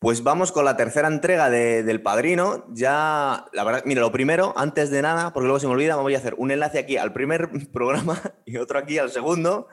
[0.00, 2.66] Pues vamos con la tercera entrega de, del Padrino.
[2.72, 6.14] Ya, la verdad, mira, lo primero, antes de nada, porque luego se me olvida, voy
[6.14, 9.66] a hacer un enlace aquí al primer programa y otro aquí al segundo,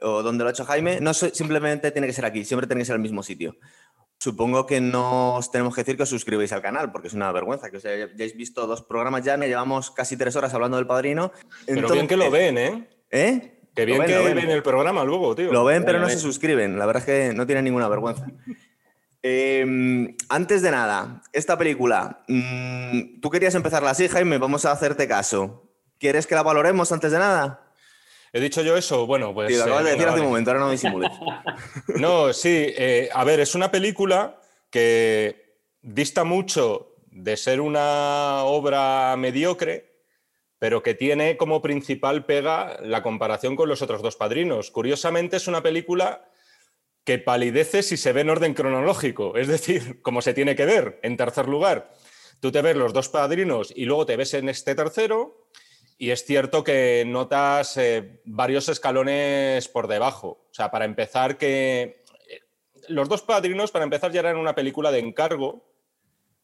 [0.00, 1.00] o donde lo ha hecho Jaime.
[1.00, 3.56] No simplemente tiene que ser aquí, siempre tiene que ser el mismo sitio.
[4.18, 7.30] Supongo que no os tenemos que decir que os suscribáis al canal, porque es una
[7.30, 10.86] vergüenza que os hayáis visto dos programas ya, me llevamos casi tres horas hablando del
[10.86, 11.32] Padrino.
[11.66, 12.88] Pero bien que lo ven, ¿eh?
[13.10, 13.60] ¿Eh?
[13.74, 14.38] Que bien que ven.
[14.38, 15.52] el programa luego, tío.
[15.52, 16.78] Lo ven, pero no se suscriben.
[16.78, 18.26] La verdad es que no tienen ninguna vergüenza.
[19.28, 25.08] Em, antes de nada, esta película, mm, tú querías empezarla así, Jaime, vamos a hacerte
[25.08, 25.68] caso.
[25.98, 27.72] ¿Quieres que la valoremos antes de nada?
[28.32, 29.04] ¿He dicho yo eso?
[29.04, 29.48] Bueno, pues...
[29.50, 31.10] Sí, lo acabas de eh, decir hace un momento, ahora no disimules.
[31.96, 34.38] no, sí, eh, a ver, es una película
[34.70, 40.04] que dista mucho de ser una obra mediocre,
[40.60, 44.70] pero que tiene como principal pega la comparación con los otros dos padrinos.
[44.70, 46.28] Curiosamente, es una película
[47.06, 50.98] que palidece si se ve en orden cronológico, es decir, como se tiene que ver.
[51.02, 51.92] En tercer lugar,
[52.40, 55.46] tú te ves los dos padrinos y luego te ves en este tercero,
[55.96, 60.46] y es cierto que notas eh, varios escalones por debajo.
[60.50, 62.40] O sea, para empezar, que eh,
[62.88, 65.64] los dos padrinos, para empezar, ya eran una película de encargo,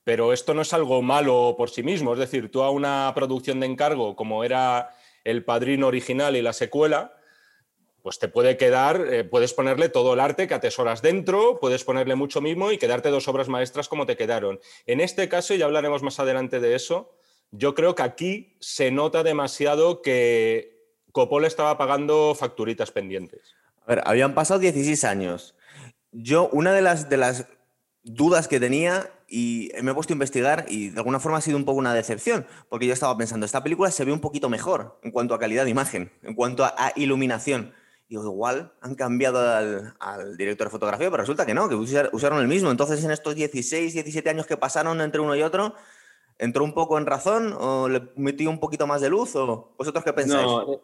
[0.05, 2.13] pero esto no es algo malo por sí mismo.
[2.13, 4.91] Es decir, tú a una producción de encargo como era
[5.25, 7.15] El Padrino original y la secuela,
[8.03, 12.17] pues te puede quedar, eh, puedes ponerle todo el arte que atesoras dentro, puedes ponerle
[12.17, 14.61] mucho mismo y quedarte dos obras maestras como te quedaron.
[14.87, 17.17] En este caso, y ya hablaremos más adelante de eso,
[17.53, 23.55] yo creo que aquí se nota demasiado que Coppola estaba pagando facturitas pendientes.
[23.87, 25.55] A ver, habían pasado 16 años.
[26.11, 27.47] Yo, una de las, de las
[28.03, 31.57] dudas que tenía y me he puesto a investigar y de alguna forma ha sido
[31.57, 34.99] un poco una decepción, porque yo estaba pensando, esta película se ve un poquito mejor
[35.03, 37.73] en cuanto a calidad de imagen, en cuanto a iluminación
[38.09, 39.41] Digo, igual han cambiado
[40.01, 42.71] al, director de fotografía, pero resulta que no, que usaron el mismo.
[42.71, 45.75] Entonces, en estos 16, 17 años que pasaron entre uno y otro,
[46.39, 49.35] ¿entró un poco en razón o le metió un poquito más de luz?
[49.37, 50.47] ¿O vosotros qué pensáis?
[50.47, 50.81] No,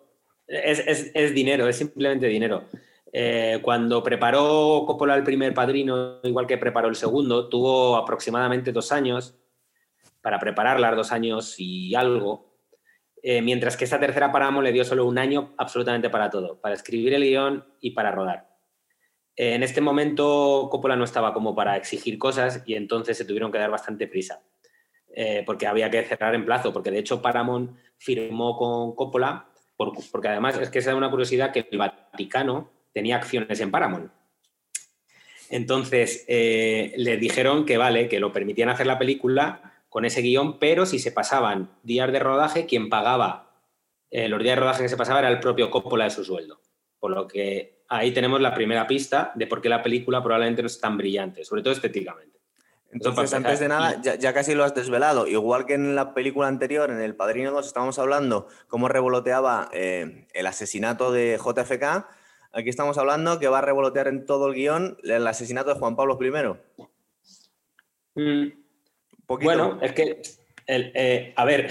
[0.48, 2.64] es, dinero, es simplemente dinero.
[3.12, 8.92] Eh, cuando preparó Coppola el primer padrino, igual que preparó el segundo, tuvo aproximadamente dos
[8.92, 9.34] años
[10.22, 12.47] para prepararla, dos años y algo.
[13.22, 16.74] Eh, mientras que esta tercera Paramount le dio solo un año absolutamente para todo, para
[16.74, 18.48] escribir el guion y para rodar.
[19.36, 23.50] Eh, en este momento Coppola no estaba como para exigir cosas y entonces se tuvieron
[23.50, 24.42] que dar bastante prisa,
[25.14, 30.28] eh, porque había que cerrar en plazo, porque de hecho Paramount firmó con Coppola, porque
[30.28, 34.10] además es que da una curiosidad que el Vaticano tenía acciones en Paramount.
[35.50, 40.86] Entonces le dijeron que vale, que lo permitían hacer la película con ese guion, pero
[40.86, 43.48] si se pasaban días de rodaje, quien pagaba
[44.10, 46.60] eh, los días de rodaje que se pasaba era el propio Coppola de su sueldo.
[46.98, 50.66] Por lo que ahí tenemos la primera pista de por qué la película probablemente no
[50.66, 52.38] es tan brillante, sobre todo estéticamente.
[52.90, 55.26] Entonces, antes de nada, ya, casi lo has desvelado.
[55.26, 60.26] Igual que en la película anterior, en El Padrino 2, estábamos hablando cómo revoloteaba eh,
[60.32, 62.06] el asesinato de JFK.
[62.52, 65.96] Aquí estamos hablando que va a revolotear en todo el guion el asesinato de Juan
[65.96, 66.30] Pablo I.
[68.14, 68.52] Mm,
[69.28, 70.22] bueno, es que,
[70.66, 71.70] eh, a ver,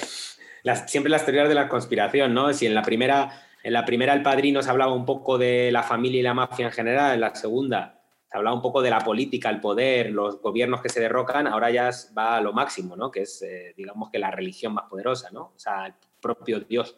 [0.86, 2.54] siempre las teorías de la conspiración, ¿no?
[2.54, 5.84] Si en la primera, en la primera el padrino se hablaba un poco de la
[5.84, 7.98] familia y la mafia en general, en la segunda
[8.30, 11.72] se hablaba un poco de la política, el poder, los gobiernos que se derrocan, ahora
[11.72, 13.10] ya va a lo máximo, ¿no?
[13.10, 15.54] Que es, eh, digamos que la religión más poderosa, ¿no?
[15.56, 16.98] O sea, el propio Dios.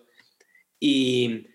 [0.79, 1.47] Y,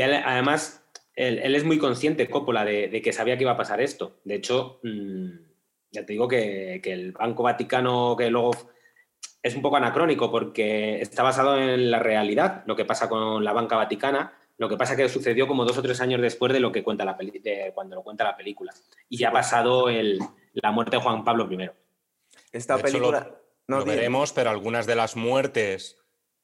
[0.00, 0.84] además,
[1.16, 4.20] él, es muy consciente, Coppola, de, que sabía que iba a pasar esto.
[4.24, 5.30] De hecho, mm,
[5.96, 8.52] ya te digo que, el Banco Vaticano, que luego
[9.42, 13.52] es un poco anacrónico porque está basado en la realidad, lo que pasa con la
[13.52, 16.72] banca vaticana, lo que pasa que sucedió como dos o tres años después de lo
[16.72, 17.16] que cuenta la
[17.74, 18.74] cuando lo cuenta la película.
[19.08, 20.18] Y ya ha pasado el,
[20.52, 21.70] la muerte de Juan Pablo I.
[22.52, 23.30] Esta película...
[23.66, 25.98] no, veremos, pero algunas de las muertes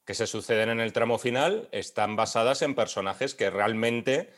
[0.04, 4.32] que se suceden en el tramo final están basadas en personajes que realmente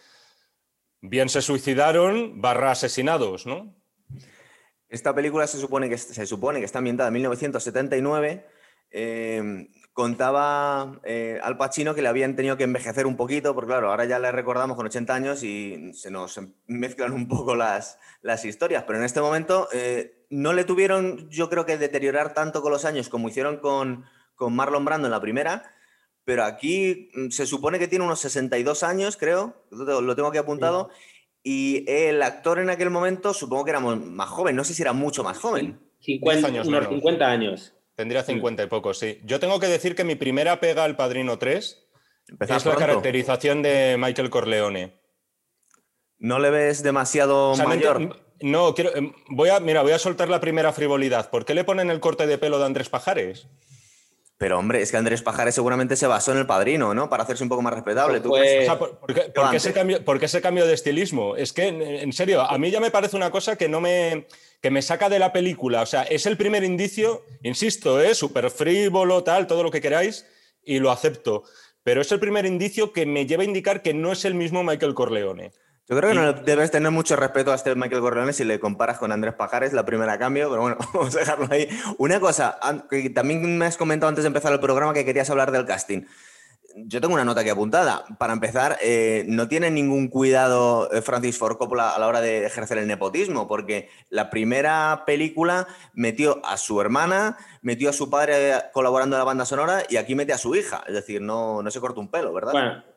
[1.01, 3.75] bien se suicidaron barra asesinados, ¿no?
[4.95, 8.47] Esta película se supone que, se supone que está ambientada en 1979.
[8.93, 13.91] Em, contaba eh, al Pacino que le habían tenido que envejecer un poquito, porque claro,
[13.91, 18.45] ahora ya le recordamos con 80 años y se nos mezclan un poco las, las
[18.45, 22.71] historias, pero en este momento eh, no le tuvieron, yo creo que deteriorar tanto con
[22.71, 24.05] los años como hicieron con,
[24.37, 25.75] con Marlon Brando en la primera,
[26.25, 30.91] pero aquí mm, se supone que tiene unos 62 años, creo, lo tengo aquí apuntado,
[31.47, 34.95] y el actor en aquel momento, supongo que era más joven, no sé si era
[34.95, 35.79] mucho más joven.
[36.01, 37.75] 50 años, unos 50 años.
[37.95, 39.21] Tendría 50 y poco, sí.
[39.25, 41.87] Yo tengo que decir que mi primera pega al Padrino 3
[42.41, 44.95] es la caracterización de Michael Corleone.
[46.19, 48.23] ¿No le ves demasiado mayor?
[48.41, 51.29] no, quiero, em, voy a, mira, voy a soltar la primera frivolidad.
[51.29, 53.49] ¿Por qué le ponen el corte de pelo de Andrés Pajares?
[54.37, 57.09] Pero hombre, es que Andrés Pajares seguramente se basó en el padrino, ¿no?
[57.09, 58.21] Para hacerse un poco más respetable.
[58.21, 58.43] ¿Por,
[59.15, 61.37] qué, ese cambio, de estilismo?
[61.37, 64.27] Es que, en serio, a mí ya me parece una cosa que no me,
[64.61, 65.83] que me saca de la película.
[65.83, 68.15] O sea, es el primer indicio, insisto, ¿eh?
[68.15, 70.27] súper frívolo, tal, todo lo que queráis,
[70.65, 71.45] y lo acepto.
[71.85, 74.65] Pero es el primer indicio que me lleva a indicar que no es el mismo
[74.65, 75.53] Michael Corleone.
[75.87, 78.99] Yo creo que no debes tener mucho respeto a este Michael Corleone si le comparas
[78.99, 81.69] con Andrés Pajares, la primera cambio, pero bueno, vamos a dejarlo ahí.
[81.99, 82.59] Una cosa,
[82.89, 86.05] que también me has comentado antes de empezar el programa que querías hablar del casting.
[86.77, 88.05] Yo tengo una nota aquí apuntada.
[88.19, 92.47] Para empezar, eh, no tiene ningún cuidado eh, Francis Ford Coppola a la hora de
[92.47, 98.55] ejercer el nepotismo, porque la primera película metió a su hermana, metió a su padre
[98.73, 100.83] colaborando en la banda sonora y aquí mete a su hija.
[100.89, 102.53] Es decir, no, no se corta un pelo, ¿verdad?
[102.53, 102.94] Bueno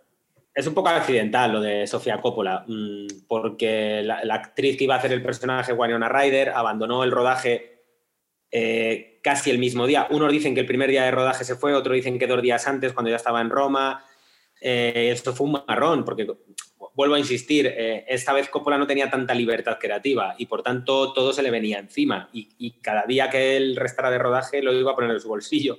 [0.57, 4.97] es un poco accidental lo de Sofía Coppola, mm, porque la, actriz que iba a
[4.97, 7.83] hacer el personaje, Winona Ryder, abandonó el rodaje
[8.49, 10.07] eh, casi el mismo día.
[10.09, 12.67] Unos dicen que el primer día de rodaje se fue, otros dicen que dos días
[12.67, 14.03] antes, cuando ya estaba en Roma.
[14.59, 16.25] Eh, esto fue un marrón, porque
[16.95, 21.13] vuelvo a insistir, eh, esta vez Coppola no tenía tanta libertad creativa y por tanto
[21.13, 24.73] todo se le venía encima y, y cada día que él restara de rodaje lo
[24.73, 25.77] iba a poner en su bolsillo.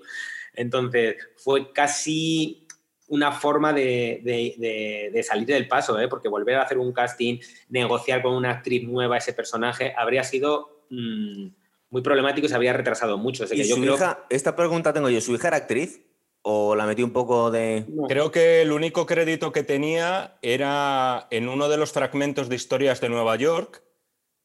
[0.54, 2.67] Entonces fue casi
[3.08, 6.08] una forma de, salir del paso, ¿eh?
[6.08, 7.38] porque volver a hacer un casting,
[7.68, 11.46] negociar con una actriz nueva ese personaje, habría sido mm,
[11.90, 13.44] muy problemático y se habría retrasado mucho.
[13.52, 16.02] ¿Y su hija, esta pregunta tengo yo, ¿su hija era actriz?
[16.42, 17.84] ¿O la metí un poco de...?
[18.08, 23.00] Creo que el único crédito que tenía era en uno de los fragmentos de historias
[23.00, 23.82] de Nueva York.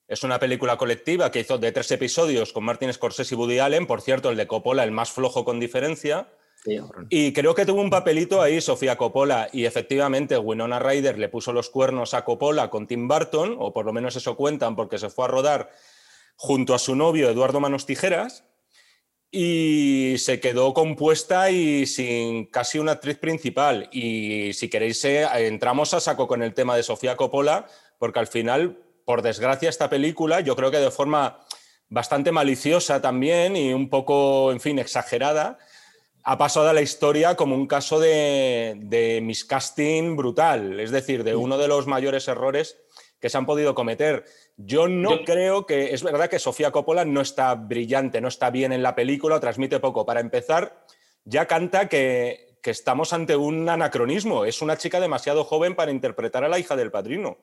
[0.07, 3.87] Es una película colectiva que hizo de tres episodios con Martin Scorsese y Woody Allen.
[3.87, 6.27] Por cierto, el de Coppola, el más flojo con diferencia
[7.09, 11.51] y creo que tuvo un papelito ahí Sofía Coppola y efectivamente Winona Ryder le puso
[11.51, 15.09] los cuernos a Coppola con Tim Burton, o por lo menos eso cuentan porque se
[15.09, 15.71] fue a rodar
[16.35, 18.45] junto a su novio Eduardo Manos Tijeras
[19.35, 23.89] y se quedó compuesta y sin casi una actriz principal.
[23.91, 27.65] Y si queréis, eh, entramos a saco con el tema de Sofía Coppola,
[27.97, 31.39] porque al final, por desgracia, esta película, yo creo que de forma
[31.89, 35.57] bastante maliciosa también y un poco, en fin, exagerada,
[36.23, 41.57] ha pasado a la historia como un caso de, miscasting brutal, es decir, de uno
[41.57, 42.77] de los mayores errores
[43.19, 44.25] que se han podido cometer.
[44.57, 48.71] Yo no creo que, es verdad que Sofía Coppola no está brillante, no está bien
[48.71, 50.05] en la película, transmite poco.
[50.05, 50.85] Para empezar,
[51.23, 56.43] ya canta que, que estamos ante un anacronismo, es una chica demasiado joven para interpretar
[56.43, 57.37] a la hija del padrino.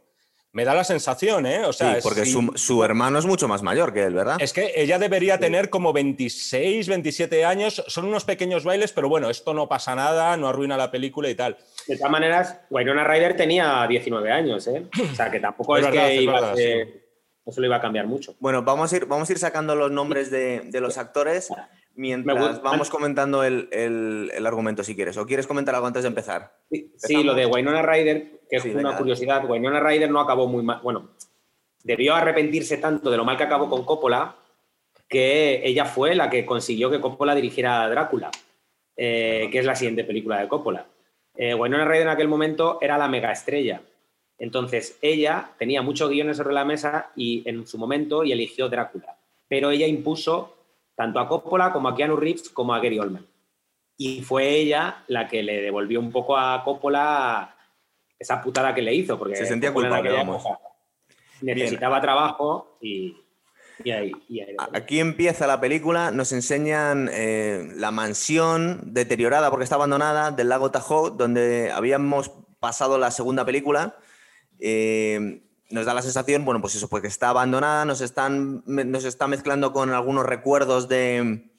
[0.52, 1.64] Me da la sensación, ¿eh?
[1.64, 4.36] O sea, porque su, hermano es mucho más mayor que él, ¿verdad?
[4.40, 7.84] Es que ella debería tener como 26, 27 años.
[7.86, 11.36] Son unos pequeños bailes, pero bueno, esto no pasa nada, no arruina la película y
[11.36, 11.56] tal.
[11.86, 14.86] De todas maneras, Wynonna Ryder tenía 19 años, ¿eh?
[15.12, 16.54] O sea, que tampoco es, que iba
[17.46, 18.34] eso lo iba a cambiar mucho.
[18.38, 21.48] Bueno, vamos a ir, vamos a ir sacando los nombres de, de los actores
[21.94, 25.16] mientras vamos comentando el, el, argumento si quieres.
[25.16, 26.56] ¿O quieres comentar algo antes de empezar?
[26.96, 29.48] Sí, lo de Wynonna Ryder, que es una curiosidad.
[29.48, 30.80] Wynonna Ryder no acabó muy mal.
[30.82, 31.10] Bueno,
[31.82, 34.36] debió arrepentirse tanto de lo mal que acabó con Coppola
[35.10, 38.30] que ella fue la que consiguió que Coppola dirigiera Drácula,
[38.96, 40.86] eh, que es la siguiente película de Coppola.
[41.34, 43.82] Eh, Wynonna Ryder en aquel momento era la mega estrella.
[44.38, 49.18] Entonces, ella tenía muchos guiones sobre la mesa y en su momento y eligió Drácula.
[49.48, 50.59] Pero ella impuso
[51.00, 53.26] tanto a Coppola como a Keanu Reeves como a Gary Oldman.
[53.96, 57.56] Y fue ella la que le devolvió un poco a Coppola
[58.18, 60.10] esa putada que le hizo, porque se sentía culpable,
[61.40, 63.16] necesitaba trabajo y,
[63.90, 64.12] ahí,
[64.74, 70.70] Aquí empieza la película, nos enseñan eh, la mansión deteriorada porque está abandonada del lago
[70.70, 73.96] Tahoe, donde habíamos pasado la segunda película.
[74.58, 75.40] Eh,
[75.70, 79.28] nos da la sensación, bueno, pues eso, pues que está abandonada, nos, están, nos está
[79.28, 81.50] mezclando con algunos recuerdos de,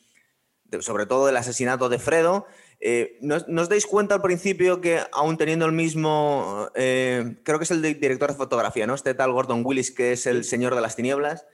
[0.79, 2.45] sobre todo del asesinato de Fredo.
[2.79, 7.71] Eh, ¿nos, dais cuenta al principio que aún teniendo el mismo, eh, creo que es
[7.71, 8.95] el director de fotografía, ¿no?
[8.95, 11.45] Este tal Gordon Willis, que es el señor de las tinieblas,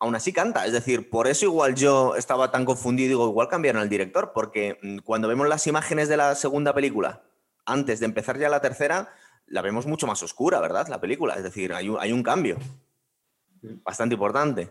[0.00, 0.66] aún así canta.
[0.66, 4.78] Es decir, por eso igual yo estaba tan confundido, digo, igual cambiaron al director, porque
[4.82, 7.22] mm, cuando vemos las imágenes de la segunda película,
[7.64, 9.14] antes de empezar ya la tercera,
[9.50, 10.88] la vemos mucho más oscura, ¿verdad?
[10.88, 11.34] La película.
[11.34, 12.58] Es decir, hay un, hay un cambio
[13.62, 14.70] bastante importante.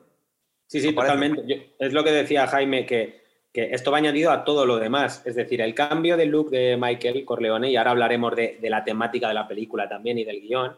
[0.67, 1.73] Sí, sí, totalmente.
[1.79, 5.23] es lo que decía Jaime, que, esto va añadido a todo lo demás.
[5.25, 9.29] Es decir, el cambio de look de Michael Corleone, y ahora hablaremos de, la temática
[9.29, 10.77] de la película también y del guion,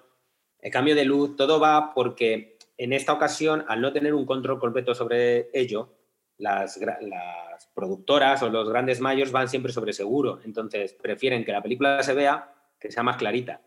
[0.61, 4.59] el cambio de look, todo va porque en esta ocasión, al no tener un control
[4.59, 5.89] completo sobre ello,
[6.37, 10.39] las, las productoras o los grandes mayores van siempre sobre seguro.
[10.45, 13.59] Entonces, prefieren que la película se vea, que sea más clarita.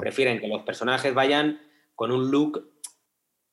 [0.00, 1.60] Prefieren que los personajes vayan
[1.94, 2.74] con un look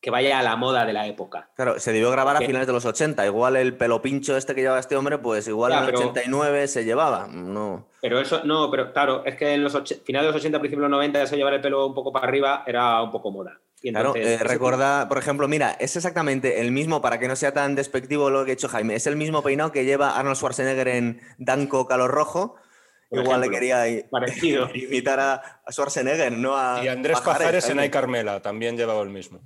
[0.02, 1.52] que vaya a la moda de la época.
[1.56, 3.24] Claro, se debió grabar a finales de los 80.
[3.28, 6.84] Igual el pelo pincho este que llevaba este hombre, pues igual en el 89 se
[6.84, 7.28] llevaba.
[7.28, 7.88] No.
[8.02, 9.74] Pero eso, no, pero claro, es que en los
[10.04, 12.28] finales de los 80, principios de los 90, eso llevar el pelo un poco para
[12.28, 13.60] arriba era un poco moda.
[13.80, 17.76] claro, eh, recuerda, por ejemplo, mira, es exactamente el mismo, para que no sea tan
[17.76, 21.22] despectivo lo que ha hecho Jaime, es el mismo peinado que lleva Arnold Schwarzenegger en
[21.38, 22.56] Danco Calor Rojo.
[23.12, 24.70] Igual le quería parecido.
[24.74, 26.84] invitar a, Schwarzenegger, no a.
[26.84, 29.42] Y Andrés Pajares en Ay Carmela también llevaba el mismo.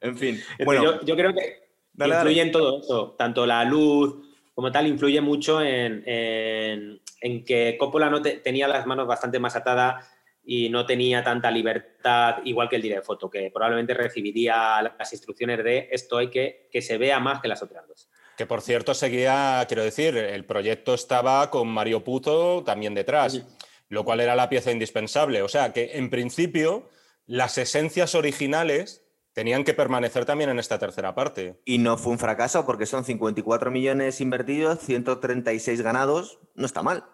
[0.00, 0.40] En fin.
[0.64, 5.62] Bueno, yo, creo que influye en todo eso, tanto la luz como tal, influye mucho
[5.62, 7.00] en,
[7.46, 10.06] que Coppola no tenía las manos bastante más atadas
[10.44, 15.62] y no tenía tanta libertad, igual que el director foto, que probablemente recibiría las instrucciones
[15.64, 18.10] de esto hay que que se vea más que las otras dos.
[18.40, 23.42] Que por cierto seguía, quiero decir, el proyecto estaba con Mario Puzo también detrás,
[23.90, 25.42] lo cual era la pieza indispensable.
[25.42, 26.88] O sea que en principio
[27.26, 29.04] las esencias originales
[29.34, 31.60] tenían que permanecer también en esta tercera parte.
[31.66, 37.04] Y no fue un fracaso porque son 54 millones invertidos, 136 ganados, no está mal.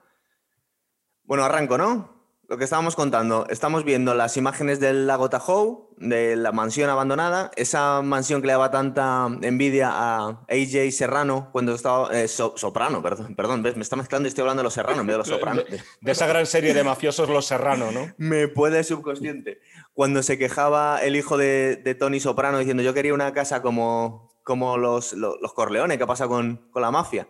[1.25, 2.16] Bueno, arranco, ¿no?
[2.49, 7.51] Lo que estábamos contando, estamos viendo las imágenes del lago Tahoe, de la mansión abandonada,
[7.57, 12.09] esa mansión que le daba tanta envidia a AJ Serrano cuando estaba.
[12.17, 13.77] Eh, soprano, perdón, perdón, ¿ves?
[13.77, 15.63] me está mezclando y estoy hablando de los Serrano en vez de los Soprano.
[16.01, 18.13] De, esa gran serie de mafiosos, los Serrano, ¿no?
[18.17, 19.61] me puede subconsciente.
[19.93, 24.77] Cuando se quejaba el hijo de, Tony Soprano diciendo yo quería una casa como, como
[24.77, 27.27] los, los, los Corleones, ¿qué pasa con, con la mafia?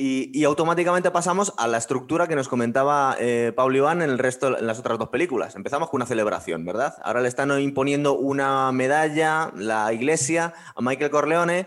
[0.00, 4.64] Y, automáticamente pasamos a la estructura que nos comentaba eh, Iván en el resto, en
[4.64, 5.56] las otras dos películas.
[5.56, 6.94] Empezamos con una celebración, ¿verdad?
[7.02, 11.66] Ahora le están imponiendo una medalla, la iglesia, a Michael Corleone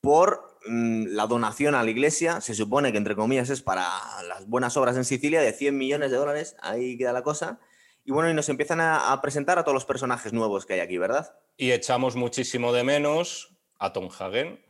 [0.00, 2.40] por mm, la donación a la iglesia.
[2.40, 3.88] Se supone que, entre comillas, es para
[4.28, 6.54] las buenas obras en Sicilia de 100 millones de dólares.
[6.62, 7.58] Ahí queda la cosa.
[8.04, 10.96] Y bueno, y nos empiezan a presentar a todos los personajes nuevos que hay aquí,
[10.96, 11.34] ¿verdad?
[11.56, 14.60] Y echamos muchísimo de menos a Tom Hagen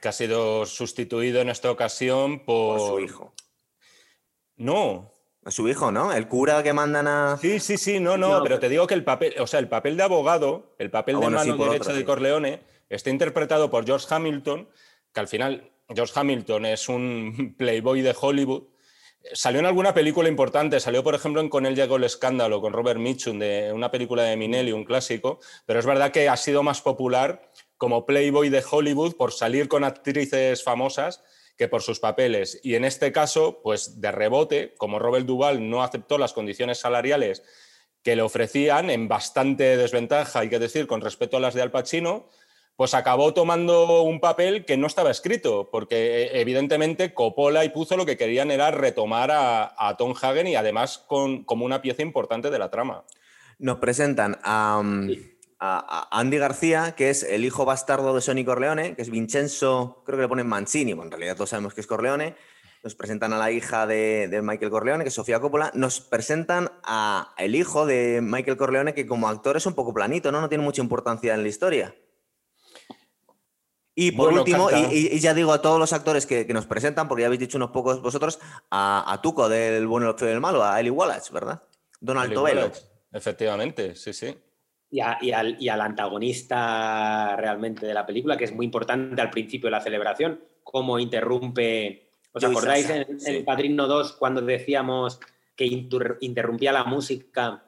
[0.00, 2.80] que ha sido sustituido en esta ocasión por...
[2.80, 3.34] su hijo.
[4.56, 5.12] No.
[5.44, 6.12] A su hijo, ¿no?
[6.12, 7.38] El cura que mandan a...
[7.40, 9.96] Sí, sí, sí, no, no, pero te digo que el papel, o sea, el papel
[9.96, 14.68] de abogado, el papel ah, de mano derecha de Corleone, está interpretado por George Hamilton,
[15.14, 18.64] que al final George Hamilton es un playboy de Hollywood.
[19.32, 22.72] Salió en alguna película importante, salió por ejemplo en Con él llegó el escándalo, con
[22.72, 26.62] Robert Mitchum, de una película de Minelli, un clásico, pero es verdad que ha sido
[26.62, 31.22] más popular como Playboy de Hollywood por salir con actrices famosas
[31.56, 32.60] que por sus papeles.
[32.62, 37.42] Y en este caso, pues de rebote, como Robert Duvall no aceptó las condiciones salariales
[38.02, 41.70] que le ofrecían, en bastante desventaja, hay que decir, con respecto a las de Al
[41.70, 42.28] Pacino,
[42.76, 47.96] pues acabó tomando un papel que no estaba escrito, porque eh, evidentemente Coppola y Puzo
[47.96, 52.50] lo que querían era retomar a, Tom Hagen y además con, como una pieza importante
[52.50, 53.04] de la trama.
[53.58, 54.82] Nos presentan a
[55.60, 60.18] a, Andy García, que es el hijo bastardo de Sonny Corleone, que es Vincenzo, creo
[60.18, 62.34] que le ponen Mancini, bueno, en realidad todos sabemos que es Corleone.
[62.82, 65.70] Nos presentan a la hija de, Michael Corleone, que es Sofía Coppola.
[65.74, 70.32] Nos presentan a el hijo de Michael Corleone, que como actor es un poco planito,
[70.32, 70.40] ¿no?
[70.40, 71.94] No tiene mucha importancia en la historia.
[73.94, 77.26] Y por último, y, ya digo a todos los actores que, nos presentan, porque ya
[77.26, 78.38] habéis dicho unos pocos vosotros,
[78.70, 81.62] a, Tuco del bueno, el feo y el malo, a Eli Wallace, ¿verdad?
[82.00, 82.72] Donald Tobelo.
[83.12, 84.34] Efectivamente, sí, sí
[84.90, 89.80] y, al, antagonista realmente de la película, que es muy importante al principio de la
[89.80, 92.10] celebración, cómo interrumpe.
[92.32, 95.20] ¿Os acordáis en, Padrino 2 cuando decíamos
[95.54, 95.66] que
[96.20, 97.64] interrumpía la música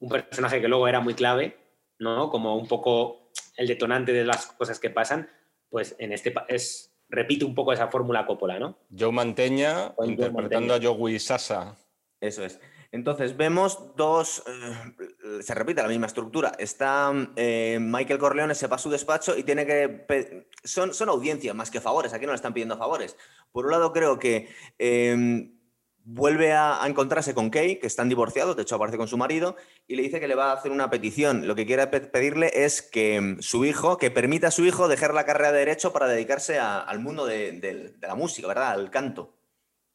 [0.00, 1.56] un personaje que luego era muy clave,
[1.98, 2.30] ¿no?
[2.30, 5.28] Como un poco el detonante de las cosas que pasan,
[5.68, 8.78] pues en este es repite un poco esa fórmula Coppola, ¿no?
[8.96, 11.76] Joe Manteña interpretando a Joey Sasa.
[12.20, 12.60] Eso es.
[12.92, 16.52] Entonces, vemos dos, eh, se repite la misma estructura.
[16.58, 20.48] Está eh, Michael Corleone, se va a su despacho y tiene que...
[20.64, 23.16] Son, son audiencias más que favores, aquí no le están pidiendo favores.
[23.52, 25.56] Por un lado, creo que em,
[26.04, 29.54] vuelve a, encontrarse con Kay, que están divorciados, de hecho aparece con su marido,
[29.86, 31.46] y le dice que le va a hacer una petición.
[31.46, 35.14] Lo que quiere pedirle es que em, su hijo, que permita a su hijo dejar
[35.14, 38.72] la carrera de Derecho para dedicarse al mundo de, la música, ¿verdad?
[38.72, 39.36] Al canto.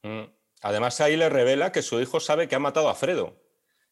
[0.03, 0.23] Mm.
[0.61, 3.35] Además, ahí le revela que su hijo sabe que ha matado a Fredo.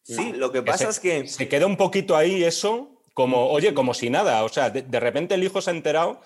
[0.02, 1.26] Sí, lo que pasa es que.
[1.28, 4.44] Se queda un poquito ahí eso, como, oye, como si nada.
[4.44, 6.20] O sea, de, repente el hijo se ha enterado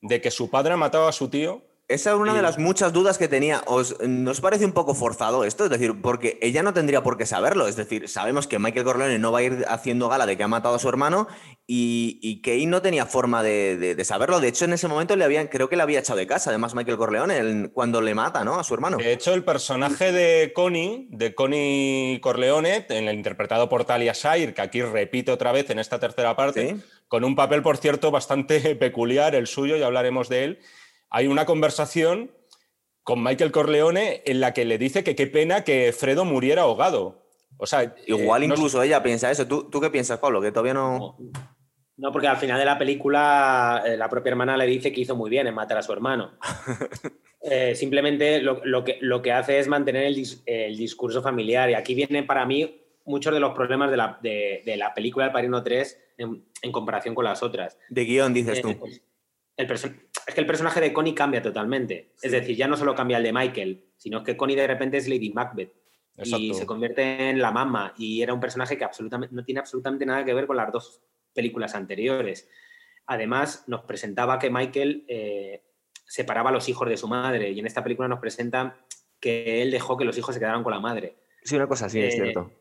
[0.00, 2.92] de que su padre ha matado a su tío Esa es una de las muchas
[2.92, 3.64] dudas que tenía.
[3.66, 5.64] ¿Os, ¿Nos parece un poco forzado esto?
[5.64, 7.66] Es decir, porque ella no tendría por qué saberlo.
[7.66, 10.48] Es decir, sabemos que Michael Corleone no va a ir haciendo gala de que ha
[10.48, 11.26] matado a su hermano
[11.66, 14.38] y, y Kane no tenía forma de, saberlo.
[14.38, 16.76] De hecho, en ese momento le habían, creo que le había echado de casa, además,
[16.76, 18.60] Michael Corleone, cuando le mata ¿no?
[18.60, 18.96] a su hermano.
[18.96, 24.54] De hecho, el personaje de Connie, de Connie Corleone, en el interpretado por Talia Shire,
[24.54, 26.76] que aquí repite otra vez en esta tercera parte,
[27.08, 30.60] con un papel, por cierto, bastante peculiar, el suyo, y hablaremos de él
[31.10, 32.30] hay una conversación
[33.02, 37.26] con Michael Corleone en la que le dice que qué pena que Fredo muriera ahogado.
[37.56, 39.46] O sea, igual eh, incluso ella piensa eso.
[39.46, 40.40] ¿Tú, qué piensas, Pablo?
[40.40, 41.18] Que todavía no...
[41.96, 42.12] no...
[42.12, 45.28] porque al final de la película eh, la propia hermana le dice que hizo muy
[45.28, 46.32] bien en matar a su hermano.
[47.42, 51.70] Eh, simplemente lo, que, lo que hace es mantener el, discurso familiar.
[51.70, 55.32] Y aquí vienen para mí muchos de los problemas de la, de, la película El
[55.32, 57.78] Padrino 3 en, en, comparación con las otras.
[57.88, 58.78] De guion, dices tú.
[58.78, 59.00] Pues,
[59.56, 62.12] es que el personaje de Connie cambia totalmente.
[62.22, 65.08] Es decir, ya no solo cambia el de Michael, sino que Connie de repente es
[65.08, 65.72] Lady Macbeth.
[66.16, 67.94] Y se convierte en la mamá.
[67.96, 71.00] Y era un personaje que absolutamente, no tiene absolutamente nada que ver con las dos
[71.32, 72.48] películas anteriores.
[73.06, 75.64] Además, nos presentaba que Michael eh,
[76.06, 77.50] separaba a los hijos de su madre.
[77.50, 78.76] Y en esta película nos presenta
[79.18, 81.16] que él dejó que los hijos se quedaran con la madre.
[81.42, 82.59] Sí, una cosa así, es eh, cierto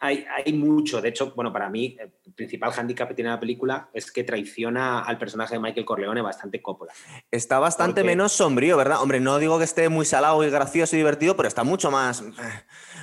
[0.00, 1.00] hay, mucho.
[1.00, 5.00] De hecho, bueno, para mí, el principal hándicap que tiene la película es que traiciona
[5.00, 6.92] al personaje de Michael Corleone bastante cópola.
[7.30, 9.00] Está bastante menos sombrío, ¿verdad?
[9.00, 12.24] Hombre, no digo que esté muy salado y gracioso y divertido, pero está mucho más.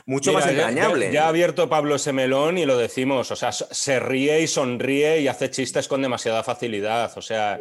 [0.05, 1.11] Mucho más engañable.
[1.11, 3.31] Ya, ha abierto Pablo ese melón y lo decimos.
[3.31, 7.11] O sea, se ríe y sonríe y hace chistes con demasiada facilidad.
[7.17, 7.59] O sea,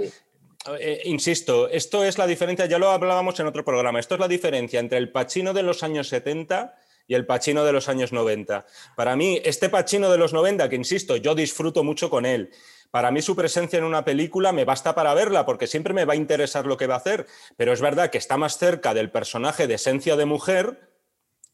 [0.79, 4.29] eh, insisto, esto es la diferencia, ya lo hablábamos en otro programa, esto es la
[4.29, 6.75] diferencia entre el Pachino de los años 70
[7.09, 8.65] y el Pachino de los años 90.
[8.95, 12.51] Para mí, este Pachino de los 90, que insisto, yo disfruto mucho con él,
[12.91, 16.13] para mí su presencia en una película me basta para verla, porque siempre me va
[16.13, 19.11] a interesar lo que va a hacer, pero es verdad que está más cerca del
[19.11, 20.89] personaje de esencia de mujer,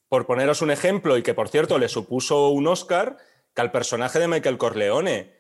[0.09, 3.17] por poneros un ejemplo, y que por cierto le supuso un Oscar,
[3.55, 5.35] que al personaje de Michael Corleone.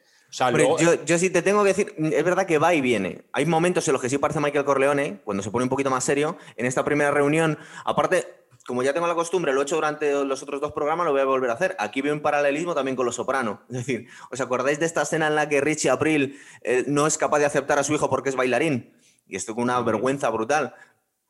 [0.80, 3.23] yo, yo, sí te tengo que decir, es verdad que va y viene.
[3.33, 6.02] Hay momentos en los que sí parece Michael Corleone, cuando se pone un poquito más
[6.02, 6.38] serio.
[6.56, 10.42] En esta primera reunión, aparte, como ya tengo la costumbre, lo he hecho durante los
[10.42, 11.76] otros dos programas, lo voy a volver a hacer.
[11.78, 13.61] Aquí veo un paralelismo también con Los Soprano.
[13.68, 17.18] Es decir, ¿os acordáis de esta escena en la que Richie April eh, no es
[17.18, 18.94] capaz de aceptar a su hijo porque es bailarín?
[19.27, 20.74] Y esto con una vergüenza brutal.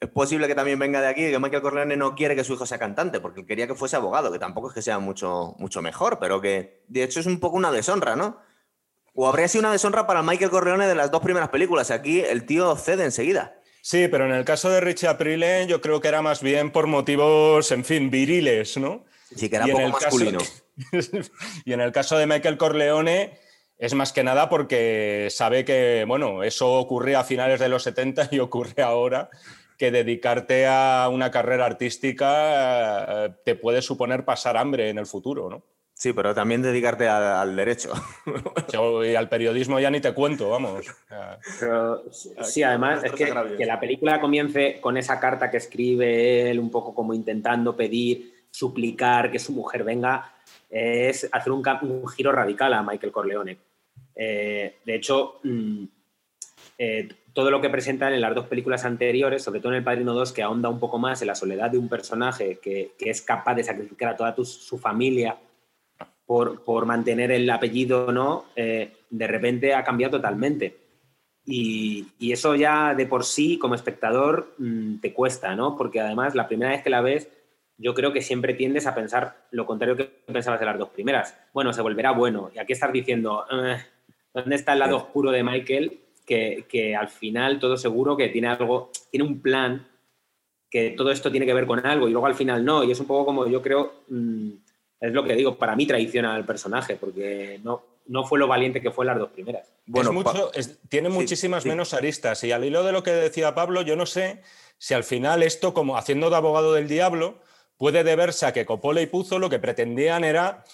[0.00, 2.66] Es posible que también venga de aquí, que Michael Corleone no quiere que su hijo
[2.66, 6.18] sea cantante, porque quería que fuese abogado, que tampoco es que sea mucho, mucho mejor,
[6.18, 8.38] pero que de hecho es un poco una deshonra, ¿no?
[9.14, 11.90] O habría sido una deshonra para Michael Corleone de las dos primeras películas.
[11.90, 13.56] Aquí el tío cede enseguida.
[13.84, 16.86] Sí, pero en el caso de Richie Aprile yo creo que era más bien por
[16.86, 19.04] motivos, en fin, viriles, ¿no?
[19.36, 20.38] Sí, que era poco masculino.
[21.66, 23.38] y en el caso de Michael Corleone
[23.76, 28.30] es más que nada porque sabe que, bueno, eso ocurría a finales de los 70
[28.30, 29.28] y ocurre ahora,
[29.76, 35.50] que dedicarte a una carrera artística eh, te puede suponer pasar hambre en el futuro,
[35.50, 35.62] ¿no?
[35.96, 37.92] Sí, pero también dedicarte al derecho.
[39.06, 40.84] y al periodismo ya ni te cuento, vamos.
[42.42, 46.70] sí, además es que, que, la película comience con esa carta que escribe él, un
[46.70, 50.34] poco como intentando pedir, suplicar que su mujer venga,
[50.68, 51.62] es hacer un,
[52.08, 53.58] giro radical a Michael Corleone.
[54.16, 55.84] Eh, de hecho, mm,
[56.76, 60.12] eh, todo lo que presentan en las dos películas anteriores, sobre todo en El Padrino
[60.12, 63.22] 2, que ahonda un poco más en la soledad de un personaje que, que es
[63.22, 65.36] capaz de sacrificar a toda su familia
[66.26, 70.84] por, mantener el apellido no, eh, de repente ha cambiado totalmente.
[71.46, 75.76] Y, eso ya de por sí, como espectador, mm, te cuesta, ¿no?
[75.76, 77.28] Porque además, la primera vez que la ves,
[77.76, 81.36] yo creo que siempre tiendes a pensar lo contrario que pensabas de las dos primeras.
[81.52, 82.50] Bueno, se volverá bueno.
[82.54, 83.76] Y aquí estás diciendo, eh,
[84.32, 86.00] ¿dónde está el lado oscuro de Michael?
[86.24, 89.86] Que, al final todo seguro que tiene algo, tiene un plan,
[90.70, 92.84] que todo esto tiene que ver con algo y luego al final no.
[92.84, 94.50] Y es un poco como yo creo, mm,
[95.06, 98.80] es lo que digo, para mí traiciona al personaje, porque no, no fue lo valiente
[98.80, 99.72] que fue las dos primeras.
[99.86, 100.12] Bueno,
[100.88, 104.40] tiene muchísimas menos aristas y al hilo de lo que decía Pablo, yo no sé
[104.78, 107.38] si al final esto, como haciendo de abogado del diablo,
[107.76, 110.64] puede deberse a que Coppola y Puzo lo que pretendían era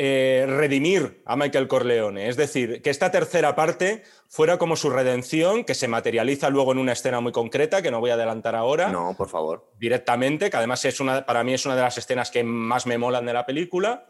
[0.00, 2.28] eh, redimir a Michael Corleone.
[2.28, 6.78] Es decir, que esta tercera parte fuera como su redención, que se materializa luego en
[6.78, 8.90] una escena muy concreta, que no voy a adelantar ahora.
[8.90, 9.72] No, por favor.
[9.80, 12.96] Directamente, que además es una, para mí es una de las escenas que más me
[12.96, 14.06] molan de la película.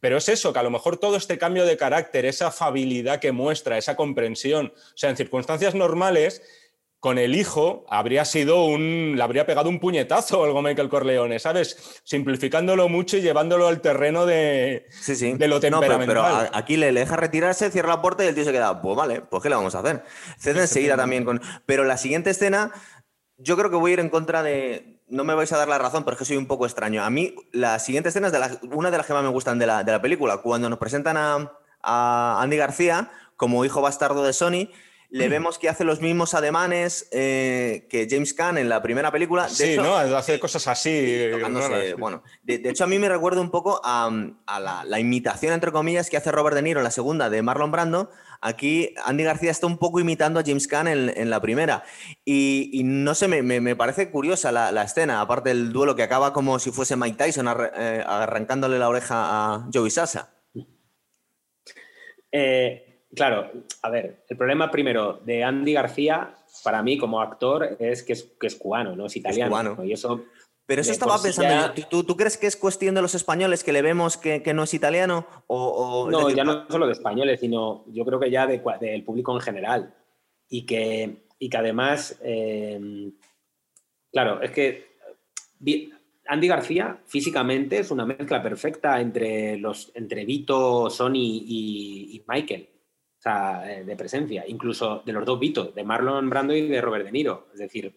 [0.00, 3.30] Pero es eso, que a lo mejor todo este cambio de carácter, esa afabilidad que
[3.30, 6.42] muestra, esa comprensión, o sea, en circunstancias normales,
[7.00, 9.14] con el hijo habría sido un.
[9.16, 12.00] le habría pegado un puñetazo algo Michael Corleone, ¿sabes?
[12.02, 16.06] Simplificándolo mucho y llevándolo al terreno de, de lo temperamental.
[16.06, 19.20] pero, aquí le, deja retirarse, cierra la puerta y el tío se queda, pues vale,
[19.20, 20.02] pues ¿qué le vamos a hacer?
[20.38, 21.40] Cede enseguida también con.
[21.66, 22.72] Pero la siguiente escena.
[23.36, 25.00] yo creo que voy a ir en contra de.
[25.06, 27.04] No me vais a dar la razón, pero es que soy un poco extraño.
[27.04, 28.40] A mí, la siguiente escena es de
[28.72, 30.38] una de las que más me gustan de la, de la película.
[30.38, 34.68] Cuando nos presentan a, a Andy García como hijo bastardo de Sony
[35.10, 39.48] le vemos que hace los mismos ademanes eh, que James Caan en la primera película.
[39.48, 39.96] sí, ¿no?
[39.96, 41.30] Hace cosas así.
[41.98, 44.10] bueno, de, hecho, a mí me recuerda un poco a,
[44.84, 48.10] la, imitación, entre comillas, que hace Robert De Niro en la segunda de Marlon Brando.
[48.40, 51.84] Aquí Andy García está un poco imitando a James Caan en, la primera.
[52.24, 56.70] Y, no sé, me, parece curiosa la, escena, aparte del duelo que acaba como si
[56.70, 59.14] fuese Mike Tyson eh, arrancándole la oreja
[59.54, 60.34] a Joey Sasa.
[62.30, 63.50] Eh, Claro,
[63.82, 68.24] a ver, el problema primero de Andy García, para mí como actor, es que es,
[68.38, 69.82] que es cubano, no es italiano.
[69.82, 70.26] Y eso,
[70.66, 74.18] Pero eso estaba pensando ¿Tú, crees que es cuestión de los españoles que le vemos
[74.18, 75.26] que, no es italiano?
[75.46, 79.40] O, no, ya no solo de españoles, sino yo creo que ya del público en
[79.40, 79.94] general.
[80.50, 83.10] Y que, y que además, eh,
[84.12, 84.86] claro, es que
[86.26, 92.68] Andy García físicamente es una mezcla perfecta entre, los, entre Vito, Sony y Michael
[93.28, 97.12] eh, de presencia, incluso de los dos Vitos, de Marlon Brando y de Robert De
[97.12, 97.48] Niro.
[97.52, 97.92] Es decir,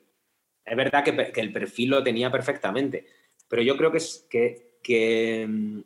[0.65, 3.05] es verdad que, el perfil lo tenía perfectamente,
[3.47, 5.81] pero yo creo que es que, mm,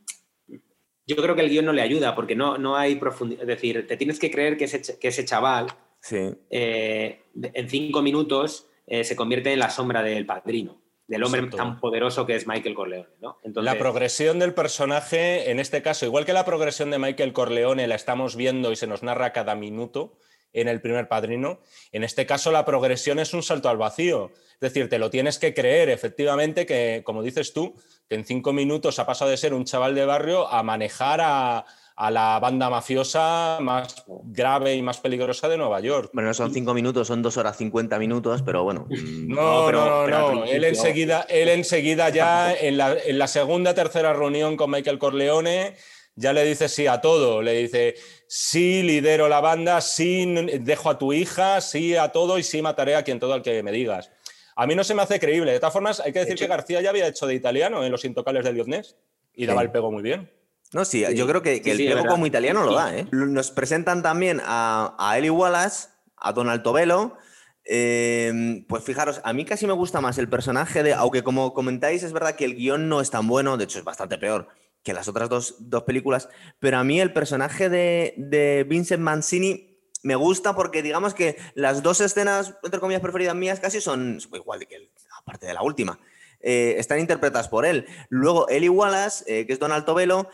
[1.08, 3.41] yo creo que el guion no le ayuda porque no, no hay profundidad.
[3.41, 5.67] Es decir, te tienes que creer que ese, que ese chaval
[6.12, 11.80] eh, en cinco minutos eh, se convierte en la sombra del padrino del hombre tan
[11.80, 13.08] poderoso que es Michael Corleone.
[13.22, 13.38] ¿no?
[13.44, 17.96] La progresión del personaje, en este caso, igual que la progresión de Michael Corleone la
[17.96, 20.18] estamos viendo y se nos narra cada minuto
[20.54, 21.60] en el primer padrino,
[21.91, 24.32] en este caso la progresión es un salto al vacío.
[24.54, 27.76] Es decir, te lo tienes que creer, efectivamente, que, como dices tú,
[28.08, 31.65] que en cinco minutos ha pasado de ser un chaval de barrio a manejar a,
[31.97, 36.10] a la banda mafiosa más grave y más peligrosa de Nueva York.
[36.13, 38.86] Bueno, no son cinco minutos, son dos horas cincuenta minutos, pero bueno.
[38.89, 44.13] Mm, no, no, no, Él enseguida, él enseguida ya en la, en la segunda, tercera
[44.13, 45.75] reunión con Michael Corleone
[46.15, 47.41] ya le dice sí a todo.
[47.41, 47.95] Le dice
[48.27, 50.25] sí lidero la banda, sí
[50.60, 53.62] dejo a tu hija, sí a todo y sí mataré a quien todo al que
[53.63, 54.12] me digas.
[54.55, 55.51] A mí no se me hace creíble.
[55.51, 58.05] De todas formas, hay que decir que García ya había hecho de italiano en Los
[58.05, 58.95] Intocables de Liotnés
[59.34, 60.31] y daba el pego muy bien.
[60.75, 62.97] No, sí, yo creo que, el pego como italiano lo da.
[62.97, 63.07] ¿eh?
[63.13, 67.15] Nos presentan también a, a Eli Wallace, a Donald Tobelo.
[67.63, 70.93] Em, pues fijaros, a mí casi me gusta más el personaje de.
[70.93, 73.85] Aunque como comentáis, es verdad que el guion no es tan bueno, de hecho es
[73.85, 74.49] bastante peor
[74.83, 76.27] que las otras dos, películas.
[76.59, 82.01] Pero a mí el personaje de, Vincent Mancini me gusta porque digamos que las dos
[82.01, 85.97] escenas, entre comillas, preferidas mías casi son igual de que aparte de la última.
[86.41, 87.85] Eh, están interpretadas por él.
[88.09, 90.29] Luego, Eli Wallace, eh, que es Donald Tobelo,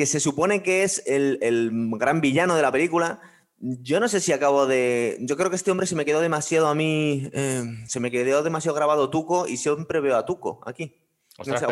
[0.00, 1.38] que se supone que es el,
[1.98, 3.20] gran villano de la película.
[3.58, 5.18] Yo no sé si acabo de.
[5.20, 7.28] Yo creo que este hombre se me quedó demasiado a mí.
[7.34, 10.96] Eh, se me quedó demasiado grabado Tuco y siempre veo a Tuco aquí.
[11.38, 11.66] está,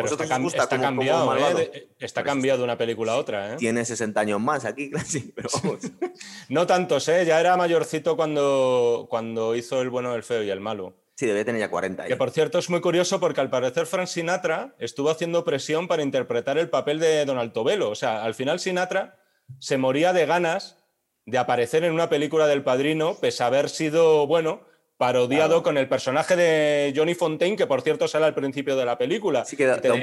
[0.79, 1.89] cambiado, ¿eh?
[1.97, 3.53] está cambiado de una película a otra.
[3.53, 3.57] ¿eh?
[3.57, 5.79] Tiene 60 años más aquí, casi, pero vamos.
[6.49, 7.25] no tantos, ¿eh?
[7.25, 10.93] ya era mayorcito cuando, cuando hizo El bueno, el feo y el malo.
[11.19, 14.07] Sí, debe tener ya 40 Que por cierto es muy curioso porque al parecer Frank
[14.07, 17.89] Sinatra estuvo haciendo presión para interpretar el papel de Donald Tobelo.
[17.89, 19.19] O sea, al final Sinatra
[19.59, 20.77] se moría de ganas
[21.25, 24.61] de aparecer en una película del padrino, pese a haber sido, bueno,
[24.99, 28.97] parodiado con el personaje de Johnny Fontaine, que por cierto sale al principio de la
[28.97, 29.45] película.
[29.45, 30.01] Sí, que da, un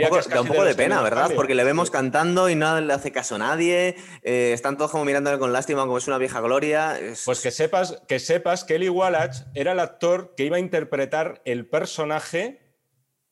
[0.48, 1.32] poco, de, pena, ¿verdad?
[1.36, 3.96] Porque le vemos cantando y no le hace caso a nadie.
[4.22, 6.98] Eh, están todos como mirándole con lástima, como es una vieja gloria.
[7.26, 11.42] Pues que sepas, que sepas que Eli Wallach era el actor que iba a interpretar
[11.44, 12.62] el personaje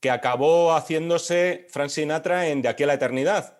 [0.00, 3.57] que acabó haciéndose Frank Sinatra en De aquí a la eternidad.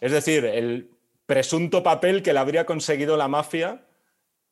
[0.00, 0.90] Es decir, el
[1.26, 3.84] presunto papel que le habría conseguido la mafia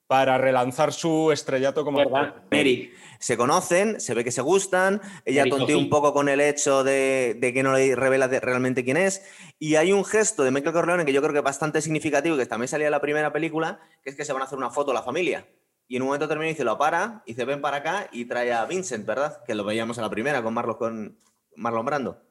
[0.06, 2.34] para relanzar su estrellato como ¿verdad?
[2.50, 2.94] Eric.
[3.18, 7.38] Se conocen, se ve que se gustan, ella tontea un poco con el hecho de,
[7.40, 9.24] que no le revela realmente quién es,
[9.58, 12.46] y hay un gesto de Michael Corleone que yo creo que es bastante significativo, que
[12.46, 14.92] también salía en la primera película, que es que se van a hacer una foto
[14.92, 15.46] la familia.
[15.88, 18.26] Y en un momento termina y dice, lo para, y se ven para acá y
[18.26, 19.42] trae a Vincent, ¿verdad?
[19.44, 21.18] Que lo veíamos en la primera con Marlon, con
[21.54, 22.25] Marlon Brando.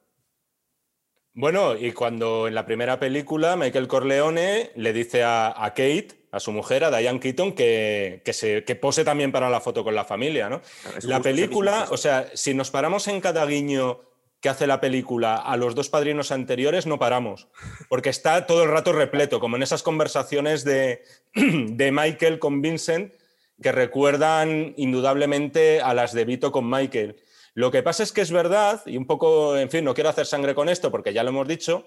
[1.36, 6.52] Bueno, y cuando en la primera película Michael Corleone le dice a Kate a su
[6.52, 10.48] mujer, a Diane Keaton, que, se, pose también para la foto con la familia.
[10.48, 10.60] ¿no?
[11.02, 14.00] la película, o sea, si nos paramos en cada guiño
[14.40, 17.48] que hace la película a los dos padrinos anteriores, no paramos,
[17.88, 21.02] porque está todo el rato repleto, como en esas conversaciones de,
[21.34, 23.14] de Michael con Vincent,
[23.62, 27.16] que recuerdan indudablemente a las de Vito con Michael.
[27.56, 30.26] Lo que pasa es que es verdad, y un poco, en fin, no quiero hacer
[30.26, 31.86] sangre con esto porque ya lo hemos dicho,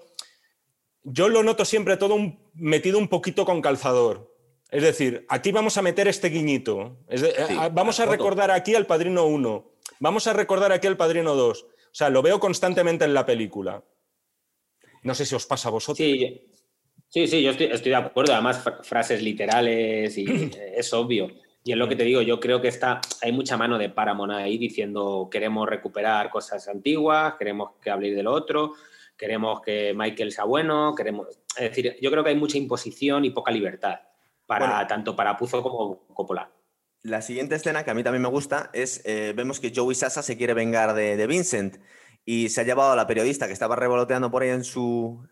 [1.04, 2.18] yo lo noto siempre todo
[2.54, 4.34] metido un poquito con calzador.
[4.72, 6.98] Es decir, aquí vamos a meter este guiñito.
[7.70, 9.72] vamos a recordar aquí al Padrino 1.
[10.00, 11.62] vamos a recordar aquí el Padrino 2.
[11.62, 13.84] O sea, lo veo constantemente en la película.
[15.04, 16.04] No sé si os pasa a vosotros.
[16.04, 16.50] Sí,
[17.06, 18.32] sí, sí yo estoy, de acuerdo.
[18.32, 21.28] Además, frases literales y es obvio.
[21.62, 24.32] Y es lo que te digo, yo creo que está, hay mucha mano de Paramount
[24.32, 28.74] ahí diciendo queremos recuperar cosas antiguas, queremos que habléis del otro,
[29.16, 31.28] queremos que Michael sea bueno, queremos...
[31.56, 34.00] Es decir, yo creo que hay mucha imposición y poca libertad,
[34.46, 36.50] para, tanto para Puzo como Coppola.
[37.02, 40.22] La siguiente escena, que a mí también me gusta, es, eh, vemos que Joey Sasa
[40.22, 41.76] se quiere vengar de, Vincent
[42.24, 45.22] y se ha llevado a la periodista que estaba revoloteando por ahí en su...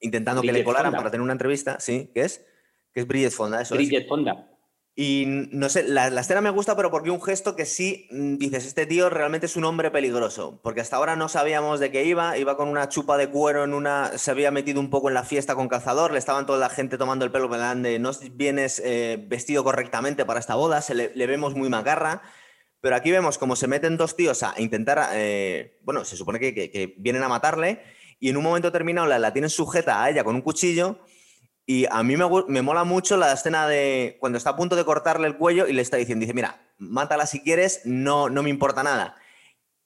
[0.00, 2.10] intentando que le colaran para tener una entrevista, ¿sí?
[2.14, 2.44] ¿Qué es?
[2.92, 4.53] Que es Bridget Fonda, eso Bridget Fonda.
[4.96, 8.64] Y no sé, la, escena me gusta, pero porque un gesto que sí mm, dices,
[8.64, 12.38] este tío realmente es un hombre peligroso, porque hasta ahora no sabíamos de qué iba,
[12.38, 15.24] iba con una chupa de cuero en una, se había metido un poco en la
[15.24, 19.18] fiesta con calzador, le estaban toda la gente tomando el pelo de no vienes eh,
[19.26, 22.22] vestido correctamente para esta boda, se le, vemos muy macarra,
[22.80, 26.94] pero aquí vemos como se meten dos tíos a intentar, eh, bueno, se supone que,
[26.98, 27.82] vienen a matarle,
[28.20, 31.00] y en un momento determinado la, la tienen sujeta a ella con un cuchillo
[31.66, 35.26] y a mí me, mola mucho la escena de cuando está a punto de cortarle
[35.26, 38.82] el cuello y le está diciendo, dice, mira, mátala si quieres, no, no me importa
[38.82, 39.16] nada.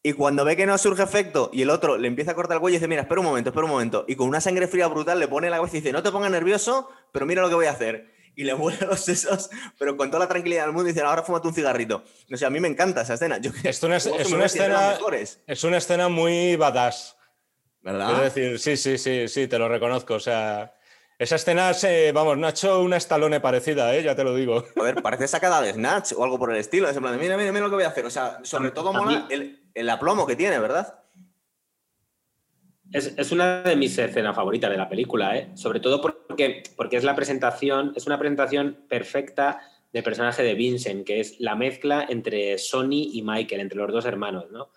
[0.03, 2.61] Y cuando ve que no surge efecto y el otro le empieza a cortar el
[2.61, 4.05] cuello y dice, mira, espera un momento, espera un momento.
[4.09, 6.31] Y con una sangre fría brutal le pone la cabeza y dice, no te pongas
[6.31, 8.13] nervioso, pero mira lo que voy a hacer.
[8.35, 11.23] Y le mueve los sesos, pero con toda la tranquilidad del mundo y dice, ahora
[11.23, 12.05] fúmate un cigarrito.
[12.29, 13.39] No sé, a mí me encanta esa escena.
[13.39, 14.99] Yo, es, una, es, una escena,
[15.47, 17.17] es una escena muy badass.
[17.83, 18.25] ¿Verdad?
[18.25, 20.15] Es decir, sí, sí, sí, sí, te lo reconozco.
[20.15, 20.75] O sea,
[21.19, 21.73] esa escena,
[22.15, 24.05] vamos, no ha hecho una estalone parecida, ¿eh?
[24.05, 24.65] ya te lo digo.
[24.77, 26.89] A ver, parece sacada de Snatch o algo por el estilo.
[26.89, 28.07] Es en plan mira, mira, mira lo que voy a hacer.
[28.07, 31.01] O sea, sobre todo mola el, aplomo que tiene, ¿verdad?
[32.93, 35.51] Es, una de mis escenas favoritas de la película, ¿eh?
[35.55, 39.61] Sobre todo porque, porque es la presentación, es una presentación perfecta
[39.93, 44.07] del personaje de Vincent, que es la mezcla entre Sonny y Michael, entre los dos
[44.07, 44.71] hermanos, ¿no?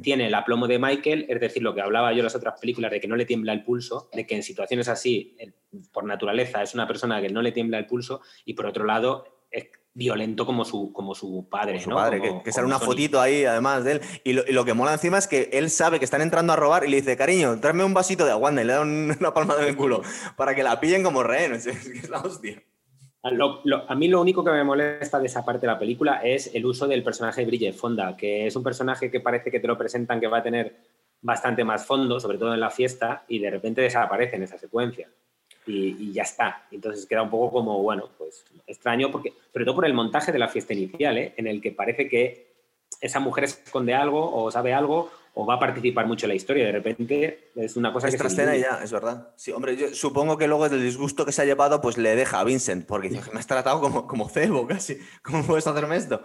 [0.00, 2.90] Tiene el aplomo de Michael, es decir, lo que hablaba yo en las otras películas
[2.92, 5.36] de que no le tiembla el pulso, de que en situaciones así,
[5.92, 9.24] por naturaleza, es una persona que no le tiembla el pulso, y por otro lado,
[9.50, 11.80] es violento como su, como su padre.
[11.80, 14.00] su padre, que, sale una fotito ahí además de él.
[14.24, 16.88] Y lo, que mola encima es que él sabe que están entrando a robar y
[16.88, 19.76] le dice, cariño, tráeme un vasito de aguanta y le da una palmada en el
[19.76, 20.02] culo
[20.36, 21.52] para que la pillen como rehén.
[21.62, 22.62] Es, es la hostia.
[23.22, 26.66] A mí lo único que me molesta de esa parte de la película es el
[26.66, 29.78] uso del personaje de Bridget Fonda, que es un personaje que parece que te lo
[29.78, 30.76] presentan que va a tener
[31.20, 35.08] bastante más fondo, sobre todo en la fiesta, y de repente desaparece en esa secuencia.
[35.64, 36.66] Y, ya está.
[36.72, 40.40] Entonces queda un poco como, bueno, pues extraño, porque, sobre todo por el montaje de
[40.40, 41.34] la fiesta inicial, ¿eh?
[41.36, 42.52] en el que parece que
[43.00, 46.66] esa mujer esconde algo o sabe algo o va a participar mucho en la historia.
[46.66, 48.26] De repente es una cosa es que...
[48.26, 49.30] escena ya, es verdad.
[49.36, 52.40] Sí, hombre, yo supongo que luego del disgusto que se ha llevado, pues le deja
[52.40, 54.98] a Vincent, porque dice, me has tratado como, como cebo casi.
[55.22, 56.22] ¿Cómo puedes hacerme esto?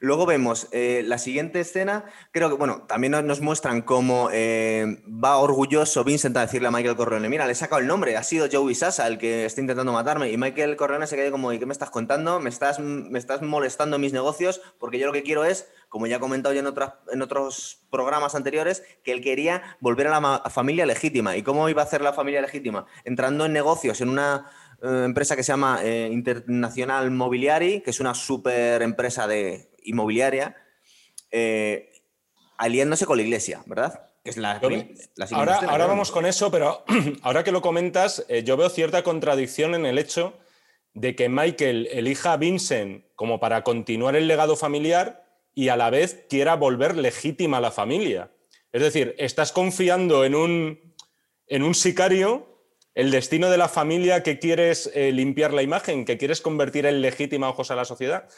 [0.00, 5.38] Luego vemos eh, la siguiente escena, creo que, bueno, también nos muestran cómo eh, va
[5.38, 8.48] orgulloso Vincent a decirle a Michael Corleone, mira, le he sacado el nombre, ha sido
[8.50, 10.30] Joey Sasa el que está intentando matarme.
[10.30, 12.40] Y Michael Corleone se queda como, ¿y qué me estás contando?
[12.40, 14.60] ¿Me estás, me estás molestando mis negocios?
[14.78, 17.82] Porque yo lo que quiero es, como ya he comentado ya en, otras, en otros
[17.90, 21.36] programas anteriores, que él quería volver a la familia legítima.
[21.36, 22.86] ¿Y cómo iba a hacer la familia legítima?
[23.04, 24.46] Entrando en negocios, en una
[24.82, 30.56] eh, empresa que se llama Internacional Mobiliari, que es una super empresa de inmobiliaria,
[31.30, 31.92] eh,
[32.56, 34.08] aliándose con la iglesia, ¿verdad?
[34.24, 34.60] Es la,
[35.32, 36.84] ahora, ahora vamos con eso, pero
[37.22, 40.38] ahora que lo comentas, eh, yo veo cierta contradicción en el hecho
[40.92, 45.90] de que Michael elija a Vincent como para continuar el legado familiar y a la
[45.90, 48.30] vez quiera volver legítima a la familia.
[48.72, 50.94] Es decir, estás confiando en un,
[51.46, 52.48] en un sicario
[52.94, 57.00] el destino de la familia que quieres eh, limpiar la imagen, que quieres convertir en
[57.00, 58.28] legítima ojos a la sociedad.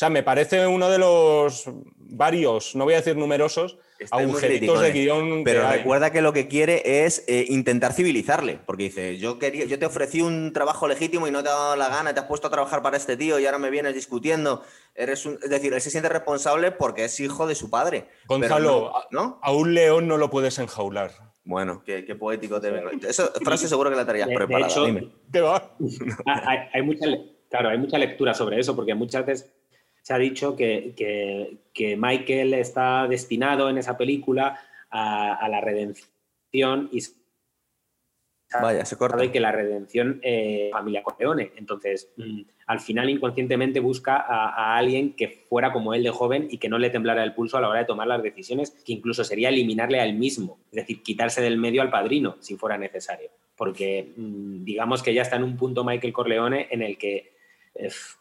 [0.00, 3.76] O sea, me parece uno de los varios, no voy a decir numerosos,
[4.10, 5.44] agujeritos de guion.
[5.44, 9.78] Pero recuerda que lo que quiere es eh, intentar civilizarle, porque dice, yo, quería, yo
[9.78, 12.46] te ofrecí un trabajo legítimo y no te ha dado la gana, te has puesto
[12.46, 14.62] a trabajar para este tío y ahora me vienes discutiendo.
[14.94, 18.08] Eres es decir, él se siente responsable porque es hijo de su padre.
[18.26, 19.38] Gonzalo, ¿no?
[19.42, 21.10] a un león no lo puedes enjaular.
[21.44, 22.88] Bueno, qué, poético te vengo.
[23.06, 24.82] Esa frase seguro que la traías preparada.
[24.82, 25.12] Dime.
[25.30, 25.76] ¿Qué va?
[26.72, 27.04] hay, mucha,
[27.50, 29.59] claro, hay mucha lectura sobre eso, porque muchas veces
[30.10, 34.58] se ha dicho que, Michael está destinado en esa película
[34.90, 36.98] a, la redención y
[38.60, 39.30] Vaya, se corta.
[39.30, 41.52] que la redención eh, familia Corleone.
[41.54, 46.58] Entonces, mm, al final inconscientemente busca a, alguien que fuera como él de joven y
[46.58, 49.22] que no le temblara el pulso a la hora de tomar las decisiones, que incluso
[49.22, 53.30] sería eliminarle a él mismo, es decir, quitarse del medio al padrino si fuera necesario.
[53.54, 57.29] Porque mm, digamos que ya está en un punto Michael Corleone en el que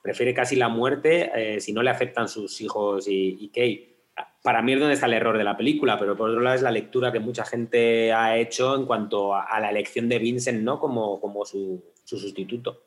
[0.01, 3.97] prefiere casi la muerte eh, si no le afectan sus hijos y, y Kate.
[4.43, 6.61] para mí es donde está el error de la película, pero por otro lado es
[6.61, 10.79] la lectura que mucha gente ha hecho en cuanto a, la elección de Vincent ¿no?
[10.79, 12.83] como, como su, sustituto.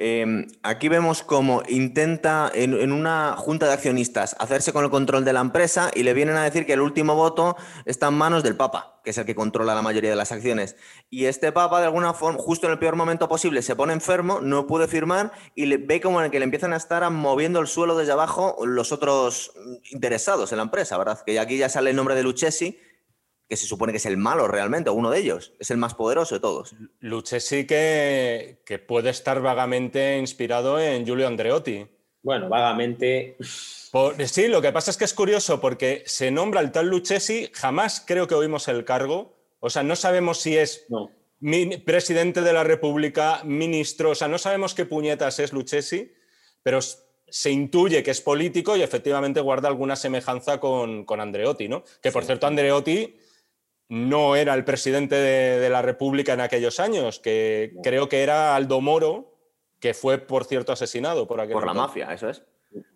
[0.00, 5.32] Em, aquí vemos cómo intenta en, una junta de accionistas hacerse con el control de
[5.32, 8.54] la empresa y le vienen a decir que el último voto está en manos del
[8.54, 10.76] Papa, que es el que controla la mayoría de las acciones.
[11.10, 14.38] Y este Papa, de alguna forma, justo en el peor momento posible, se pone enfermo,
[14.40, 17.66] no puede firmar y le, ve como el que le empiezan a estar moviendo el
[17.66, 19.52] suelo desde abajo los otros
[19.90, 21.20] interesados en la empresa, ¿verdad?
[21.26, 22.78] Que aquí ya sale el nombre de Lucchesi
[23.48, 25.94] que se supone que es el malo realmente, o uno de ellos, es el más
[25.94, 26.74] poderoso de todos.
[27.00, 31.86] Lucchesi que, que puede estar vagamente inspirado en Giulio Andreotti.
[32.22, 33.36] Bueno, vagamente.
[34.26, 38.04] sí, lo que pasa es que es curioso porque se nombra el tal Lucchesi, jamás
[38.06, 40.86] creo que oímos el cargo, o sea, no sabemos si es
[41.86, 46.12] presidente de la República, ministro, o sea, no sabemos qué puñetas es Lucchesi,
[46.62, 51.84] pero se intuye que es político y efectivamente guarda alguna semejanza con, Andreotti, ¿no?
[52.02, 53.16] Que por cierto, Andreotti
[53.88, 58.80] no era el presidente de, la República en aquellos años, que creo que era Aldo
[58.80, 59.34] Moro,
[59.80, 62.42] que fue, por cierto, asesinado por aquel Por la mafia, eso es.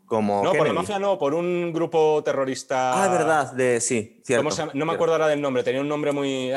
[0.05, 3.03] Como no, por la mafia no, por un grupo terrorista.
[3.03, 4.71] Ah, verdad, de sí, cierto.
[4.75, 6.53] no me acuerdo ahora del nombre, tenía un nombre muy.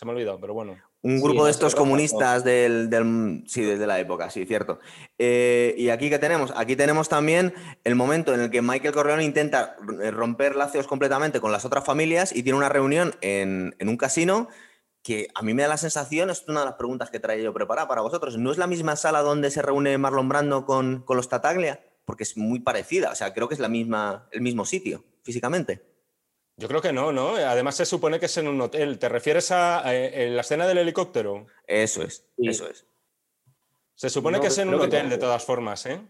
[0.00, 0.78] Se me ha olvidado, pero bueno.
[1.02, 4.80] Un grupo de estos comunistas del, del, sí, desde la época, sí, cierto.
[5.18, 7.52] Eh, y aquí que tenemos, aquí tenemos también
[7.84, 9.76] el momento en el que Michael Corleone intenta
[10.10, 14.48] romper lazos completamente con las otras familias y tiene una reunión en, un casino
[15.02, 17.52] que a mí me da la sensación, es una de las preguntas que traía yo
[17.52, 21.18] preparada para vosotros, ¿no es la misma sala donde se reúne Marlon Brando con, con
[21.18, 21.84] los Tataglia?
[22.06, 25.89] Porque es muy parecida, o sea, creo que es la misma, el mismo sitio, físicamente.
[26.60, 27.36] Yo creo que no, ¿no?
[27.36, 28.98] Además se supone que es en un hotel.
[28.98, 31.46] ¿Te refieres a, la escena del helicóptero?
[31.66, 32.84] Eso es, eso es.
[33.94, 36.02] Se supone que es en un hotel de todas formas, ¿eh?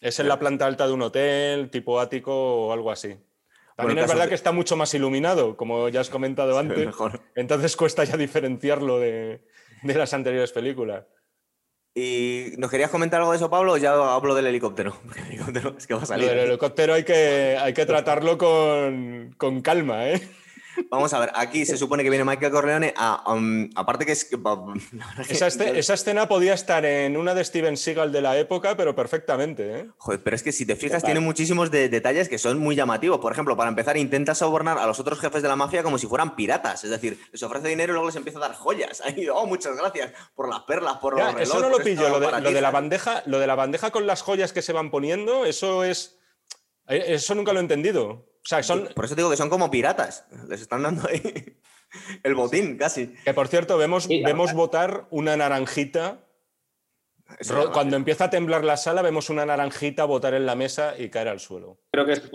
[0.00, 3.18] Es en la planta alta de un hotel, tipo ático o algo así.
[3.76, 6.88] También es verdad que está mucho más iluminado, como ya has comentado antes.
[7.34, 9.42] Entonces cuesta ya diferenciarlo de
[9.82, 11.04] las anteriores películas.
[11.94, 13.76] ¿Y nos querías comentar algo de eso, Pablo?
[13.76, 14.96] ya hablo del helicóptero.
[15.16, 16.30] El helicóptero es que va a salir.
[16.30, 20.22] El helicóptero hay que, hay que tratarlo con, con calma, ¿eh?
[20.90, 24.28] Vamos a ver, aquí se supone que viene Michael Corleone, aparte que es...
[25.28, 29.80] esa, esa, escena podía estar en una de Steven Seagal de la época, pero perfectamente.
[29.80, 29.90] ¿eh?
[29.98, 33.18] Joder, pero es que si te fijas, tiene muchísimos detalles que son muy llamativos.
[33.20, 36.06] Por ejemplo, para empezar, intenta sobornar a los otros jefes de la mafia como si
[36.06, 36.84] fueran piratas.
[36.84, 39.00] Es decir, les ofrece dinero y luego les empieza a dar joyas.
[39.04, 42.60] Ahí, oh, muchas gracias por las perlas, por los Eso no lo pillo, lo de,
[42.60, 46.18] la bandeja, lo de la bandeja con las joyas que se van poniendo, eso es...
[46.88, 48.31] Eh, eso nunca lo he entendido.
[48.94, 50.26] Por eso digo que son como piratas.
[50.48, 51.56] Les están dando ahí
[52.22, 53.08] el botín, casi.
[53.24, 56.26] Que por cierto, vemos, vemos botar una naranjita.
[57.72, 61.28] Cuando empieza a temblar la sala, vemos una naranjita botar en la mesa y caer
[61.28, 61.78] al suelo.
[61.92, 62.30] Creo que es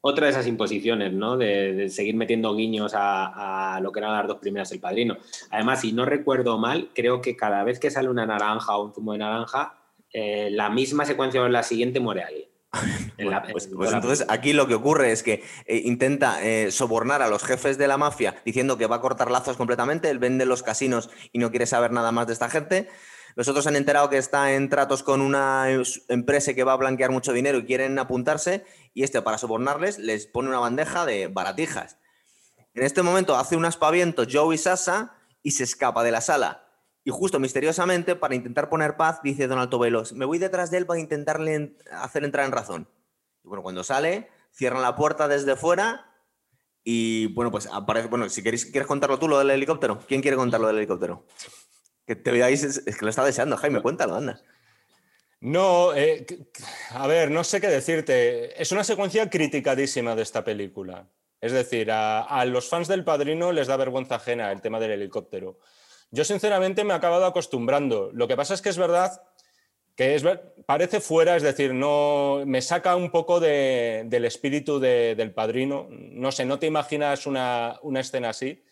[0.00, 1.36] otra de esas imposiciones, ¿no?
[1.36, 5.16] De, seguir metiendo guiños a, lo que eran las dos primeras El Padrino.
[5.50, 8.94] Además, si no recuerdo mal, creo que cada vez que sale una naranja o un
[8.94, 9.78] zumo de naranja,
[10.12, 12.48] eh, la misma secuencia o la siguiente muere alguien.
[13.50, 17.42] Pues, pues, entonces aquí lo que ocurre es que eh, intenta eh, sobornar a los
[17.42, 21.10] jefes de la mafia diciendo que va a cortar lazos completamente, él vende los casinos
[21.32, 22.88] y no quiere saber nada más de esta gente.
[23.34, 25.66] Los otros han enterado que está en tratos con una
[26.08, 30.26] empresa que va a blanquear mucho dinero y quieren apuntarse y este para sobornarles les
[30.26, 31.98] pone una bandeja de baratijas.
[32.74, 36.67] En este momento hace un aspaviento Joey Sasa y se escapa de la sala.
[37.04, 40.78] Y justo misteriosamente, para intentar poner paz, dice Don Alto Velos, me voy detrás de
[40.78, 42.88] él para intentarle hacer entrar en razón.
[43.44, 46.08] Y bueno, cuando sale, cierran la puerta desde fuera
[46.84, 49.98] y bueno, pues aparece, bueno, si quieres, quieres contarlo tú, lo del helicóptero.
[50.06, 51.26] ¿Quién quiere contarlo del helicóptero?
[52.06, 54.40] Que te veáis, es, que lo está deseando, Jaime, cuéntalo, anda.
[55.40, 56.26] No, eh,
[56.90, 58.60] a ver, no sé qué decirte.
[58.60, 61.08] Es una secuencia criticadísima de esta película.
[61.40, 65.60] Es decir, a los fans del Padrino les da vergüenza ajena el tema del helicóptero.
[66.10, 68.10] Yo sinceramente me he acabado acostumbrando.
[68.12, 69.22] Lo que pasa es que es verdad
[69.94, 70.24] que es,
[70.64, 75.88] parece fuera, es decir, no me saca un poco del espíritu del padrino.
[75.90, 78.62] No sé, no te imaginas una, escena así.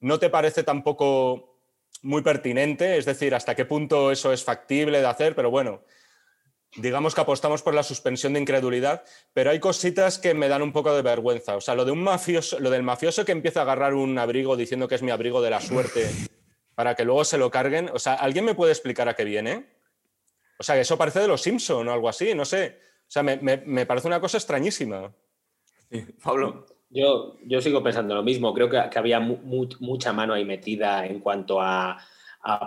[0.00, 1.58] No te parece tampoco
[2.00, 5.82] muy pertinente, es decir, hasta qué punto eso es factible de hacer, pero bueno,
[6.76, 10.72] digamos que apostamos por la suspensión de incredulidad, pero hay cositas que me dan un
[10.72, 11.54] poco de vergüenza.
[11.54, 14.56] O sea, lo de un mafioso, lo del mafioso que empieza a agarrar un abrigo
[14.56, 16.08] diciendo que es mi abrigo de la suerte
[16.82, 17.90] para que luego se lo carguen.
[17.94, 19.66] O sea, ¿alguien me puede explicar a qué viene?
[20.58, 22.76] O sea, eso parece de los Simpson o algo así, no sé.
[23.02, 25.14] O sea, me, parece una cosa extrañísima.
[26.24, 26.66] Pablo.
[26.90, 28.52] Yo, yo sigo pensando lo mismo.
[28.52, 31.98] Creo que, había mucha mano ahí metida en cuanto a,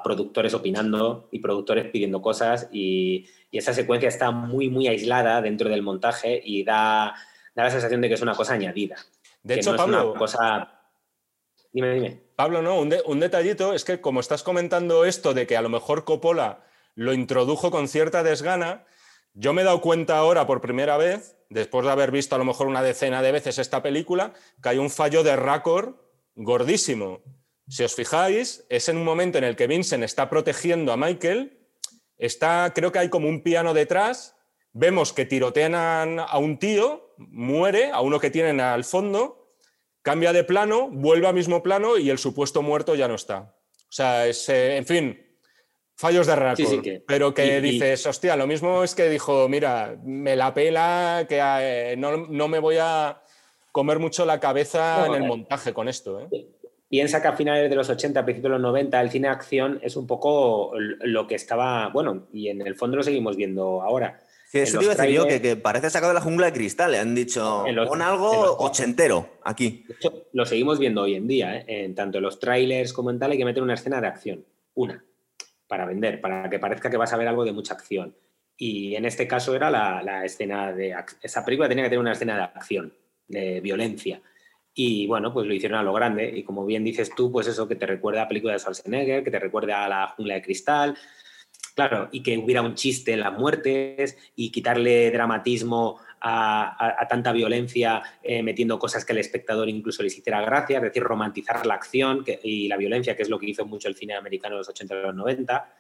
[0.02, 5.82] productores opinando y productores pidiendo cosas y, esa secuencia está muy, muy aislada dentro del
[5.82, 7.16] montaje y da,
[7.54, 8.96] da la sensación de que es una cosa añadida.
[9.44, 10.14] De hecho, Pablo.
[10.14, 10.75] cosa...
[11.76, 12.22] Dime, dime.
[12.38, 16.06] Pablo, no, un, detallito es que como estás comentando esto de que a lo mejor
[16.06, 16.64] Coppola
[16.96, 18.86] lo introdujo con cierta desgana,
[19.34, 22.46] yo me he dado cuenta ahora por primera vez, después de haber visto a lo
[22.46, 24.32] mejor una decena de veces esta película,
[24.64, 25.96] que hay un fallo de récord
[26.36, 27.22] gordísimo.
[27.68, 31.60] Si os fijáis, es en un momento en el que Vincent está protegiendo a Michael,
[32.18, 34.38] está, creo que hay como un piano detrás,
[34.72, 39.45] vemos que tirotean a un tío, muere, a uno que tienen al fondo,
[40.06, 43.56] cambia de plano, vuelve al mismo plano y el supuesto muerto ya no está.
[43.76, 45.20] O sea, es, eh, en fin,
[45.96, 47.02] fallos de récord.
[47.08, 51.96] pero que dices, hostia, lo mismo es que dijo, mira, me la pela, que eh,
[51.98, 53.20] no, me voy a
[53.72, 56.22] comer mucho la cabeza en el montaje con esto.
[56.22, 56.50] ¿eh?
[56.88, 59.34] Piensa que a finales de los 80, a principios de los 90, el cine de
[59.34, 63.82] acción es un poco lo que estaba, bueno, y en el fondo lo seguimos viendo
[63.82, 64.22] ahora.
[64.56, 66.92] Sí, eso te iba a decir yo, que, parece sacado de la jungla de cristal.
[66.92, 69.84] Le han dicho, pon algo ochentero aquí.
[69.88, 71.58] De hecho, lo seguimos viendo hoy en día.
[71.58, 71.66] ¿eh?
[71.68, 74.46] En tanto en los trailers como en tal, hay que meter una escena de acción.
[74.76, 75.04] Una.
[75.68, 78.16] Para vender, para que parezca que vas a ver algo de mucha acción.
[78.56, 80.96] Y en este caso era la, la escena de.
[81.22, 82.94] Esa película tenía que tener una escena de acción,
[83.28, 84.22] de violencia.
[84.74, 86.32] Y bueno, pues lo hicieron a lo grande.
[86.34, 89.32] Y como bien dices tú, pues eso que te recuerda a película de Schwarzenegger, que
[89.32, 90.98] te recuerda a la jungla de cristal.
[91.76, 98.02] Claro, y que hubiera un chiste en las muertes y quitarle dramatismo a, tanta violencia,
[98.24, 102.24] eh, metiendo cosas que al espectador incluso les hiciera gracia, es decir, romantizar la acción
[102.44, 104.96] y la violencia, que es lo que hizo mucho el cine americano en los 80
[104.96, 105.76] y los 90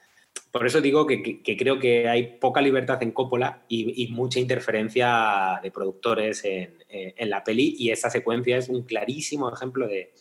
[0.52, 5.72] por eso digo que, creo que hay poca libertad en Coppola y, mucha interferencia de
[5.72, 10.14] productores en, la peli y esa secuencia es un clarísimo ejemplo de,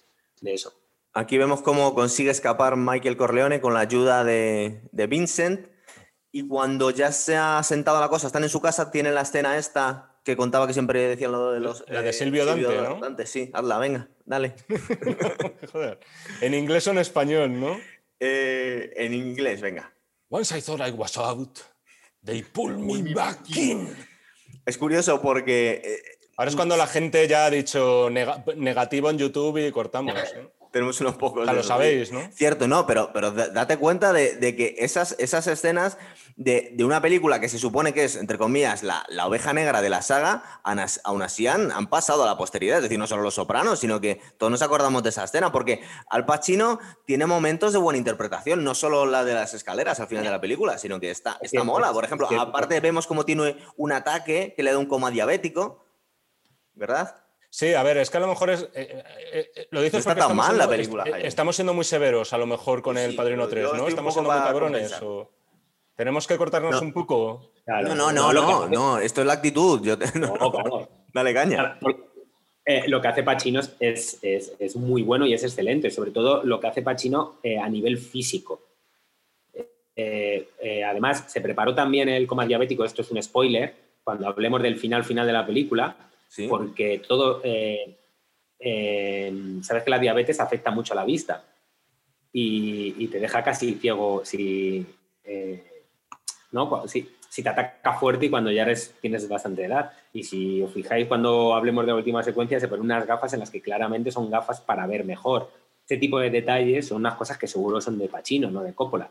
[0.43, 0.75] eso.
[1.17, 5.69] Aquí vemos cómo consigue escapar Michael Corleone con la ayuda de, Vincent
[6.33, 9.57] y cuando ya se ha sentado la cosa, están en su casa, tienen la escena
[9.57, 11.85] esta que contaba que siempre decían lo de los...
[11.87, 12.99] La de eh, Silvio Dante, ¿no?
[12.99, 14.57] Dante, sí, hazla, venga, dale.
[15.73, 16.01] Joder.
[16.41, 17.79] ¿En inglés o en español, no?
[18.19, 19.95] Eh, en inglés, venga.
[20.31, 21.61] Once I thought I was out,
[22.25, 23.95] they pulled me back in.
[24.67, 25.81] Es curioso porque...
[25.85, 30.15] Eh, Ahora es cuando la gente ya ha dicho negativo en YouTube y cortamos.
[30.35, 30.49] ¿eh?
[30.75, 31.47] Tenemos unos pocos.
[31.47, 32.21] Ya lo sabéis, ¿no?
[32.33, 35.99] Cierto, no, pero, pero date cuenta de, que esas, esas escenas
[36.35, 40.03] de, una película que se supone que es, entre comillas, la, oveja negra de la
[40.03, 42.79] saga, aún así han, han, pasado a la posteridad.
[42.79, 45.81] Es decir, no solo los sopranos, sino que todos nos acordamos de esa escena, porque
[46.11, 50.25] Al Pacino tiene momentos de buena interpretación, no solo la de las escaleras al final
[50.25, 51.93] de la película, sino que está, está mola.
[51.93, 55.85] Por ejemplo, aparte vemos cómo tiene un ataque que le da un coma diabético,
[56.75, 57.24] ¿verdad?
[57.55, 58.63] Sí, a ver, es que a lo mejor es.
[58.75, 61.05] Eh, eh, eh, lo dices no está tan mal la película.
[61.05, 63.87] estamos siendo muy severos, a lo mejor, con el Padrino 3, ¿no?
[63.87, 64.93] Estamos siendo muy cabrones.
[65.95, 67.53] ¿Tenemos que cortarnos un poco?
[67.65, 69.81] no, no, no, no, no, esto es la actitud.
[69.85, 70.89] Yo no, claro.
[71.13, 71.79] Dale caña.
[72.89, 76.67] lo que hace Pacino es, es, muy bueno y es excelente, sobre todo lo que
[76.67, 78.63] hace Pacino a nivel físico.
[79.97, 85.05] además, se preparó también el coma diabético, esto es un spoiler, cuando hablemos del final
[85.05, 86.11] final de la película
[86.49, 87.97] porque todo, eh,
[88.59, 91.45] eh, sabes que la diabetes afecta mucho a la vista
[92.33, 94.85] y, te deja casi ciego si,
[95.23, 95.85] eh,
[96.51, 96.89] ¿no?
[96.89, 99.93] si, si, te ataca fuerte y cuando ya eres, tienes bastante edad.
[100.13, 103.41] Y si os fijáis, cuando hablemos de la última secuencia, se ponen unas gafas en
[103.41, 105.51] las que claramente son gafas para ver mejor.
[105.83, 109.11] Este tipo de detalles son unas cosas que seguro son de Pacino, no de Coppola.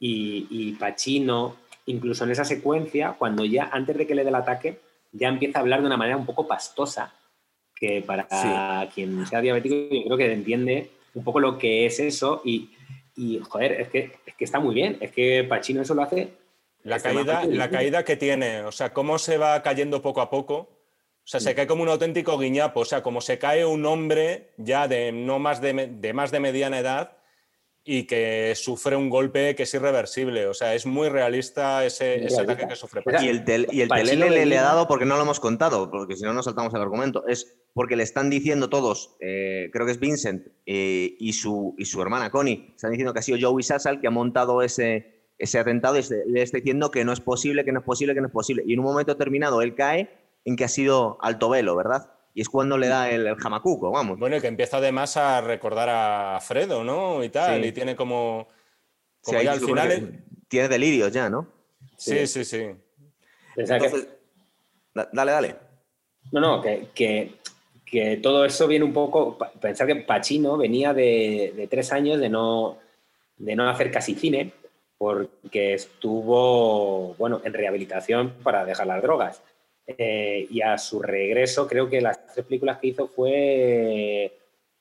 [0.00, 1.56] Y, y Pacino,
[1.86, 4.78] incluso en esa secuencia, cuando ya antes de que le dé el ataque,
[5.12, 7.14] ya empieza a hablar de una manera un poco pastosa,
[7.74, 8.26] que para
[8.94, 12.70] quien sea diabético yo creo que entiende un poco lo que es eso y,
[13.42, 16.28] joder, es que, es que está muy bien, es que Pachino eso lo hace.
[16.84, 20.68] La caída, la caída que tiene, o sea, cómo se va cayendo poco a poco.
[21.24, 24.50] O sea, se cae como un auténtico guiñapo, o sea, como se cae un hombre
[24.56, 27.16] ya de no más de, de más de mediana edad
[27.84, 30.46] y que sufre un golpe que es irreversible.
[30.46, 33.02] O sea, es muy realista ese, ataque que sufre.
[33.20, 36.24] Y el, tel, y el le, ha dado porque no lo hemos contado, porque si
[36.24, 37.26] no nos saltamos el argumento.
[37.26, 41.86] Es porque le están diciendo todos, eh, creo que es Vincent eh, y, su, y
[41.86, 45.58] su hermana Connie, están diciendo que ha sido Joey Sassal que ha montado ese, ese
[45.58, 48.26] atentado y le está diciendo que no es posible, que no es posible, que no
[48.26, 48.62] es posible.
[48.66, 50.10] Y en un momento determinado él cae
[50.44, 52.11] en que ha sido alto velo, ¿verdad?
[52.34, 54.18] Y es cuando le da el, jamacuco, vamos.
[54.18, 57.22] Bueno, y que empieza además a recordar a Fredo, ¿no?
[57.22, 58.48] Y tal, y tiene como...
[59.20, 60.24] como al final...
[60.48, 61.46] Tiene delirios ya, ¿no?
[61.96, 62.70] Sí, sí, sí.
[63.56, 64.08] Entonces,
[64.94, 65.56] dale, dale.
[66.30, 67.38] No, no, que,
[68.22, 69.36] todo eso viene un poco...
[69.60, 72.78] Pensar que Pacino venía de, tres años de no,
[73.36, 74.52] de no hacer casi cine,
[74.96, 79.42] porque estuvo, bueno, en rehabilitación para dejar las drogas
[79.86, 84.32] Eh, y a su regreso, creo que las tres películas que hizo fue eh,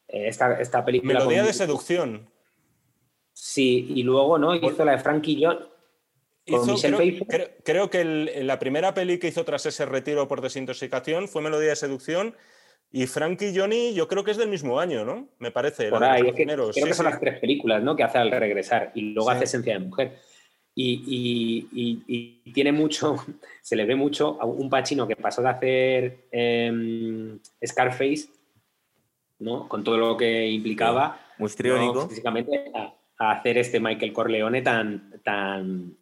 [0.07, 1.13] esta, esta, película.
[1.13, 2.29] Melodía de seducción.
[3.33, 4.55] Sí, y luego, ¿no?
[4.55, 5.59] Hizo la de Frankie John.
[6.45, 8.03] creo, creo, que
[8.43, 12.35] la primera peli que hizo tras ese retiro por desintoxicación fue Melodía de Seducción.
[12.93, 15.29] Y Frankie Johnny, yo creo que es del mismo año, ¿no?
[15.39, 15.89] Me parece.
[15.89, 17.95] Por ahí, creo que son las tres películas, ¿no?
[17.95, 18.91] Que hace al regresar.
[18.93, 20.19] Y luego hace Esencia de Mujer.
[20.73, 23.15] Y, tiene mucho,
[23.61, 28.29] se le ve mucho a un Pachino que pasó de hacer em, Scarface,
[29.39, 29.67] ¿no?
[29.67, 31.19] Con todo lo que implicaba.
[31.37, 32.95] Muy Físicamente, a,
[33.31, 35.95] hacer este Michael Corleone tan, tan,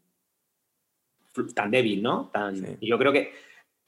[1.54, 2.30] tan débil, ¿no?
[2.32, 3.34] Tan, Y yo creo que,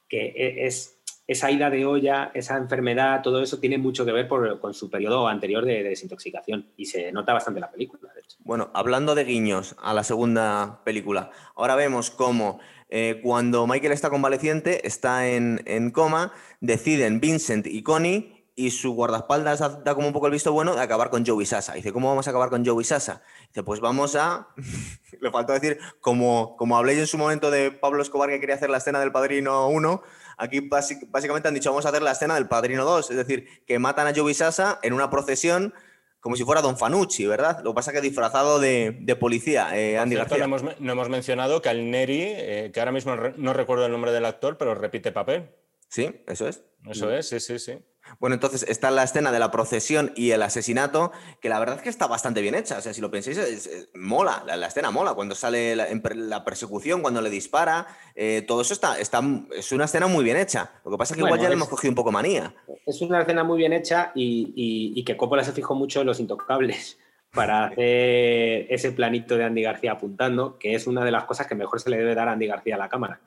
[0.07, 1.00] que e, es
[1.31, 5.29] esa ida de olla, esa enfermedad, todo eso tiene mucho que ver con su periodo
[5.29, 8.11] anterior de, desintoxicación y se nota bastante la película.
[8.39, 12.59] Bueno, hablando de guiños a la segunda película, ahora vemos cómo
[12.89, 19.59] eh, cuando Michael está convaleciente, está en, coma, deciden Vincent y Connie y su guardaespaldas
[19.85, 21.75] da como un poco el visto bueno de acabar con Joey Sasa.
[21.75, 23.21] Dice, ¿cómo vamos a acabar con Joey Sasa?
[23.47, 24.49] Dice, pues vamos a...
[25.21, 28.79] Le faltó decir, como, como en su momento de Pablo Escobar que quería hacer la
[28.79, 30.03] escena del Padrino 1,
[30.41, 33.77] Aquí básicamente han dicho, vamos a hacer la escena del Padrino 2, es decir, que
[33.77, 35.71] matan a Joey Sasa en una procesión
[36.19, 37.61] como si fuera Don Fanucci, ¿verdad?
[37.63, 40.47] Lo que pasa es que disfrazado de, policía, eh, Andy García.
[40.79, 44.25] No hemos, mencionado que al Neri, eh, que ahora mismo no recuerdo el nombre del
[44.25, 45.49] actor, pero repite papel.
[45.89, 46.63] Sí, eso es.
[46.89, 47.77] Eso es, sí, sí, sí.
[48.19, 51.81] Bueno, entonces está la escena de la procesión y el asesinato, que la verdad es
[51.81, 52.77] que está bastante bien hecha.
[52.77, 55.13] O sea, si lo pensáis, mola, la, escena mola.
[55.13, 59.21] Cuando sale la, persecución, cuando le dispara, eh, todo eso está, está,
[59.55, 60.71] es una escena muy bien hecha.
[60.83, 62.53] Lo que pasa es que igual ya le hemos cogido un poco manía.
[62.85, 64.53] Es una escena muy bien hecha y,
[64.95, 66.97] y que Coppola se fijó mucho en los intocables
[67.33, 71.55] para hacer ese planito de Andy García apuntando, que es una de las cosas que
[71.55, 73.21] mejor se le debe dar a Andy García a la cámara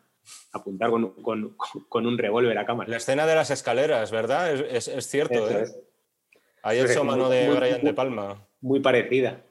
[0.53, 1.55] apuntar con,
[2.07, 2.91] un revólver a cámara.
[2.91, 4.53] La escena de las escaleras, ¿verdad?
[4.55, 5.51] Es, cierto.
[5.51, 5.67] ¿eh?
[6.63, 8.47] Ahí el mano de Brian De Palma.
[8.61, 9.43] Muy parecida.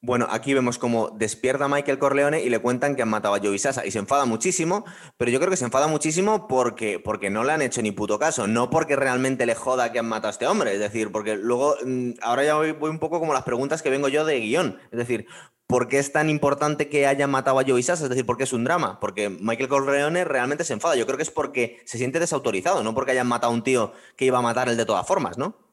[0.00, 3.58] Bueno, aquí vemos como despierta Michael Corleone y le cuentan que han matado a Joey
[3.58, 4.84] Sasa y se enfada muchísimo,
[5.16, 8.16] pero yo creo que se enfada muchísimo porque, porque no le han hecho ni puto
[8.16, 11.34] caso, no porque realmente le joda que han matado a este hombre, es decir, porque
[11.34, 14.78] luego, mm, ahora ya voy, un poco como las preguntas que vengo yo de guion,
[14.92, 15.26] es decir,
[15.66, 18.04] ¿por qué es tan importante que hayan matado a Joey Sasa?
[18.04, 19.00] Es decir, ¿por qué es un drama?
[19.00, 22.94] Porque Michael Corleone realmente se enfada, yo creo que es porque se siente desautorizado, no
[22.94, 25.67] porque hayan matado a un tío que iba a matar él de todas formas, ¿no?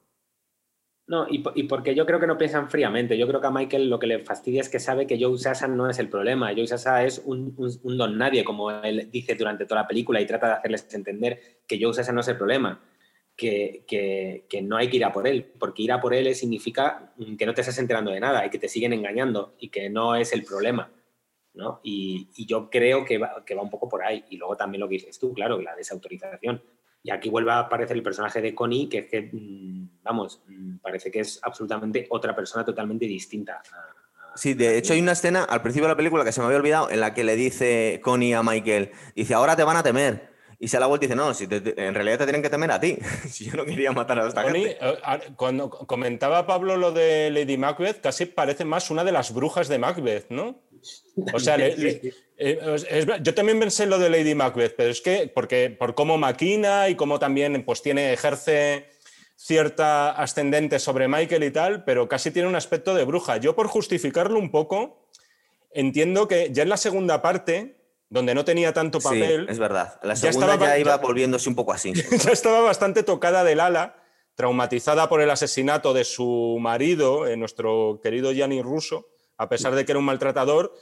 [1.08, 3.16] No, y, porque yo creo que no piensan fríamente.
[3.16, 5.68] Yo creo que a Michael lo que le fastidia es que sabe que Joe Sasa
[5.68, 6.52] no es el problema.
[6.52, 10.48] Joe Sasa es un, don nadie, como él dice durante toda la película, y trata
[10.48, 12.82] de hacerles entender que Joe Sasa no es el problema,
[13.36, 17.14] que, que, no hay que ir a por él, porque ir a por él significa
[17.38, 20.16] que no te estás enterando de nada y que te siguen engañando y que no
[20.16, 20.90] es el problema.
[21.54, 21.80] ¿no?
[21.84, 24.24] Y, y yo creo que va, que va un poco por ahí.
[24.30, 26.62] Y luego también lo que dices tú, claro, la desautorización.
[27.06, 30.78] Y aquí vuelve a aparecer el personaje de Connie, que es que, mm, vamos, mm,
[30.78, 33.62] parece que es absolutamente otra persona totalmente distinta.
[34.34, 36.58] Sí, de hecho hay una escena al principio de la película que se me había
[36.58, 40.34] olvidado en la que le dice Connie a Michael, dice, ahora te van a temer.
[40.58, 42.80] Y se la vuelta y dice, no, si en realidad te tienen que temer a
[42.80, 42.98] ti.
[43.28, 44.76] si yo no quería matar a esta gente.
[44.80, 44.98] Eh,
[45.36, 49.78] cuando comentaba Pablo lo de Lady Macbeth, casi parece más una de las brujas de
[49.78, 50.58] Macbeth, ¿no?
[51.32, 55.94] O sea, eh, yo también pensé lo de Lady Macbeth, pero es que porque, por
[55.94, 58.90] cómo maquina y cómo también pues, tiene, ejerce
[59.36, 63.36] cierta ascendente sobre Michael y tal, pero casi tiene un aspecto de bruja.
[63.36, 65.08] Yo por justificarlo un poco,
[65.70, 67.76] entiendo que ya en la segunda parte,
[68.08, 69.46] donde no tenía tanto papel...
[69.48, 70.00] es verdad.
[70.02, 71.92] La segunda ya, iba volviéndose un poco así.
[72.24, 74.02] ya estaba bastante tocada del ala,
[74.34, 79.08] traumatizada por el asesinato de su marido, eh, nuestro querido Gianni Russo,
[79.38, 80.72] a pesar de que era un maltratador,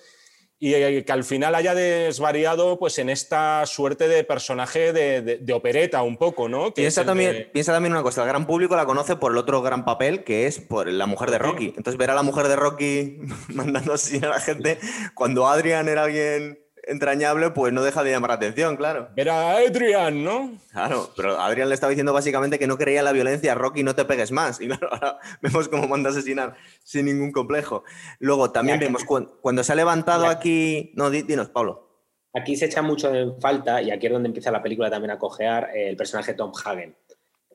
[0.59, 6.17] y que al final haya desvariado pues, en esta suerte de personaje de, opereta un
[6.17, 6.73] poco, ¿no?
[6.73, 9.85] piensa, también, piensa también una cosa, el gran público la conoce por el otro gran
[9.85, 11.75] papel que es por la mujer de Rocky.
[11.77, 14.79] Entonces ver a la mujer de Rocky mandando asesinar a la gente
[15.15, 19.09] cuando Adrian era alguien entrañable, pues no deja de llamar la atención, claro.
[19.17, 20.59] Era Adrian, ¿no?
[20.73, 24.05] Claro, pero Adrian le estaba diciendo básicamente que no creía la violencia, Rocky, no te
[24.05, 24.61] pegues más.
[24.61, 27.85] Y claro, ahora vemos cómo manda a asesinar sin ningún complejo.
[28.19, 30.93] Luego también vemos cuando, se ha levantado aquí.
[30.95, 31.89] No, dinos, Pablo.
[32.33, 35.19] Aquí se echa mucho en falta, y aquí es donde empieza la película también a
[35.19, 36.97] cojear, eh, el personaje Tom Hagen.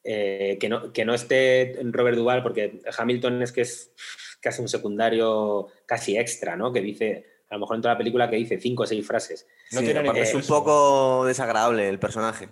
[0.03, 3.91] Eh, que, no, que no esté Robert Duvall, porque Hamilton es que es
[4.39, 6.71] casi un secundario casi extra, ¿no?
[6.71, 9.47] Que dice, a lo mejor en toda la película que dice cinco o seis frases.
[9.72, 12.50] No tiene es un poco desagradable el personaje.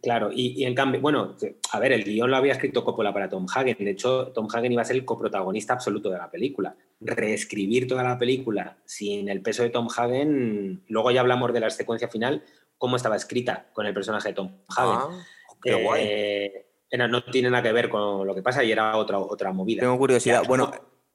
[0.00, 1.36] Claro, y, en cambio, bueno,
[1.72, 3.76] a ver, el guion lo había escrito Coppola para Tom Hagen.
[3.80, 6.76] De hecho, Tom Hagen iba a ser el coprotagonista absoluto de la película.
[7.00, 11.70] reescribir toda la película sin el peso de Tom Hagen, luego ya hablamos de la
[11.70, 12.44] secuencia final,
[12.76, 14.98] cómo estaba escrita con el personaje de Tom Hagen.
[15.00, 15.24] Ah,
[15.60, 16.02] qué guay.
[16.04, 16.66] Eh,
[16.96, 19.80] no tiene nada que ver con lo que pasa y era otra, otra movida.
[19.80, 20.44] Tengo curiosidad.
[20.46, 20.70] bueno,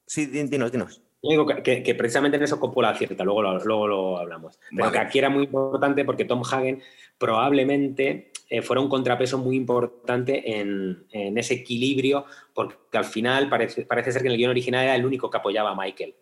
[0.06, 1.02] sí, dinos, dinos.
[1.22, 4.60] Digo que, precisamente en eso Coppola acierta, luego lo, luego lo hablamos.
[4.76, 6.84] Pero que aquí era muy importante porque Tom Hagen
[7.18, 14.12] probablemente eh, fuera un contrapeso muy importante en, ese equilibrio, porque al final parece, parece,
[14.12, 16.14] ser que en el guion original era el único que apoyaba a Michael.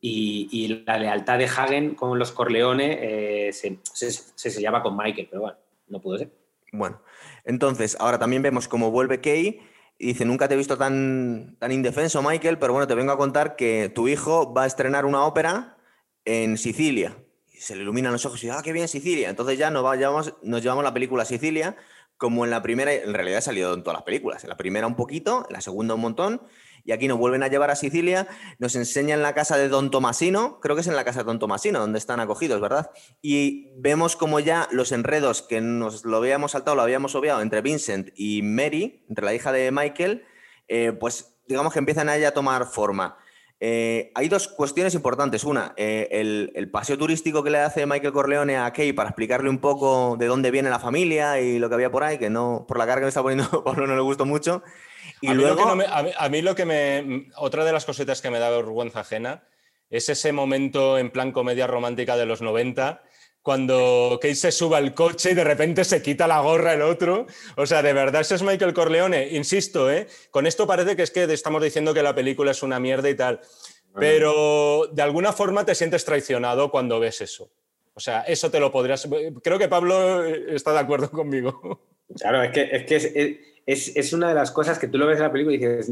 [0.00, 5.42] Y, la lealtad de Hagen con los Corleones eh, se, se, sellaba con Michael, pero
[5.42, 6.32] bueno, no pudo ser.
[6.72, 7.00] Bueno,
[7.44, 9.60] entonces ahora también vemos cómo vuelve Kay
[9.98, 13.18] y dice, nunca te he visto tan, tan indefenso, Michael, pero bueno, te vengo a
[13.18, 15.78] contar que tu hijo va a estrenar una ópera
[16.24, 17.16] en Sicilia
[17.58, 19.30] se le iluminan los ojos y dice, ah, qué bien Sicilia.
[19.30, 21.76] Entonces ya nos, llevamos, nos llevamos la película Sicilia,
[22.16, 24.44] como en la primera, en realidad ha salido en todas las películas.
[24.44, 26.42] En la primera un poquito, en la segunda un montón,
[26.86, 28.28] y aquí nos vuelven a llevar a Sicilia,
[28.58, 31.38] nos enseñan la casa de Don Tomasino, creo que es en la casa de Don
[31.38, 32.90] Tomasino, donde están acogidos, ¿verdad?
[33.20, 37.60] Y vemos como ya los enredos que nos lo habíamos saltado, lo habíamos obviado entre
[37.60, 40.24] Vincent y Mary, entre la hija de Michael,
[40.68, 43.18] eh, pues digamos que empiezan a tomar forma.
[43.58, 45.44] Eh, hay dos cuestiones importantes.
[45.44, 46.08] Una, eh,
[46.54, 50.26] el, paseo turístico que le hace Michael Corleone a Kay para explicarle un poco de
[50.26, 53.00] dónde viene la familia y lo que había por ahí, que no, por la cara
[53.00, 54.62] que me está poniendo Pablo no le gustó mucho.
[55.20, 55.76] Y a, luego...
[55.76, 57.28] mí a, mí, lo que me.
[57.36, 59.44] Otra de las cositas que me da vergüenza ajena
[59.90, 63.02] es ese momento en plan comedia romántica de los 90
[63.46, 67.26] cuando Kate se sube al coche y de repente se quita la gorra el otro.
[67.56, 69.28] O sea, de verdad, ese es Michael Corleone.
[69.28, 70.08] Insisto, ¿eh?
[70.32, 73.14] con esto parece que es que estamos diciendo que la película es una mierda y
[73.14, 73.40] tal.
[73.94, 77.52] Pero de alguna forma te sientes traicionado cuando ves eso.
[77.94, 79.08] O sea, eso te lo podrías.
[79.44, 81.86] Creo que Pablo está de acuerdo conmigo.
[82.18, 83.36] Claro, es que, es, que es, es,
[84.12, 85.90] una de las cosas que tú lo ves en la película y dices,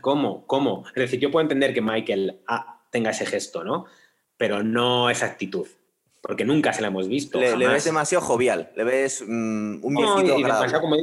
[0.00, 0.46] ¿cómo?
[0.46, 0.84] ¿Cómo?
[0.88, 3.86] Es decir, yo puedo entender que Michael ah, tenga ese gesto, ¿no?
[4.36, 5.66] Pero no esa actitud
[6.26, 7.38] porque nunca se la hemos visto.
[7.38, 10.96] Le, ves demasiado jovial, le ves mm, un viejito no, como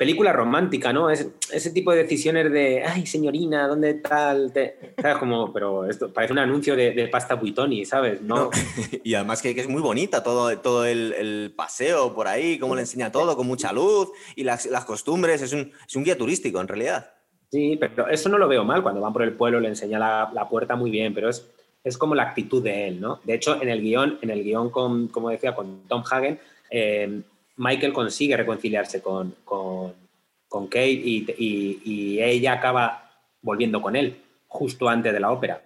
[0.00, 1.10] película romántica, ¿no?
[1.10, 4.50] Es, ese tipo de decisiones de, ay, señorina, ¿dónde tal?
[4.96, 5.18] ¿Sabes?
[5.18, 8.22] Como, pero esto parece un anuncio de, pasta buitoni, ¿sabes?
[8.22, 8.48] No.
[9.04, 13.12] y además que, es muy bonita todo, todo el, paseo por ahí, cómo le enseña
[13.12, 17.12] todo, con mucha luz y las, costumbres, es un, es un, guía turístico en realidad.
[17.50, 20.30] Sí, pero eso no lo veo mal, cuando van por el pueblo le enseña la,
[20.32, 21.46] la puerta muy bien, pero es
[21.82, 23.20] es como la actitud de él, ¿no?
[23.24, 26.38] De hecho, en el guion, en el guion con, como decía, con Tom Hagen,
[26.70, 27.22] eh,
[27.60, 33.10] Michael consigue reconciliarse con, con, Kate y, ella acaba
[33.42, 35.62] volviendo con él justo antes de la ópera.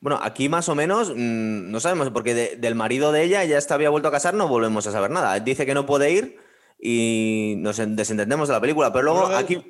[0.00, 3.74] Bueno, aquí más o menos mm, no sabemos, porque del marido de ella ya está,
[3.74, 5.38] había vuelto a casar, no volvemos a saber nada.
[5.40, 6.38] Dice que no puede ir
[6.80, 9.62] y nos desentendemos de la película, pero luego aquí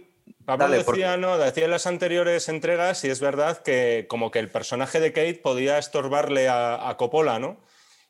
[0.45, 4.51] Pablo decía, no, decía en las anteriores entregas, y es verdad que como que el
[4.51, 7.59] personaje de Kate podía estorbarle a, Coppola, ¿no?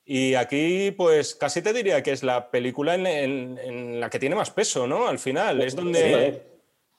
[0.04, 4.50] Y aquí, pues casi te diría que es la película en, la que tiene más
[4.50, 5.06] peso, ¿no?
[5.06, 6.52] Al final, es donde...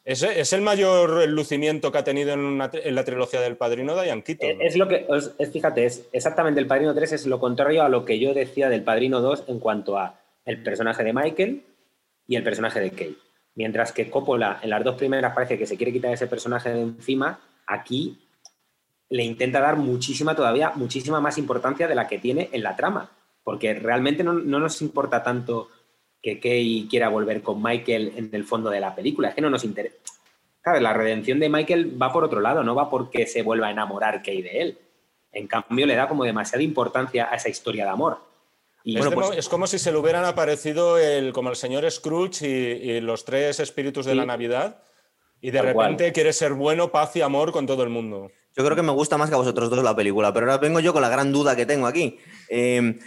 [0.06, 4.62] Es, el mayor lucimiento que ha tenido en, la trilogía del Padrino Diane Keaton.
[4.62, 8.04] Es, lo que, es, fíjate, es exactamente el Padrino 3 es lo contrario a lo
[8.04, 11.64] que yo decía del Padrino 2 en cuanto a el personaje de Michael
[12.28, 13.16] y el personaje de Kate.
[13.56, 16.82] Mientras que Coppola en las dos primeras parece que se quiere quitar ese personaje de
[16.82, 18.23] encima, aquí
[19.10, 23.12] le intenta dar muchísima todavía, muchísima más importancia de la que tiene en la trama.
[23.44, 25.70] Porque realmente no, nos importa tanto
[26.22, 29.30] que Kay quiera volver con Michael en el fondo de la película.
[29.30, 29.98] Es que no nos interesa.
[30.62, 33.72] Claro, la redención de Michael va por otro lado, no va porque se vuelva a
[33.72, 34.78] enamorar Kay de él.
[35.34, 38.20] En cambio, le da como demasiada importancia a esa historia de amor.
[38.84, 43.24] Pues es, como si se le hubieran aparecido el, como el señor Scrooge y, los
[43.24, 44.84] tres espíritus de la Navidad
[45.40, 48.32] y de repente quiere ser bueno, paz y amor con todo el mundo.
[48.56, 50.80] Yo creo que me gusta más que a vosotros dos la película, pero ahora vengo
[50.80, 52.20] yo con la gran duda que tengo aquí.
[52.50, 53.00] Em,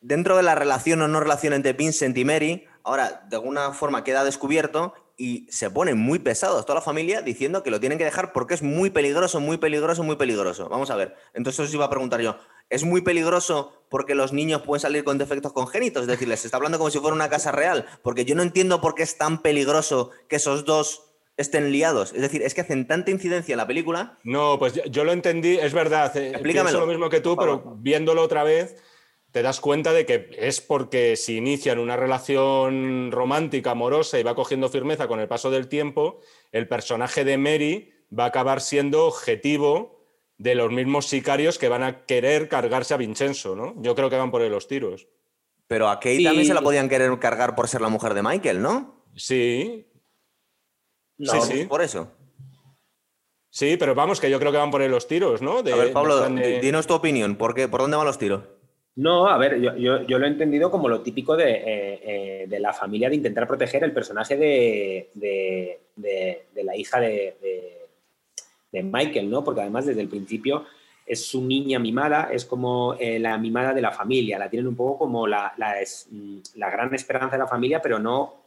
[0.00, 4.04] dentro de la relación o no relación entre Vincent y Mary, ahora de alguna forma
[4.04, 8.04] queda descubierto y se ponen muy pesados toda la familia diciendo que lo tienen que
[8.04, 10.68] dejar porque es muy peligroso, muy peligroso, muy peligroso.
[10.68, 11.14] Vamos a ver.
[11.32, 12.36] Entonces os iba a preguntar yo,
[12.68, 16.02] ¿es muy peligroso porque los niños pueden salir con defectos congénitos?
[16.02, 18.80] Es decir, les está hablando como si fuera una casa real, porque yo no entiendo
[18.80, 22.12] por qué es tan peligroso que esos dos estén liados.
[22.12, 24.18] Es decir, es que hacen tanta incidencia en la película.
[24.24, 26.16] No, pues yo, lo entendí, es verdad.
[26.16, 26.80] Eh, Explícamelo.
[26.80, 28.76] lo mismo que tú, pero viéndolo otra vez
[29.34, 34.36] te das cuenta de que es porque si inician una relación romántica, amorosa y va
[34.36, 36.20] cogiendo firmeza con el paso del tiempo,
[36.52, 40.06] el personaje de Mary va a acabar siendo objetivo
[40.38, 43.74] de los mismos sicarios que van a querer cargarse a Vincenzo, ¿no?
[43.82, 45.08] Yo creo que van por ahí los tiros.
[45.66, 48.62] Pero a Kate también se la podían querer cargar por ser la mujer de Michael,
[48.62, 49.04] ¿no?
[49.16, 49.88] Sí.
[51.18, 51.64] Sí, sí.
[51.66, 52.08] Por eso.
[53.50, 55.58] Sí, pero vamos, que yo creo que van por ahí los tiros, ¿no?
[55.58, 57.36] a ver, Pablo, dinos tu opinión.
[57.36, 58.42] ¿Por, qué, ¿Por dónde van los tiros?
[58.96, 63.08] No, a ver, yo, lo he entendido como lo típico de, eh, eh, la familia
[63.08, 65.80] de intentar proteger el personaje de,
[66.54, 67.34] la hija de,
[68.72, 69.42] Michael, ¿no?
[69.42, 70.64] Porque además desde el principio
[71.06, 74.76] es su niña mimada, es como eh, la mimada de la familia, la tienen un
[74.76, 75.52] poco como la,
[76.10, 78.43] mm, gran esperanza de la familia, pero no,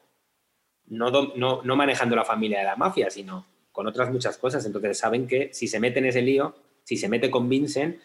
[0.87, 4.65] no, manejando la familia de la mafia, sino con otras muchas cosas.
[4.65, 7.97] Entonces saben que si se mete en ese lío, si se mete con Vincent,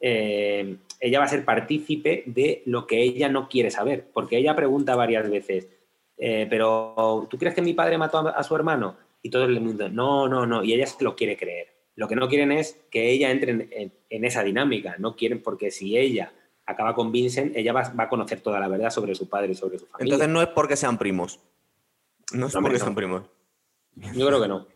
[0.00, 4.56] eh, ella va a ser partícipe de lo que ella no quiere saber, porque ella
[4.56, 5.68] pregunta varias veces,
[6.18, 8.96] eh, pero ¿tú crees que mi padre mató a, su hermano?
[9.22, 11.68] Y todo el mundo, no, no, no, y ella se lo quiere creer.
[11.94, 13.68] Lo que no quieren es que ella entre
[14.08, 16.32] en, esa dinámica, no quieren, porque si ella
[16.66, 19.78] acaba con Vincent, ella va, a conocer toda la verdad sobre su padre y sobre
[19.78, 20.14] su familia.
[20.14, 21.38] Entonces no es porque sean primos.
[22.32, 23.22] No es porque sean primos.
[23.94, 24.66] Yo creo que no.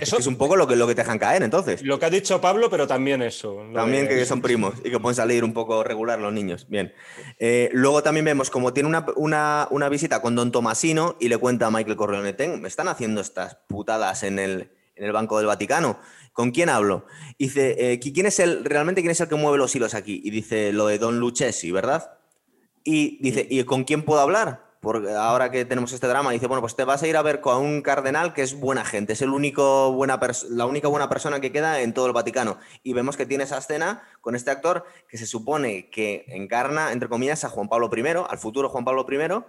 [0.00, 1.82] Eso, es un poco lo que, lo que te dejan caer, entonces.
[1.82, 3.62] Lo que ha dicho Pablo, pero también eso.
[3.74, 6.66] También que son primos y que pueden salir un poco regular los niños.
[6.70, 6.94] Bien.
[7.38, 11.70] Eh, luego también vemos como tiene una, visita con Don Tomasino y le cuenta a
[11.70, 14.70] Michael Corleone, me están haciendo estas putadas en el,
[15.12, 15.98] Banco del Vaticano.
[16.32, 17.04] ¿Con quién hablo?
[17.38, 20.22] dice, eh, ¿quién es el, realmente quién es el que mueve los hilos aquí?
[20.24, 22.18] Y dice lo de Don Lucchesi, ¿verdad?
[22.82, 24.69] Y dice, ¿y con quién puedo hablar?
[24.80, 27.40] Porque ahora que tenemos este drama, dice, bueno, pues te vas a ir a ver
[27.40, 30.18] con un cardenal que es buena gente, es el único buena
[30.48, 32.58] la única buena persona que queda en todo el Vaticano.
[32.82, 37.10] Y vemos que tiene esa escena con este actor que se supone que encarna, entre
[37.10, 39.44] comillas, a Juan Pablo I, al futuro Juan Pablo I.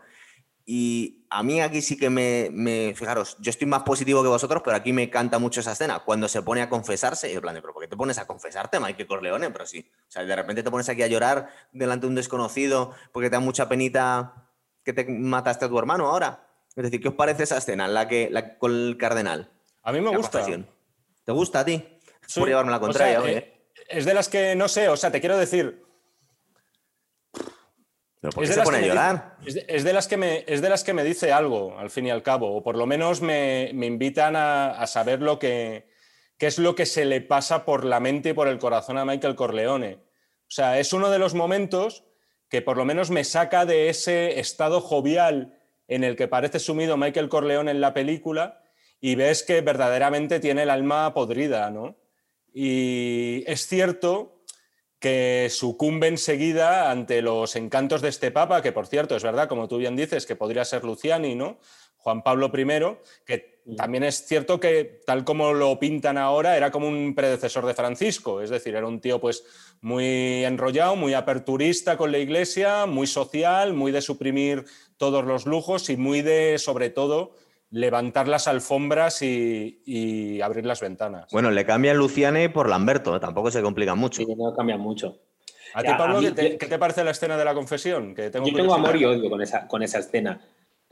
[0.65, 4.75] Y a mí aquí sí que me, fijaros, yo estoy más positivo que vosotros, pero
[4.75, 7.73] aquí me canta mucho esa escena, cuando se pone a confesarse, en plan de, pero
[7.73, 9.49] ¿por qué te pones a confesarte, Michael Corleone?
[9.49, 12.93] Pero sí, o sea, de repente te pones aquí a llorar delante de un desconocido
[13.11, 14.50] porque te da mucha penita
[14.83, 16.47] que te mataste a tu hermano ahora.
[16.75, 19.51] Es decir, ¿qué os parece esa escena la que, la, con el cardenal?
[19.83, 20.45] A mí me gusta.
[21.23, 21.83] ¿Te gusta a ti?
[22.35, 23.21] Por llevarme la contraria.
[23.29, 25.83] Eh, es de las que, no sé, o sea, te quiero decir...
[28.21, 29.37] ¿Por qué se pone a llorar?
[29.45, 32.11] es, de, las que me, es de las que me dice algo, al fin y
[32.11, 35.89] al cabo, o por lo menos me, invitan a, saber lo que,
[36.37, 39.05] qué es lo que se le pasa por la mente y por el corazón a
[39.05, 39.95] Michael Corleone.
[39.95, 42.03] O sea, es uno de los momentos
[42.51, 46.97] que por lo menos me saca de ese estado jovial en el que parece sumido
[46.97, 48.61] Michael Corleone en la película
[48.99, 51.95] y ves que verdaderamente tiene el alma podrida, ¿no?
[52.53, 54.43] Y es cierto
[54.99, 59.69] que sucumbe enseguida ante los encantos de este papa, que por cierto es verdad, como
[59.69, 61.57] tú bien dices, que podría ser Luciani, ¿no?
[62.01, 62.65] Juan Pablo I,
[63.25, 67.73] que también es cierto que tal como lo pintan ahora, era como un predecesor de
[67.73, 69.43] Francisco, es decir, era un tío pues
[69.81, 74.65] muy enrollado, muy aperturista con la iglesia, muy social, muy de suprimir
[74.97, 77.35] todos los lujos y muy de, sobre todo,
[77.69, 81.31] levantar las alfombras y, abrir las ventanas.
[81.31, 84.23] Bueno, le cambian Luciane por Lamberto, tampoco se complica mucho.
[84.23, 85.19] Sí, no cambia mucho.
[85.73, 88.13] ¿A ti, Pablo, ¿qué, te, parece la escena de la confesión?
[88.13, 90.41] Que tengo yo tengo amor y odio con esa, con esa escena.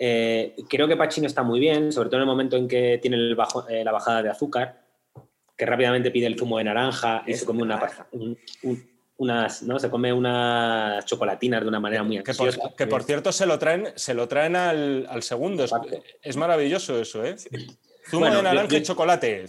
[0.01, 3.17] Eh, creo que Pacino está muy bien, sobre todo en el momento en que tiene
[3.17, 4.81] eh, la bajada de azúcar
[5.57, 7.77] que rápidamente pide el zumo de naranja y se come una,
[9.17, 9.77] unas, ¿no?
[9.77, 12.71] Se come unas chocolatinas de una manera muy ansiosa.
[12.77, 15.65] Que por, cierto se lo traen, se lo traen al, segundo.
[16.21, 17.35] Es, maravilloso eso, ¿eh?
[18.09, 19.47] Zumo de naranja y chocolate.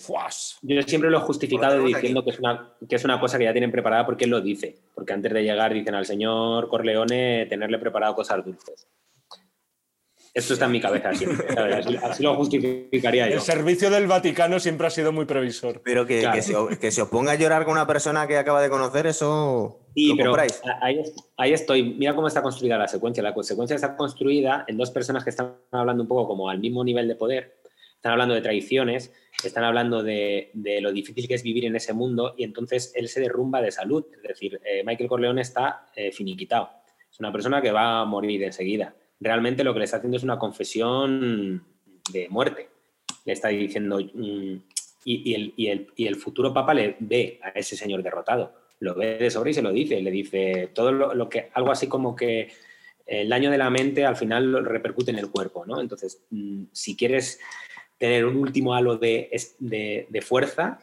[0.62, 3.52] Yo siempre lo he justificado diciendo que es, una, que es una cosa que ya
[3.52, 4.76] tienen preparada porque él lo dice.
[4.92, 8.88] Porque antes de llegar dicen al señor Corleone tenerle preparado cosas dulces.
[10.32, 11.46] Esto está en mi cabeza siempre.
[12.02, 13.34] Así, lo justificaría yo.
[13.34, 15.82] El servicio del Vaticano siempre ha sido muy previsor.
[15.84, 19.80] Pero que, se, oponga a llorar con una persona que acaba de conocer, eso.
[19.94, 21.02] Sí, pero ahí,
[21.36, 21.82] ahí, estoy.
[21.82, 23.24] Mira cómo está construida la secuencia.
[23.24, 26.84] La secuencia está construida en dos personas que están hablando un poco como al mismo
[26.84, 27.56] nivel de poder.
[27.96, 29.12] Están hablando de traiciones,
[29.44, 33.20] están hablando de, lo difícil que es vivir en ese mundo y entonces él se
[33.20, 34.06] derrumba de salud.
[34.14, 36.70] Es decir, eh, Michael Corleone está eh, finiquitado.
[37.10, 40.24] Es una persona que va a morir enseguida realmente lo que le está haciendo es
[40.24, 41.64] una confesión
[42.12, 42.68] de muerte.
[43.24, 44.56] Le está diciendo, mm,
[45.04, 49.54] y, el, futuro papa le ve a ese señor derrotado, lo ve de sobre y
[49.54, 52.50] se lo dice, le dice todo lo, que, algo así como que
[53.06, 55.80] el daño de la mente al final repercute en el cuerpo, ¿no?
[55.80, 57.40] Entonces, mm, si quieres
[57.98, 60.78] tener un último halo de, de, fuerza,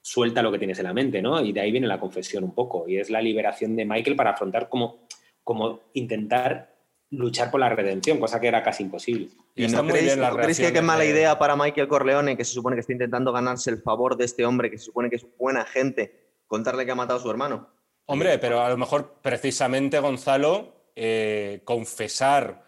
[0.00, 1.40] suelta lo que tienes en la mente, ¿no?
[1.44, 4.30] Y de ahí viene la confesión un poco, y es la liberación de Michael para
[4.30, 5.06] afrontar como,
[5.44, 6.71] como intentar
[7.12, 9.28] luchar por la redención, cosa que era casi imposible.
[9.54, 12.92] ¿Y, no, creéis, que es mala idea para Michael Corleone, que se supone que está
[12.92, 16.12] intentando ganarse el favor de este hombre, que se supone que es buena gente,
[16.46, 17.68] contarle que ha matado a su hermano?
[18.06, 22.64] Hombre, pero a lo mejor precisamente, Gonzalo, eh, confesar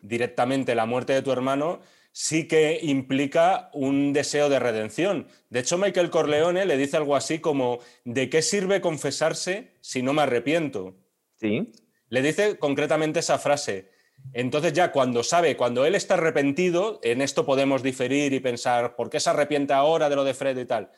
[0.00, 1.80] directamente la muerte de tu hermano
[2.12, 5.26] sí que implica un deseo de redención.
[5.50, 10.12] De hecho, Michael Corleone le dice algo así como, ¿de qué sirve confesarse si no
[10.12, 10.94] me arrepiento?
[11.40, 11.72] Sí.
[12.08, 13.90] Le dice concretamente esa frase.
[14.32, 19.10] Entonces ya cuando sabe, cuando él está arrepentido, en esto podemos diferir y pensar, ¿por
[19.10, 20.90] qué se arrepiente ahora de lo de Fred y tal?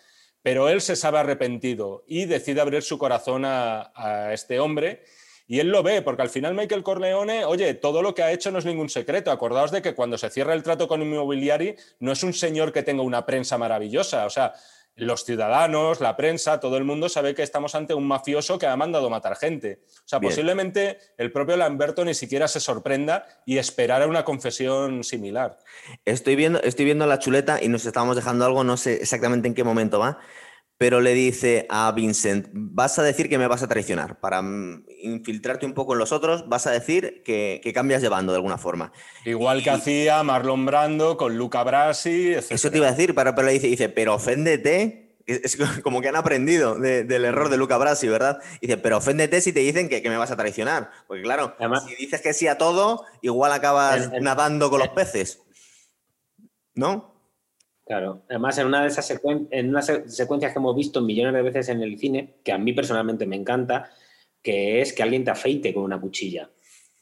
[0.43, 5.03] Pero él se sabe arrepentido y decide abrir su corazón a, este hombre
[5.49, 8.51] y él lo ve, porque al final Michael Corleone, oye, todo lo que ha hecho
[8.51, 9.31] no es ningún secreto.
[9.31, 12.83] Acordaos de que cuando se cierra el trato con Immobiliari, no es un señor que
[12.83, 14.27] tenga una prensa maravillosa.
[14.27, 14.55] O sea,
[14.97, 18.77] los ciudadanos, la prensa, todo el mundo sabe que estamos ante un mafioso que ha
[18.77, 19.83] mandado matar gente.
[19.99, 25.59] O sea, posiblemente el propio Lamberto ni siquiera se sorprenda y esperara una confesión similar.
[26.07, 29.55] Estoy viendo, estoy viendo la chuleta y nos estamos dejando algo, no sé exactamente en
[29.55, 30.19] qué momento va,
[30.79, 34.21] pero le dice a Vincent, vas a decir que me vas a traicionar.
[34.21, 38.33] Para mm, infiltrarte un poco en los otros, vas a decir que, cambias de bando
[38.33, 38.93] de alguna forma.
[39.25, 43.53] Igual que hacía Marlon Brando con Luca Brasi, Eso te iba a decir, pero, le
[43.53, 45.05] dice, dice, pero oféndete.
[45.27, 48.39] Es como que han aprendido del error de Luca Brasi, ¿verdad?
[48.61, 50.91] Dice, pero oféndete si te dicen que, me vas a traicionar.
[51.09, 51.57] Porque claro,
[51.89, 55.41] si dices que sí a todo, igual acabas nadando con los peces.
[56.75, 57.16] ¿No?
[57.87, 59.09] Claro, además en una de esas
[59.51, 59.73] en
[60.09, 63.37] secuencias que hemos visto millones de veces en el cine, que a mí personalmente me
[63.37, 63.93] encanta,
[64.43, 66.51] que es que alguien te afeite con una cuchilla,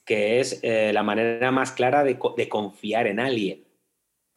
[0.05, 2.19] que es eh, la manera más clara de,
[2.51, 3.65] confiar en alguien.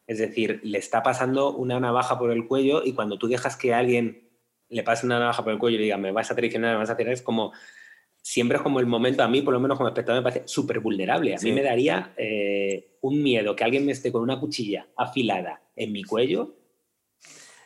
[0.07, 3.73] Es decir, le está pasando una navaja por el cuello y cuando tú dejas que
[3.73, 4.29] alguien
[4.69, 6.89] le pase una navaja por el cuello y diga, me vas a traicionar, me vas
[6.89, 7.51] a hacer, es como,
[8.27, 10.81] siempre es como el momento, a mí por lo menos como espectador me parece súper
[10.81, 11.33] vulnerable.
[11.33, 15.61] A mí me daría eh, un miedo que alguien me esté con una cuchilla afilada
[15.77, 16.53] en mi cuello.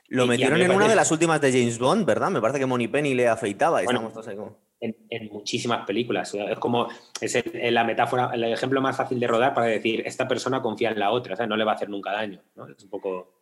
[0.10, 2.30] Lo metieron en una de las últimas de James Bond, ¿verdad?
[2.30, 3.82] Me parece que Moni Penny le afeitaba.
[3.82, 6.32] en, muchísimas películas.
[6.36, 6.90] Es como
[7.20, 11.00] es la metáfora, el ejemplo más fácil de rodar para decir esta persona confía en
[11.00, 12.40] la otra, o sea, no le va a hacer nunca daño.
[12.78, 13.34] Es un poco.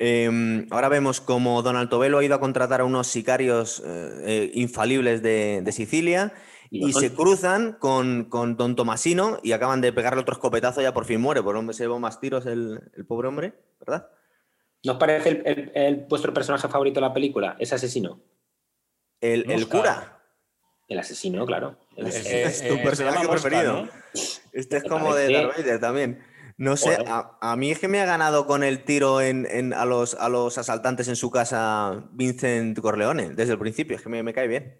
[0.00, 4.50] Em, ahora vemos como Don Altobello ha ido a contratar a unos sicarios eh, eh,
[4.54, 6.32] infalibles de, Sicilia
[6.74, 11.04] y, se cruzan con, Don Tomasino y acaban de pegarle otro escopetazo y ya por
[11.04, 14.08] fin muere, por hombre se llevó más tiros el, pobre hombre, ¿verdad?
[14.82, 15.42] ¿Nos parece
[15.74, 17.56] el, vuestro personaje favorito de la película?
[17.58, 18.20] ¿Ese asesino?
[19.20, 20.20] El, cura.
[20.88, 21.78] El asesino, claro.
[21.96, 23.88] es, tu personaje preferido.
[24.52, 26.22] Este es como de Darth Vader también.
[26.56, 30.14] No sé, a, mí es que me ha ganado con el tiro en, a, los,
[30.14, 33.96] a, los, asaltantes en su casa Vincent Corleone desde el principio.
[33.96, 34.78] Es que me, cae bien.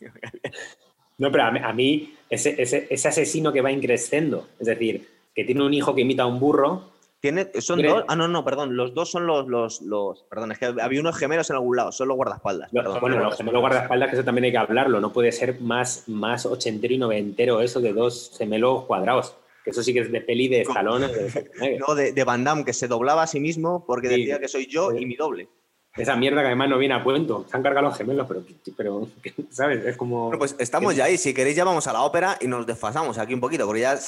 [1.18, 5.72] No, pero a mí, ese, ese, asesino que va increciendo, es decir, que tiene un
[5.72, 6.90] hijo que imita a un burro.
[7.20, 8.04] ¿Tiene, son dos?
[8.08, 8.76] Ah, no, no, perdón.
[8.76, 11.90] Los dos son los, los, los, Perdón, es que había unos gemelos en algún lado,
[11.90, 12.70] son los guardaespaldas.
[12.72, 15.00] bueno, los gemelos guardaespaldas, que eso también hay que hablarlo.
[15.00, 19.34] No puede ser más, más ochentero y noventero eso de dos gemelos cuadrados.
[19.64, 20.64] Que eso sí que es de peli de
[21.88, 24.66] no, de, de, Van Damme, que se doblaba a sí mismo porque decía que soy
[24.66, 25.48] yo y mi doble.
[25.96, 27.46] Esa mierda que además no viene a cuento.
[27.50, 28.44] Se han cargado los gemelos, pero,
[28.76, 29.08] pero
[29.50, 29.84] ¿sabes?
[29.84, 30.24] Es como.
[30.24, 31.16] Bueno, pues estamos ya ahí.
[31.16, 33.98] Si queréis, ya vamos a la ópera y nos desfasamos aquí un poquito, porque ya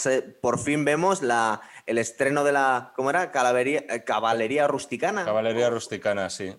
[0.40, 2.92] por fin vemos la, el estreno de la.
[2.94, 3.30] ¿Cómo era?
[3.30, 5.24] Calavería, eh, Caballería Rusticana.
[5.24, 6.54] Caballería Rusticana, sí.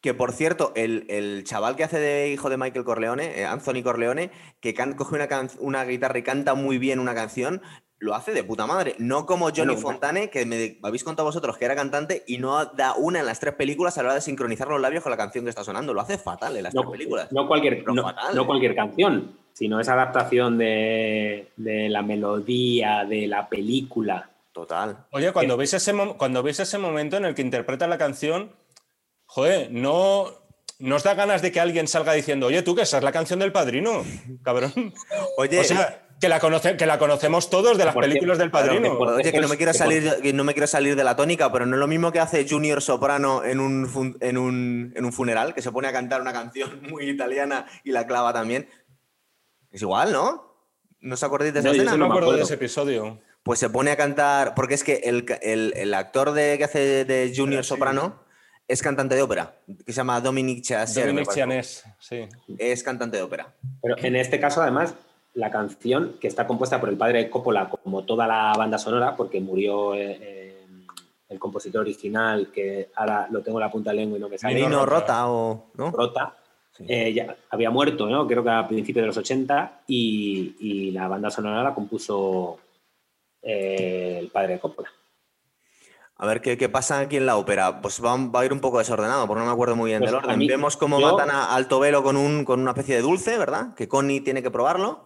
[0.00, 4.30] Que por cierto, el, chaval que hace de hijo de Michael Corleone, eh, Anthony Corleone,
[4.60, 7.60] que coge una, una, guitarra y canta muy bien una canción,
[7.98, 8.94] lo hace de puta madre.
[8.98, 12.94] No como Johnny Fontane, que me habéis contado vosotros que era cantante y no da
[12.94, 15.44] una en las tres películas a la hora de sincronizar los labios con la canción
[15.44, 15.94] que está sonando.
[15.94, 17.32] Lo hace fatal en las tres películas.
[17.32, 18.46] No cualquier, no, ¿eh?
[18.46, 24.30] cualquier canción, sino esa adaptación de, la melodía, de la película.
[24.52, 24.96] Total.
[25.10, 28.52] Oye, cuando veis, ese, cuando veis ese momento en el que interpreta la canción,
[29.26, 30.32] joder, no,
[30.78, 33.38] nos da ganas de que alguien salga diciendo, oye, tú que esa es la canción
[33.38, 34.02] del padrino,
[34.42, 34.94] cabrón.
[35.36, 36.40] Oye, o sea, que la,
[36.76, 38.92] que la conocemos todos de las películas del padrino.
[38.98, 41.76] Oye, que no me quiero salir, no me quiero salir de la tónica, pero no
[41.76, 45.88] es lo mismo que hace Junior Soprano en un, en un, funeral, que se pone
[45.88, 48.68] a cantar una canción muy italiana y la clava también.
[49.70, 50.46] Es igual, ¿no?
[51.00, 51.92] ¿No os acordáis de esa escena?
[51.92, 53.20] no me acuerdo de ese episodio.
[53.42, 57.64] Pues se pone a cantar, porque es que el, actor de, que hace de Junior
[57.64, 58.24] Soprano
[58.66, 61.06] es cantante de ópera, que se llama Dominic Chasser.
[61.06, 62.26] Dominic Chianés, sí.
[62.58, 63.54] Es cantante de ópera.
[63.80, 64.94] Pero en este caso, además,
[65.36, 69.14] la canción, que está compuesta por el padre de Coppola, como toda la banda sonora,
[69.14, 70.66] porque murió eh, eh,
[71.28, 74.38] el compositor original, que ahora lo tengo en la punta de lengua y no me
[74.38, 74.62] sale.
[74.66, 75.66] Rota, Rota o.
[75.74, 75.90] ¿no?
[75.90, 76.36] Rota.
[76.78, 78.26] Eh, ya había muerto, ¿no?
[78.26, 82.58] creo que a principios de los 80, y, la banda sonora la compuso
[83.42, 84.88] el padre de Coppola.
[86.18, 87.82] A ver ¿qué, pasa aquí en la ópera.
[87.82, 90.18] Pues va, a ir un poco desordenado, porque no me acuerdo muy bien pues del
[90.18, 90.46] orden.
[90.46, 93.74] Vemos cómo matan a Alto Velo con, un, con una especie de dulce, ¿verdad?
[93.74, 95.05] Que Connie tiene que probarlo.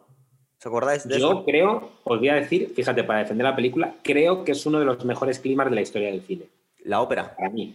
[0.61, 4.45] ¿Os acordáis de Yo creo, os voy a decir, fíjate, para defender la película, creo
[4.45, 6.45] que es uno de los mejores clímax de la historia del cine.
[6.85, 7.35] La ópera.
[7.35, 7.75] Para mí.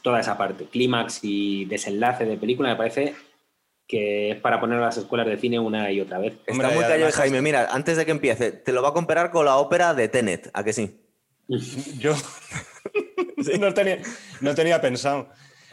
[0.00, 3.14] Toda esa parte, clímax y desenlace de película, me parece
[3.88, 6.34] que es para poner a las escuelas de cine una y otra vez.
[6.46, 7.42] Está muy callado, Jaime.
[7.42, 10.48] Mira, antes de que empiece, te lo va a comparar con la ópera de Tenet,
[10.54, 11.00] ¿a que sí?
[11.98, 12.14] Yo
[13.58, 13.98] no, tenía,
[14.40, 15.28] no tenía pensado.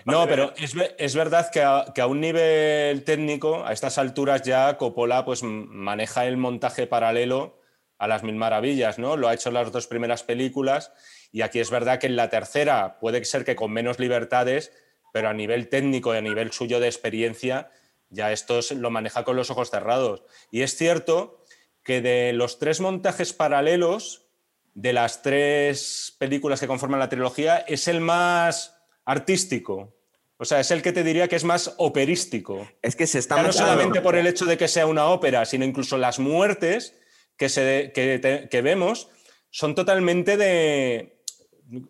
[0.08, 5.44] No, pero es, verdad que a, un nivel técnico, a estas alturas ya Coppola pues,
[5.44, 7.60] maneja el montaje paralelo
[7.98, 9.18] a las mil maravillas, ¿no?
[9.18, 10.94] Lo ha hecho en las dos primeras películas
[11.32, 14.72] y aquí es verdad que en la tercera puede ser que con menos libertades,
[15.12, 17.70] pero a nivel técnico y a nivel suyo de experiencia,
[18.10, 20.24] ya esto lo maneja con los ojos cerrados.
[20.52, 21.44] Y es cierto
[21.84, 24.30] que de los tres montajes paralelos,
[24.74, 29.97] de las tres películas que conforman la trilogía, es el más artístico.
[30.40, 32.68] O sea, es el que te diría que es más operístico.
[32.82, 33.42] Es que se está...
[33.42, 36.94] no solamente por el hecho de que sea una ópera, sino incluso las muertes
[37.38, 39.10] que, se, que, vemos
[39.50, 41.24] son totalmente de...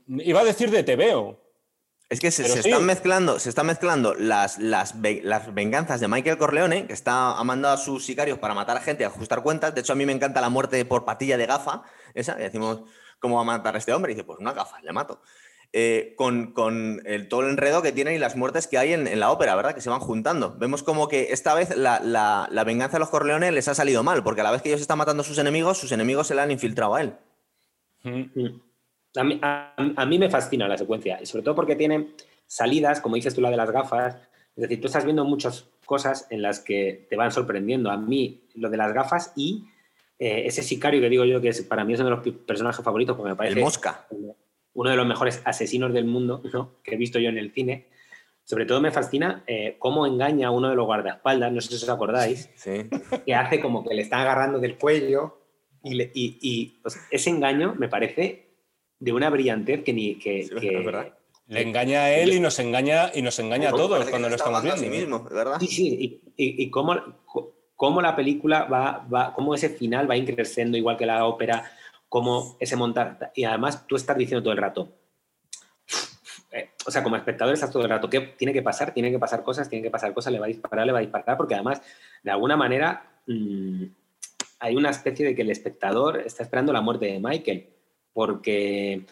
[0.08, 1.44] Iba a decir de tebeo.
[2.10, 6.88] Es que se, están mezclando, se están mezclando las, las, las, venganzas de Michael Corleone,
[6.88, 9.76] que está, ha mandado a sus sicarios para matar a gente y ajustar cuentas.
[9.76, 11.84] De hecho, a mí me encanta la muerte por patilla de gafa,
[12.14, 12.40] esa.
[12.40, 12.84] Y decimos,
[13.20, 14.14] ¿cómo va a matar a este hombre?
[14.14, 15.22] Y dice, pues una gafa, le mato.
[15.74, 19.32] Eh, con, el, todo el enredo que tienen y las muertes que hay en, la
[19.32, 19.76] ópera, ¿verdad?
[19.76, 20.56] Que se van juntando.
[20.58, 24.42] Vemos como que esta vez la, venganza de los Corleones les ha salido mal, porque
[24.42, 26.52] a la vez que ellos están matando a sus enemigos, sus enemigos se le han
[26.52, 27.14] infiltrado a él.
[29.16, 32.14] A mí, me fascina la secuencia, y sobre todo porque tiene
[32.48, 34.16] salidas, como dices tú, la de las gafas.
[34.56, 37.92] Es decir, tú estás viendo muchas cosas en las que te van sorprendiendo.
[37.92, 39.66] A mí, lo de las gafas y
[40.18, 42.84] eh, ese sicario que digo yo que es, para mí es uno de los personajes
[42.84, 43.60] favoritos, porque me parece.
[43.60, 44.08] El Mosca
[44.78, 46.44] uno de los mejores asesinos del mundo
[46.84, 47.88] que he visto yo en el cine.
[48.44, 51.84] Sobre todo me fascina eh, cómo engaña a uno de los guardaespaldas, no sé si
[51.84, 52.48] os acordáis,
[53.26, 55.40] que hace como que le está agarrando del cuello
[55.84, 58.50] y, pues, ese engaño me parece
[59.00, 60.16] de una brillantez que ni...
[60.16, 60.48] Que,
[61.48, 64.62] le engaña a él y nos engaña, y nos engaña a todos cuando lo estamos
[64.62, 64.82] viendo.
[64.82, 65.58] Sí, mismo, ¿verdad?
[65.60, 66.94] sí, sí, y, cómo,
[67.76, 71.72] cómo, la película va, va, cómo ese final va increciendo igual que la ópera,
[72.10, 73.32] cómo ese montar.
[73.36, 74.94] Y además tú estás diciendo todo el rato.
[76.52, 78.94] Eh, o sea, como espectador estás todo el rato, ¿qué tiene que pasar?
[78.94, 81.02] Tiene que pasar cosas, tiene que pasar cosas, le va a disparar, le va a
[81.02, 81.82] disparar, porque además,
[82.24, 83.84] de alguna manera, mm,
[84.60, 87.70] hay una especie de que el espectador está esperando la muerte de Michael,
[88.14, 89.06] porque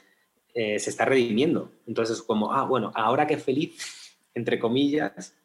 [0.54, 1.72] eh, se está redimiendo.
[1.86, 5.36] Entonces, como, ah, bueno, ahora que feliz, entre comillas,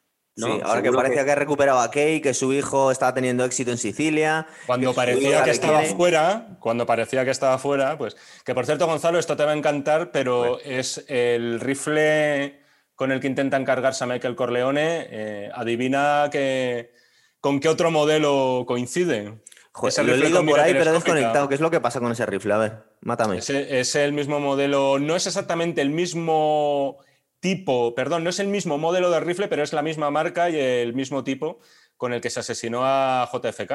[0.46, 1.32] Sí, ahora que parecía que...
[1.32, 4.46] ha recuperado a Kay, que su hijo estaba teniendo éxito en Sicilia.
[4.66, 8.16] Cuando parecía que estaba fuera, cuando parecía que estaba fuera, pues.
[8.44, 12.60] Que por cierto, Gonzalo, esto te va a encantar, pero es el rifle
[12.94, 15.06] con el que intentan cargarse a Michael Corleone.
[15.10, 16.92] Eh, adivina que,
[17.40, 19.40] con qué otro modelo coincide.
[19.72, 21.48] Joder, lo he leído por ahí, pero desconectado.
[21.48, 22.52] ¿Qué es lo que pasa con ese rifle?
[22.52, 23.38] A ver, mátame.
[23.38, 26.98] es el mismo modelo, no es exactamente el mismo
[27.40, 30.56] tipo, perdón, no es el mismo modelo de rifle, pero es la misma marca y
[30.56, 31.58] el mismo tipo
[31.96, 33.72] con el que se asesinó a JFK.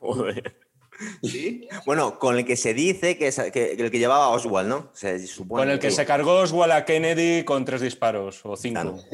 [1.22, 1.68] ¿Sí?
[1.84, 4.90] Bueno, con el que se dice que, es, el que llevaba Oswald, ¿no?
[4.92, 8.98] Se supone con el que, se cargó Oswald a Kennedy con tres disparos o cinco.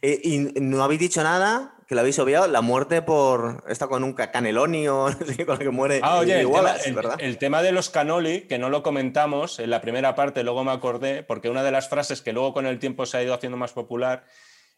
[0.00, 3.64] Eh, y no habéis dicho nada, que lo habéis obviado, la muerte por.
[3.68, 5.06] Está con un caneloni o
[5.46, 5.98] con el que muere.
[6.04, 6.76] Ah, oye, el, tema,
[7.18, 10.70] el, tema, de los canoli, que no lo comentamos en la primera parte, luego me
[10.70, 13.56] acordé, porque una de las frases que luego con el tiempo se ha ido haciendo
[13.56, 14.22] más popular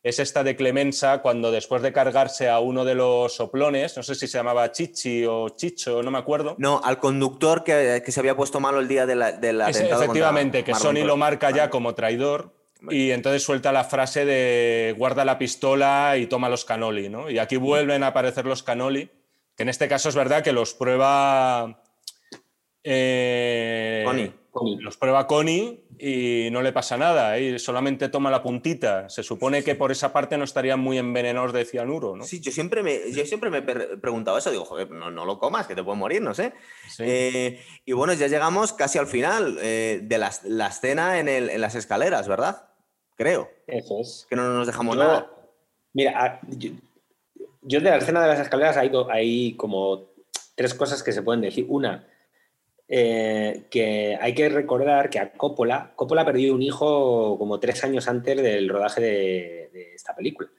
[0.03, 4.15] es esta de Clemenza, cuando después de cargarse a uno de los soplones, no sé
[4.15, 6.55] si se llamaba Chichi o Chicho, no me acuerdo.
[6.57, 10.65] No, al conductor que, se había puesto malo el día de la, de la Efectivamente,
[10.65, 15.39] que Sony lo marca ya como traidor y entonces suelta la frase de guarda la
[15.39, 17.31] pistola y toma los canoli, ¿no?
[17.31, 19.11] Y aquí vuelven a aparecer los canoli,
[19.57, 21.83] que en este caso es verdad que los prueba...
[22.85, 24.33] Eh, Connie.
[24.81, 27.59] Los prueba Connie y no le pasa nada, y ¿eh?
[27.59, 29.09] solamente toma la puntita.
[29.09, 32.25] Se supone que por esa parte no estarían muy envenenados de cianuro, ¿no?
[32.25, 35.67] Sí, yo siempre me, yo siempre me he preguntado eso, digo, joder, no, lo comas,
[35.67, 36.53] que te puede morir, no sé.
[36.99, 42.72] Eh, y bueno, ya llegamos casi al final de la, escena en, las escaleras, ¿verdad?
[43.23, 43.49] Creo.
[43.67, 44.27] Eso es.
[44.29, 45.31] Que no nos dejamos nada.
[45.93, 46.41] Mira,
[47.63, 50.13] yo, de la escena de las escaleras hay, hay como
[50.55, 51.67] tres cosas que se pueden decir.
[51.69, 52.07] Una,
[52.89, 58.09] eh, que hay que recordar que a Coppola, Coppola perdió un hijo como tres años
[58.09, 60.51] antes del rodaje de, esta película.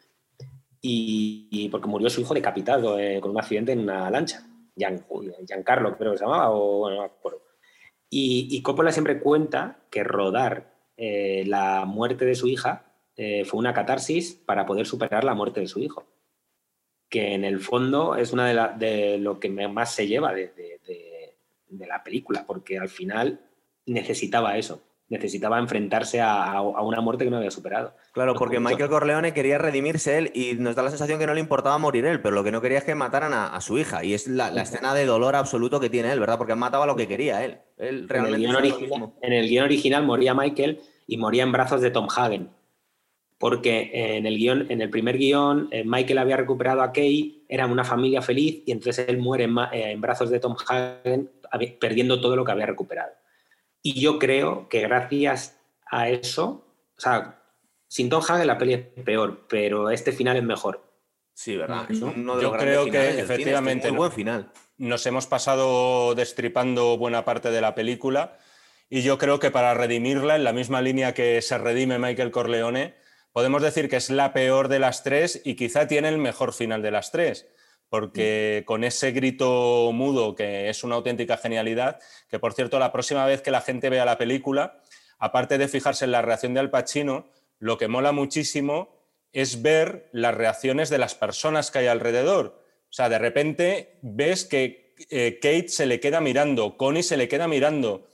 [0.85, 4.45] Y, porque murió su hijo decapitado eh, con un accidente en una lancha.
[4.75, 5.05] Gian,
[5.47, 7.41] Giancarlo creo que se llamaba, o bueno, no me acuerdo.
[8.09, 12.85] Y, y Coppola siempre cuenta que rodar eh, la muerte de su hija
[13.15, 16.05] eh, fue una catarsis para poder superar la muerte de su hijo.
[17.09, 21.87] que en el fondo es una de, de lo que más se lleva de, de,
[21.87, 23.39] la película, porque al final
[23.85, 27.93] necesitaba eso, necesitaba enfrentarse a, una muerte que no había superado.
[28.13, 31.39] Claro, porque Michael Corleone quería redimirse él y nos da la sensación que no le
[31.39, 34.03] importaba morir él, pero lo que no quería es que mataran a, su hija.
[34.03, 36.37] Y es la, escena de dolor absoluto que tiene él, ¿verdad?
[36.37, 37.59] Porque mataba lo que quería él.
[37.83, 41.81] Él realmente en, el original, en el guion original moría Michael y moría en brazos
[41.81, 42.49] de Tom Hagen
[43.43, 47.65] porque en el, guion, en el primer guion eh, Michael había recuperado a Kay, era
[47.65, 51.29] una familia feliz y entonces él muere en, eh, brazos de Tom Hagen
[51.77, 53.11] perdiendo todo lo que había recuperado.
[53.81, 55.59] Y yo creo que gracias
[55.91, 56.65] a eso,
[56.97, 57.41] o sea,
[57.89, 60.81] sin Tom Hagen la peli es peor, pero este final es mejor.
[61.33, 61.87] Sí, ¿verdad?
[61.89, 64.51] yo creo que efectivamente un buen final.
[64.77, 68.37] nos hemos pasado destripando buena parte de la película
[68.89, 72.93] y yo creo que para redimirla, en la misma línea que se redime Michael Corleone,
[73.31, 76.83] podemos decir que es la peor de las tres y quizá tiene el mejor final
[76.83, 77.47] de las tres,
[77.89, 78.65] porque mm.
[78.65, 83.41] con ese grito mudo, que es una auténtica genialidad, que por cierto, la próxima vez
[83.41, 84.79] que la gente vea la película,
[85.17, 87.27] aparte de fijarse en la reacción de Al Pacino,
[87.57, 89.02] lo que mola muchísimo
[89.33, 92.63] es ver las reacciones de las personas que hay alrededor.
[92.89, 97.27] O sea, de repente ves que eh, Kate se le queda mirando, Connie se le
[97.27, 98.07] queda mirando,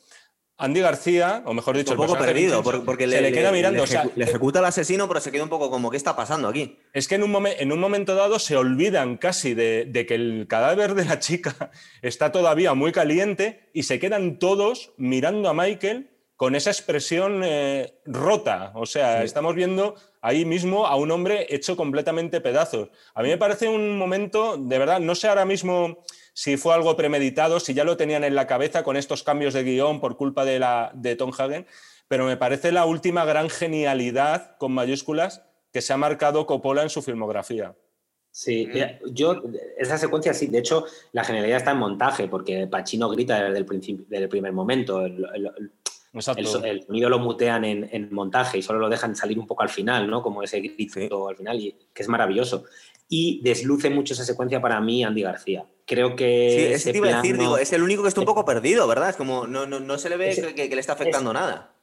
[0.61, 3.85] Andy García, o mejor dicho, un poco perdido, porque se le, queda mirando.
[4.15, 6.77] Le, ejecuta al asesino, pero se queda un poco como, ¿qué está pasando aquí?
[6.91, 10.95] Es que en un, en un momento dado se olvidan casi de, que el cadáver
[10.95, 16.09] de la chica está todavía muy caliente y se quedan todos mirando a Michael
[16.39, 18.71] con esa expresión eh, rota.
[18.75, 22.87] O sea, estamos viendo ahí mismo a un hombre hecho completamente pedazos.
[23.13, 25.97] A mí me parece un momento, de verdad, no sé ahora mismo
[26.31, 29.65] si fue algo premeditado, si ya lo tenían en la cabeza con estos cambios de
[29.65, 31.67] guion por culpa de, la, de Tom Hagen,
[32.07, 36.89] pero me parece la última gran genialidad con mayúsculas que se ha marcado Coppola en
[36.89, 37.75] su filmografía.
[38.31, 38.69] Sí,
[39.11, 39.41] yo,
[39.77, 43.65] esa secuencia sí, de hecho, la genialidad está en montaje, porque Pacino grita desde el,
[43.65, 45.03] principio, desde el primer momento.
[45.03, 45.71] El, el,
[46.13, 50.21] sonido lo mutean en, montaje y solo lo dejan salir un poco al final, ¿no?
[50.21, 52.65] Como ese grito al final, y, que es maravilloso.
[53.07, 56.77] Y desluce mucho esa secuencia para mí Andy García creo que.
[56.77, 59.09] Sí, te iba a decir, digo, es el único que está un poco perdido, ¿verdad?
[59.09, 61.73] Es como, no, no, se le ve que, le está afectando nada.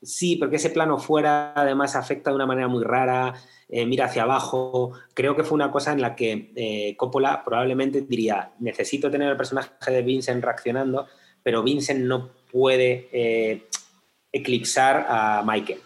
[0.00, 3.34] Sí, porque ese plano fuera además afecta de una manera muy rara,
[3.68, 4.92] eh, mira hacia abajo.
[5.12, 9.36] Creo que fue una cosa en la que eh, Coppola probablemente diría, necesito tener el
[9.36, 11.08] personaje de Vincent reaccionando,
[11.42, 13.66] pero Vincent no puede eh,
[14.32, 15.80] eclipsar a Michael.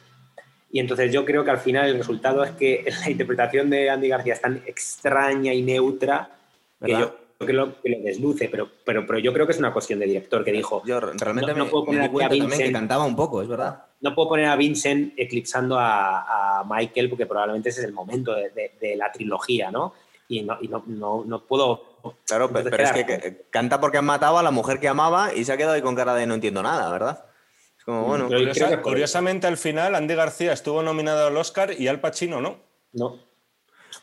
[0.70, 4.08] Y entonces yo creo que al final el resultado es que la interpretación de Andy
[4.08, 6.30] García es tan extraña y neutra
[6.84, 9.72] que yo que lo, que lo desluce, pero, pero, pero yo creo que es una
[9.72, 10.82] cuestión de director que dijo.
[10.84, 13.84] Yo realmente no, puedo poner a Vincent, que cantaba un poco, es verdad.
[14.00, 18.96] No puedo poner a Vincent eclipsando a, Michael porque probablemente ese es el momento de,
[18.96, 19.94] la trilogía, ¿no?
[20.28, 21.98] Y no, y no, puedo.
[22.24, 25.52] Claro, pero, es que, canta porque han matado a la mujer que amaba y se
[25.52, 27.24] ha quedado ahí con cara de no entiendo nada, ¿verdad?
[27.82, 28.28] Es como, bueno.
[28.80, 32.60] curiosamente, al final, Andy García estuvo nominado al Oscar y Al Pacino no.
[32.92, 33.18] No.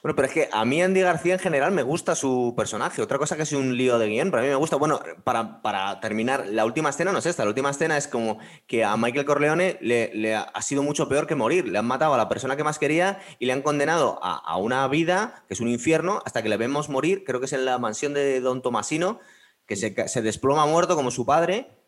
[0.03, 3.01] Bueno, pero es que a mí Andy García en general me gusta su personaje.
[3.01, 4.75] Otra cosa que es un lío de guion, pero a mí me gusta.
[4.75, 7.45] Bueno, para, terminar, la última escena no es esta.
[7.45, 11.35] La última escena es como que a Michael Corleone le, ha sido mucho peor que
[11.35, 11.69] morir.
[11.69, 14.85] Le han matado a la persona que más quería y le han condenado a, una
[14.89, 17.23] vida que es un infierno hasta que le vemos morir.
[17.25, 19.19] Creo que es en la mansión de Don Tomasino,
[19.65, 21.78] que se, desploma muerto como su padre,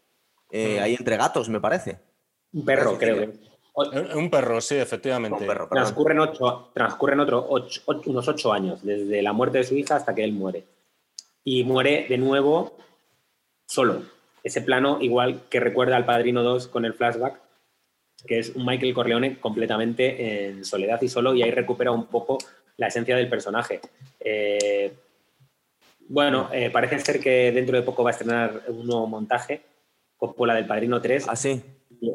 [0.52, 0.84] eh, mm.
[0.84, 2.00] ahí entre gatos, me parece.
[2.54, 3.32] Un perro, creo.
[3.74, 5.48] Un perro, sí, efectivamente.
[5.70, 7.48] transcurren, ocho, transcurren otro,
[8.06, 10.66] unos ocho años, desde la muerte de su hija hasta que él muere.
[11.44, 12.78] Y muere de nuevo
[13.66, 14.04] solo.
[14.44, 17.40] Ese plano, igual que recuerda al Padrino 2 con el flashback,
[18.28, 22.38] que es un Michael Corleone completamente en soledad y solo, y ahí recupera un poco
[22.78, 23.80] la esencia del personaje.
[24.20, 24.94] Eh,
[26.10, 29.62] bueno, eh, parece ser que dentro de poco va a estrenar un nuevo montaje,
[30.22, 31.26] Coppola del Padrino 3.
[31.28, 31.64] ¿Ah, sí?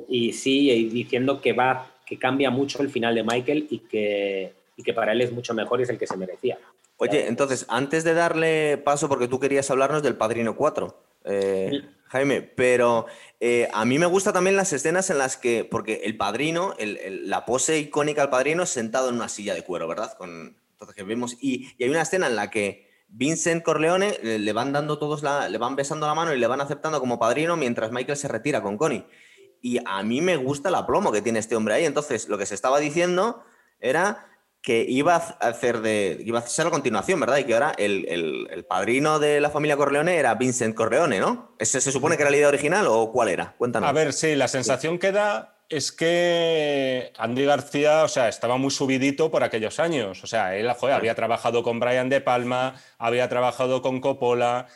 [0.08, 4.54] y sí, diciendo que va, que cambia mucho el final de Michael y que,
[4.84, 6.56] que para él es mucho mejor y es el que se merecía.
[6.98, 12.42] Oye, entonces, antes de darle paso, porque tú querías hablarnos del Padrino 4, eh, Jaime,
[12.42, 13.06] pero
[13.40, 17.44] eh, a mí me gustan también las escenas en las que, porque el padrino, la
[17.44, 20.16] pose icónica del padrino es sentado en una silla de cuero, ¿verdad?
[20.16, 22.85] Con, entonces, que vemos, y, hay una escena en la que
[23.16, 26.60] Vincent Corleone le, van dando todos la, le van besando la mano y le van
[26.60, 29.06] aceptando como padrino mientras Michael se retira con Connie.
[29.62, 31.86] Y a mí me gusta el aplomo que tiene este hombre ahí.
[31.86, 33.42] Entonces, lo que se estaba diciendo
[33.80, 34.28] era
[34.60, 36.18] que iba a hacer de.
[36.26, 37.38] iba a ser la continuación, ¿verdad?
[37.38, 41.54] Y que ahora el, padrino de la familia Corleone era Vincent Corleone, ¿no?
[41.58, 43.54] ¿Ese se supone que era la idea original o cuál era?
[43.56, 43.88] Cuéntanos.
[43.88, 48.70] A ver, sí, la sensación que da es que Andy García, o sea, estaba muy
[48.70, 50.22] subidito por aquellos años.
[50.22, 54.68] O sea, él había trabajado con Brian De Palma, había trabajado con Coppola,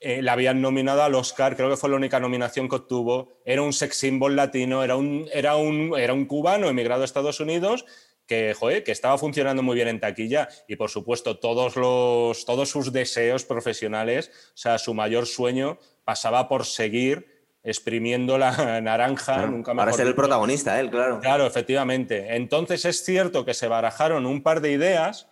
[0.00, 3.40] eh, le habían nominado al Oscar, creo que fue la única nominación que obtuvo.
[3.44, 7.38] Era un sex symbol latino, era un, era un, era un cubano emigrado a Estados
[7.38, 7.84] Unidos
[8.26, 8.54] que,
[8.84, 13.44] que estaba funcionando muy bien en taquilla y, por supuesto, todos, los, todos sus deseos
[13.44, 19.46] profesionales, o sea, su mayor sueño pasaba por seguir exprimiendo la naranja.
[19.46, 21.20] nunca para ser el protagonista, él, claro.
[21.20, 22.36] Claro, efectivamente.
[22.36, 25.28] Entonces es cierto que se barajaron un par de ideas.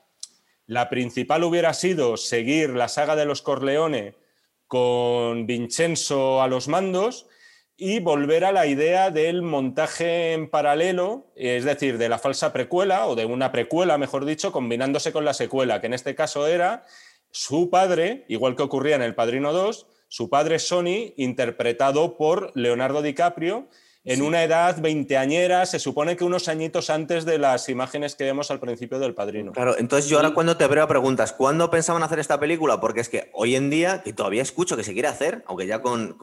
[0.66, 4.14] La principal hubiera sido seguir la saga de los Corleone
[4.68, 7.26] con Vincenzo a los mandos
[7.76, 13.06] y volver a la idea del montaje en paralelo, es decir, de la falsa precuela
[13.06, 16.84] o de una precuela, mejor dicho, combinándose con la secuela, que en este caso era
[17.30, 23.00] su padre, igual que ocurría en El Padrino 2, su padre Sony, interpretado por Leonardo
[23.00, 23.68] DiCaprio,
[24.02, 28.50] en una edad veinteañera, se supone que unos añitos antes de las imágenes que vemos
[28.50, 29.52] al principio del Padrino.
[29.52, 32.80] Claro, entonces yo ahora cuando te veo preguntas, ¿cuándo pensaban hacer esta película?
[32.80, 35.80] Porque es que hoy en día, que todavía escucho que se quiere hacer, aunque ya
[35.80, 36.16] con,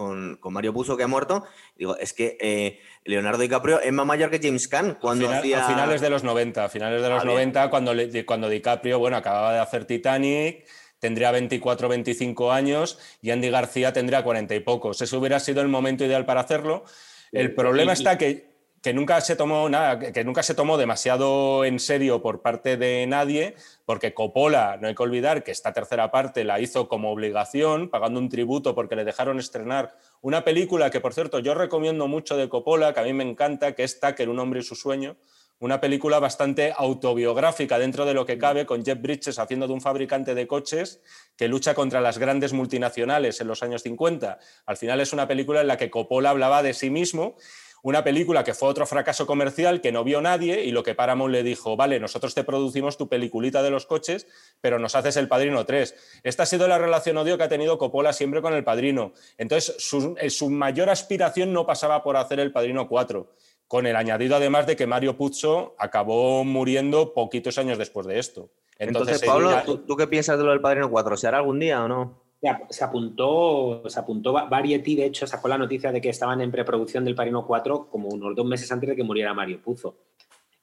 [0.43, 1.45] Mario Puzo que ha muerto,
[1.77, 5.63] digo, es que eh, Leonardo DiCaprio es más mayor que James Caan cuando a, hacía...
[5.63, 7.93] a finales de los 90, a finales de los 90, ah, cuando,
[8.25, 10.65] cuando DiCaprio, bueno, acababa de hacer Titanic
[10.99, 15.01] tendría 24, 25 años y Andy García tendría 40 y pocos.
[15.01, 16.83] Ese hubiera sido el momento ideal para hacerlo.
[17.31, 18.49] El problema está que,
[18.81, 23.05] que, nunca se tomó nada, que nunca se tomó demasiado en serio por parte de
[23.05, 23.55] nadie,
[23.85, 28.19] porque Coppola, no hay que olvidar que esta tercera parte la hizo como obligación, pagando
[28.19, 32.47] un tributo porque le dejaron estrenar una película que, por cierto, yo recomiendo mucho de
[32.47, 35.17] Coppola, que a mí me encanta, que es Tucker, un hombre y su sueño
[35.59, 39.81] una película bastante autobiográfica dentro de lo que cabe, con Jeff Bridges haciendo de un
[39.81, 41.01] fabricante de coches
[41.35, 44.39] que lucha contra las grandes multinacionales en los años 50.
[44.65, 47.35] Al final es una película en la que Coppola hablaba de sí mismo,
[47.83, 51.31] una película que fue otro fracaso comercial que no vio nadie y lo que Paramount
[51.31, 54.27] le dijo, vale, nosotros te producimos tu peliculita de los coches,
[54.61, 56.21] pero nos haces El Padrino 3.
[56.23, 59.13] Esta ha sido la relación odio que ha tenido Coppola siempre con El Padrino.
[59.37, 63.31] Entonces, su, eh, su mayor aspiración no pasaba por hacer El Padrino 4
[63.67, 68.49] con el añadido además de que Mario Puzo acabó muriendo poquitos años después de esto.
[68.79, 69.49] Entonces, Pablo,
[69.85, 71.17] ¿tú, qué piensas de lo del Padrino 4?
[71.17, 72.21] ¿Se hará algún día o no?
[72.69, 77.03] Se apuntó, se apuntó Variety, de hecho, sacó la noticia de que estaban en preproducción
[77.03, 79.97] del Padrino 4 como unos dos meses antes de que muriera Mario Puzo.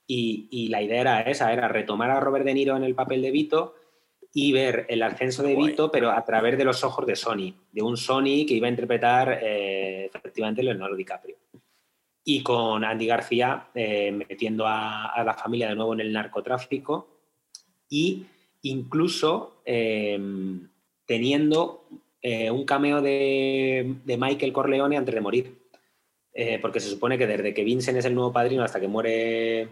[0.07, 3.31] Y, la idea era esa, era retomar a Robert De Niro en el papel de
[3.31, 3.75] Vito
[4.33, 7.83] y ver el ascenso de Vito, pero a través de los ojos de Sony, de
[7.83, 11.37] un Sony que iba a interpretar eh, efectivamente Leonardo DiCaprio
[12.25, 17.07] y con Andy García eh, metiendo a, la familia de nuevo en el narcotráfico
[17.89, 18.25] y
[18.63, 20.19] incluso eh,
[21.07, 21.85] teniendo
[22.23, 25.59] eh, un cameo de, Michael Corleone antes de morir.
[26.63, 29.69] porque se supone que desde que Vincent es el nuevo padrino hasta que muere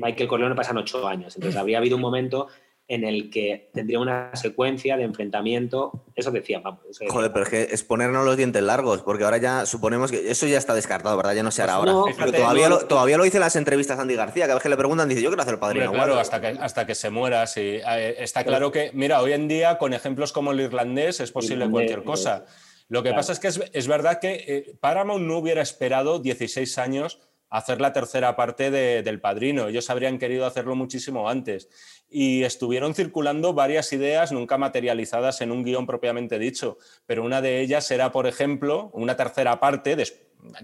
[0.00, 1.34] Michael Corleone pasan ocho años.
[1.36, 2.48] Entonces habría habido un momento
[2.92, 6.04] en el que tendría una secuencia de enfrentamiento.
[6.14, 6.80] Eso decía, vamos.
[7.08, 10.46] Joder, pero es que es ponernos los dientes largos, porque ahora ya suponemos que eso
[10.46, 11.32] ya está descartado, ¿verdad?
[11.32, 12.32] Ya no se hará pues ahora.
[12.32, 14.76] todavía, lo, todavía lo dice en las entrevistas a Andy García, cada vez que le
[14.76, 15.90] preguntan, dice, yo quiero hacer el padrino.
[15.90, 17.80] claro, hasta que, hasta que se muera, sí.
[17.82, 21.70] Eh, está claro que, mira, hoy en día, con ejemplos como el irlandés, es posible
[21.70, 22.44] cualquier cosa.
[22.88, 27.20] Lo que pasa es que es, verdad que eh, Paramount no hubiera esperado 16 años
[27.52, 29.68] hacer la tercera parte del Padrino.
[29.68, 31.68] Ellos habrían querido hacerlo muchísimo antes.
[32.08, 37.60] Y estuvieron circulando varias ideas nunca materializadas en un guion propiamente dicho, pero una de
[37.60, 39.96] ellas era, por ejemplo, una tercera parte,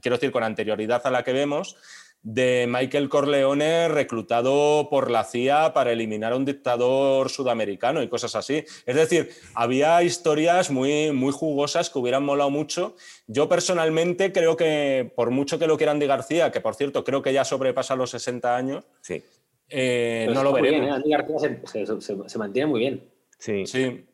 [0.00, 1.76] quiero decir, con anterioridad a la que vemos,
[2.22, 8.34] de Michael Corleone reclutado por la CIA para eliminar a un dictador sudamericano y cosas
[8.34, 8.64] así.
[8.86, 12.96] Es decir, había historias muy, muy jugosas que hubieran molado mucho.
[13.26, 17.22] Yo personalmente creo que, por mucho que lo quieran de García, que por cierto creo
[17.22, 19.22] que ya sobrepasa los 60 años, sí.
[19.70, 20.88] Eh, no lo veremos.
[20.88, 20.90] ¿eh?
[20.90, 21.86] Andy García
[22.28, 23.04] se, mantiene muy bien.
[23.38, 23.66] Sí.
[23.66, 24.04] sí.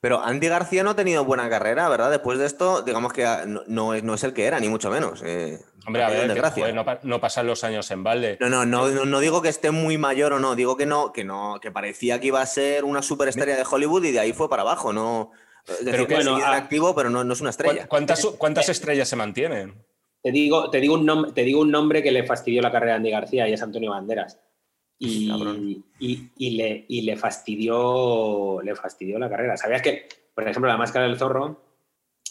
[0.00, 2.10] Pero Andy García no ha tenido buena carrera, ¿verdad?
[2.10, 3.26] Después de esto, digamos que
[3.66, 5.22] no, es, no es el que era, ni mucho menos.
[5.24, 8.36] Eh, Hombre, a ver, no, pasan los años en balde.
[8.40, 11.22] No, no, no, no, digo que esté muy mayor o no, digo que no, que
[11.22, 14.50] no, que parecía que iba a ser una superestrella de Hollywood y de ahí fue
[14.50, 15.30] para abajo, no.
[15.84, 17.86] pero que bueno, activo, pero no, es una estrella.
[17.86, 19.74] ¿Cuántas, cuántas estrellas se mantienen?
[20.22, 22.94] Te digo, te, digo un nombre, te digo un nombre que le fastidió la carrera
[22.94, 24.40] a Andy García y es Antonio Banderas.
[24.98, 25.28] Y,
[26.38, 29.56] le, y le, fastidió, le fastidió la carrera.
[29.56, 31.62] ¿Sabías que, por ejemplo, la máscara del zorro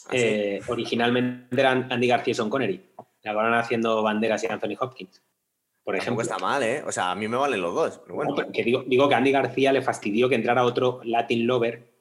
[0.08, 2.82] ¿Ah, eh, originalmente eran Andy García y Son Connery?
[3.26, 5.24] La acabaron haciendo Banderas y Anthony Hopkins.
[5.84, 6.22] Por ejemplo.
[6.22, 6.84] está mal, ¿eh?
[6.86, 8.00] O sea, a mí me valen los dos.
[8.04, 8.36] Pero bueno.
[8.54, 11.92] que digo, que Andy García le fastidió que entrara otro Latin Lover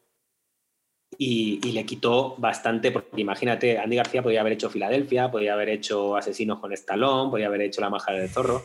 [1.16, 6.16] y, le quitó bastante, porque imagínate, Andy García podía haber hecho Filadelfia, podía haber hecho
[6.16, 8.62] Asesinos con Estalón, podía haber hecho La Majada del Zorro,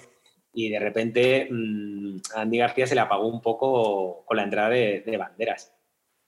[0.53, 4.69] y de repente mm, a Andy García se le apagó un poco con la entrada
[4.69, 5.73] de, banderas.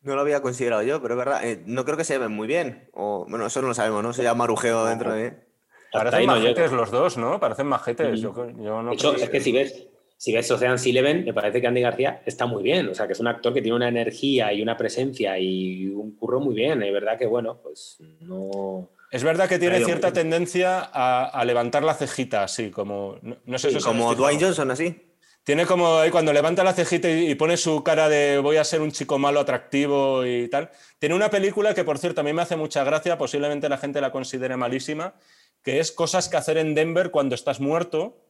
[0.02, 2.48] No lo había considerado yo, pero es verdad, eh, no creo que se ven muy
[2.48, 2.90] bien.
[2.94, 4.14] O, bueno, eso no lo sabemos, ¿no?
[4.14, 5.51] Se llama marujeo dentro de.
[5.92, 7.40] Parecen majetes los dos, ¿no?
[7.40, 8.22] Parecen majetes.
[8.22, 9.88] Yo, no de hecho, es que si ves,
[10.18, 10.52] si ves
[10.86, 12.88] Eleven, me parece que Andy García está muy bien.
[12.90, 16.16] O sea, que es un actor que tiene una energía y una presencia y un
[16.16, 16.82] curro muy bien.
[16.84, 18.90] Es verdad que, bueno, pues no.
[19.12, 23.18] Es verdad que tiene cierta tendencia a, levantar la cejita, así, como.
[23.46, 24.96] No, sé como Dwayne Johnson, así.
[25.44, 28.82] Tiene como ahí cuando levanta la cejita y, pone su cara de voy a ser
[28.82, 30.70] un chico malo atractivo y tal.
[31.00, 34.00] Tiene una película que, por cierto, a mí me hace mucha gracia, posiblemente la gente
[34.02, 35.16] la considere malísima,
[35.64, 38.22] que es Cosas que hacer en Denver cuando estás muerto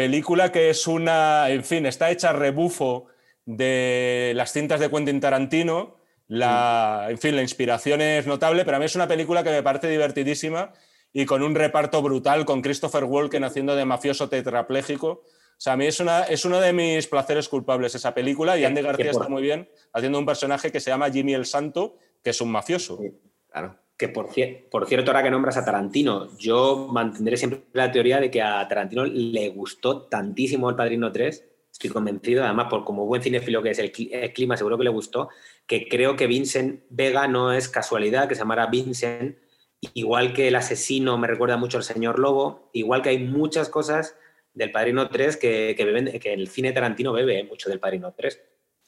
[0.00, 3.06] película que es una, en fin, está hecha rebufo
[3.44, 5.96] de las cintas de Quentin Tarantino.
[6.26, 9.62] La, en fin, la inspiración es notable, pero a mí es una película que me
[9.62, 10.72] parece divertidísima
[11.12, 15.08] y con un reparto brutal, con Christopher Walken haciendo de mafioso tetrapléjico.
[15.08, 15.22] O
[15.58, 18.80] sea, a mí es, una, es uno de mis placeres culpables esa película y Andy
[18.80, 22.40] García está muy bien haciendo un personaje que se llama Jimmy el Santo, que es
[22.40, 23.00] un mafioso.
[23.50, 24.30] Claro que por,
[24.70, 28.66] por, cierto, ahora que nombras a Tarantino, yo mantendré siempre la teoría de que a
[28.66, 33.72] Tarantino le gustó tantísimo El Padrino 3, estoy convencido, además por como buen cinéfilo que
[33.72, 35.28] es el, clima, seguro que le gustó,
[35.66, 39.36] que creo que Vincent Vega no es casualidad, que se llamara Vincent,
[39.92, 44.16] igual que el asesino me recuerda mucho al señor Lobo, igual que hay muchas cosas
[44.54, 48.40] del Padrino 3 que, que, beben, que el cine Tarantino bebe mucho del Padrino 3.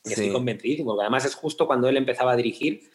[0.05, 2.91] Y estoy convencidísimo, porque además es justo cuando él empezaba a dirigir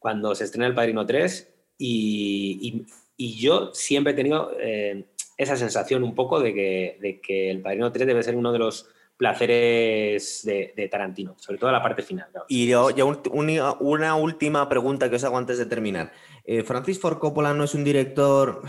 [0.00, 2.84] cuando se estrena El Padrino 3 y,
[3.16, 5.04] yo siempre he tenido eh,
[5.36, 10.40] esa sensación un poco de que, El Padrino 3 debe ser uno de los placeres
[10.44, 12.28] de, Tarantino, sobre todo la parte final.
[12.48, 16.12] Y yo, ya una última pregunta que os hago antes de terminar.
[16.44, 18.62] Eh, Francis Ford Coppola no es un director,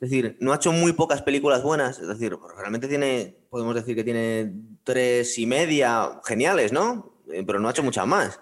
[0.00, 3.94] es decir, no ha hecho muy pocas películas buenas, es decir, realmente tiene, podemos decir
[3.94, 4.52] que tiene
[4.84, 7.20] tres y media geniales, ¿no?
[7.30, 8.40] Eh, pero no ha hecho muchas más.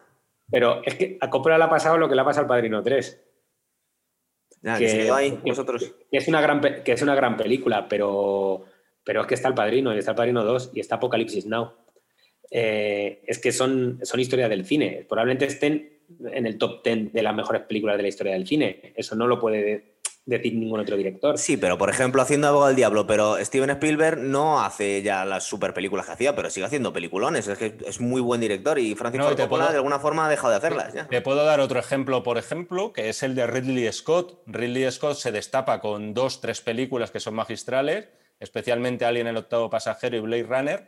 [0.51, 2.83] Pero es que a Coppola le ha pasado lo que le ha pasado al Padrino
[2.83, 3.25] 3.
[4.79, 5.09] que,
[6.11, 8.65] es una gran, que es una gran película, pero,
[9.05, 11.73] pero es que está el Padrino, y está el Padrino 2 y está Apocalipsis Now.
[12.51, 15.05] Eh, es que son, son historias del cine.
[15.09, 15.97] Probablemente estén
[16.33, 18.93] en el top 10 de las mejores películas de la historia del cine.
[18.95, 19.96] Eso no lo puede
[20.27, 21.39] decir ningún otro director.
[21.39, 25.45] Sí, pero por ejemplo, haciendo Abogado del Diablo, pero Steven Spielberg no hace ya las
[25.45, 27.47] super películas que hacía, pero sigue haciendo peliculones.
[27.47, 30.51] Es que es muy buen director y Francis Ford Coppola de alguna forma ha dejado
[30.51, 30.93] de hacerlas.
[30.93, 31.07] Ya.
[31.07, 34.43] Te puedo dar otro ejemplo, por ejemplo, que es el de Ridley Scott.
[34.47, 38.09] Ridley Scott se destapa con dos, tres películas que son magistrales,
[38.41, 40.87] especialmente Alien el octavo pasajero y Blade Runner.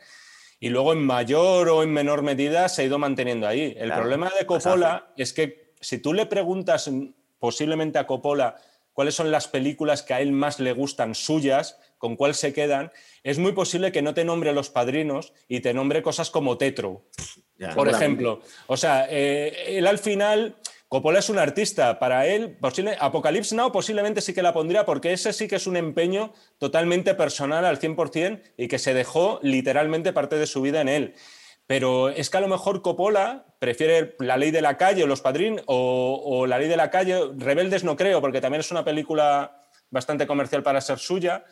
[0.59, 3.73] Y luego en mayor o en menor medida se ha ido manteniendo ahí.
[3.77, 6.91] El problema de Coppola es que si tú le preguntas
[7.39, 8.57] posiblemente a Coppola
[8.93, 12.91] cuáles son las películas que a él más le gustan suyas, con cuál se quedan,
[13.23, 17.05] es muy posible que no te nombre Los Padrinos y te nombre cosas como Tetro,
[17.75, 18.41] por ejemplo.
[18.67, 20.55] O sea, eh, él al final...
[20.89, 25.13] Coppola es un artista, para él, posible, Apocalypse Now posiblemente sí que la pondría porque
[25.13, 30.13] ese sí que es un empeño totalmente personal al 100% y que se dejó literalmente
[30.13, 31.13] parte de su vida en él.
[31.69, 35.21] Pero es que a lo mejor Coppola prefiere La ley de la calle o Los
[35.21, 37.29] Padrín o, La ley de la calle.
[37.37, 41.45] Rebeldes no creo, porque también es una película bastante comercial para ser suya.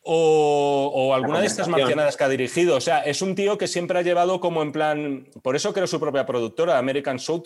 [0.00, 2.74] O, alguna de estas marcianadas que ha dirigido.
[2.74, 5.28] O sea, es un tío que siempre ha llevado como en plan.
[5.42, 7.42] Por eso creo su propia productora, American Soul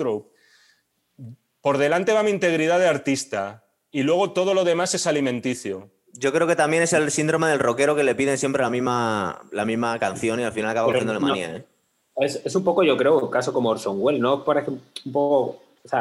[1.60, 5.90] Por delante va mi integridad de artista y luego todo lo demás es alimenticio.
[6.12, 9.42] Yo creo que también es el síndrome del rockero que le piden siempre la misma,
[9.50, 11.56] la misma canción y al final acaba cogiendo la manía.
[11.56, 11.71] ¿eh?
[12.16, 14.44] Es, un poco, yo creo, un caso como Orson Welles, ¿no?
[14.44, 15.60] Por ejemplo,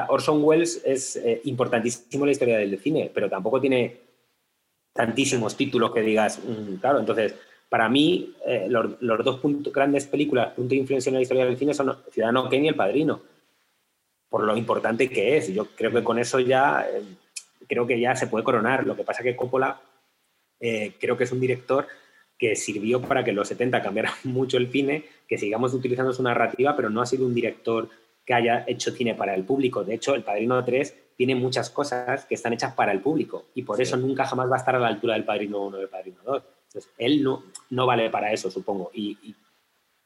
[0.10, 3.98] Orson Welles es eh, importantísimo en la historia del cine, pero tampoco tiene
[4.94, 7.34] tantísimos títulos que digas, mm, claro, entonces,
[7.70, 9.40] para mí, eh, los, dos
[9.72, 12.76] grandes películas, punto de influencia en la historia del cine son Ciudadano Kane y El
[12.76, 13.22] Padrino,
[14.30, 15.54] por lo importante que es.
[15.54, 17.04] Yo creo que con eso ya, eh,
[17.68, 18.86] creo que ya se puede coronar.
[18.86, 19.80] Lo que pasa que Coppola,
[20.60, 21.88] creo que es un director
[22.42, 26.24] que sirvió para que en los 70 cambiara mucho el cine, que sigamos utilizando su
[26.24, 27.88] narrativa, pero no ha sido un director
[28.26, 29.84] que haya hecho cine para el público.
[29.84, 33.62] De hecho, El Padrino 3 tiene muchas cosas que están hechas para el público y
[33.62, 35.90] por eso nunca jamás va a estar a la altura del Padrino 1 o del
[35.90, 36.44] Padrino 2.
[36.66, 38.90] Entonces, él no, no vale para eso, supongo.
[38.92, 39.36] Y,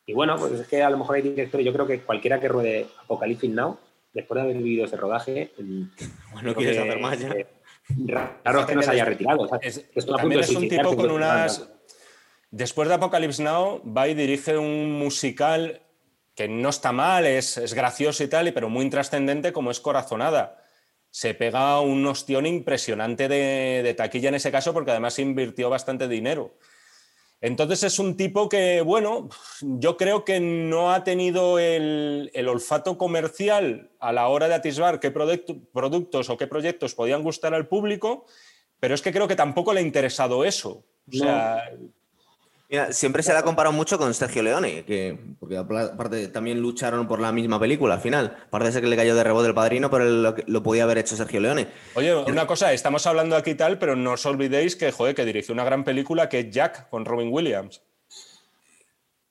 [0.05, 2.49] y, bueno, pues es que a lo mejor hay directores, yo creo que cualquiera que
[2.49, 3.77] ruede Apocalypse Now,
[4.11, 5.53] después de haber vivido ese rodaje,
[6.33, 7.33] bueno, quieres hacer más ya.
[8.43, 9.49] raro es que no se haya retirado.
[9.61, 11.74] es, es un tipo con unas
[12.55, 15.81] Después de Apocalypse Now, va y dirige un musical
[16.35, 20.63] que no está mal, es, es gracioso y tal, pero muy intrascendente como es Corazonada.
[21.11, 26.07] Se pega un ostión impresionante de, de taquilla en ese caso porque además invirtió bastante
[26.07, 26.53] dinero.
[27.41, 29.27] Entonces es un tipo que, bueno,
[29.59, 35.11] yo creo que no ha tenido el, olfato comercial a la hora de atisbar qué
[35.11, 38.25] productos o qué proyectos podían gustar al público,
[38.79, 40.85] pero es que creo que tampoco le ha interesado eso.
[41.11, 41.69] O sea,
[42.91, 47.19] siempre se le ha comparado mucho con Sergio Leone, que porque aparte también lucharon por
[47.19, 48.37] la misma película al final.
[48.49, 51.67] Parece que le cayó de rebote el padrino, pero lo, podía haber hecho Sergio Leone.
[51.95, 55.53] Oye, una cosa, estamos hablando aquí tal, pero no os olvidéis que, joder, que dirigió
[55.53, 57.81] una gran película que es Jack con Robin Williams.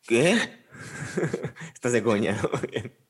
[0.03, 0.39] ¿Qué?
[1.75, 2.39] Estás de coña.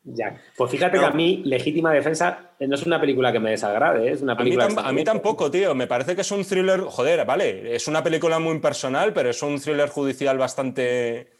[0.56, 4.08] Pues fíjate que a mí, Legítima Defensa eh, no es una película que me desagrade,
[4.08, 4.12] ¿eh?
[4.12, 4.68] es una película.
[4.76, 5.74] A mí, tampoco, tío.
[5.74, 6.80] Me parece que es un thriller.
[6.80, 7.74] Joder, vale.
[7.74, 11.32] Es una película muy personal, pero es un thriller judicial bastante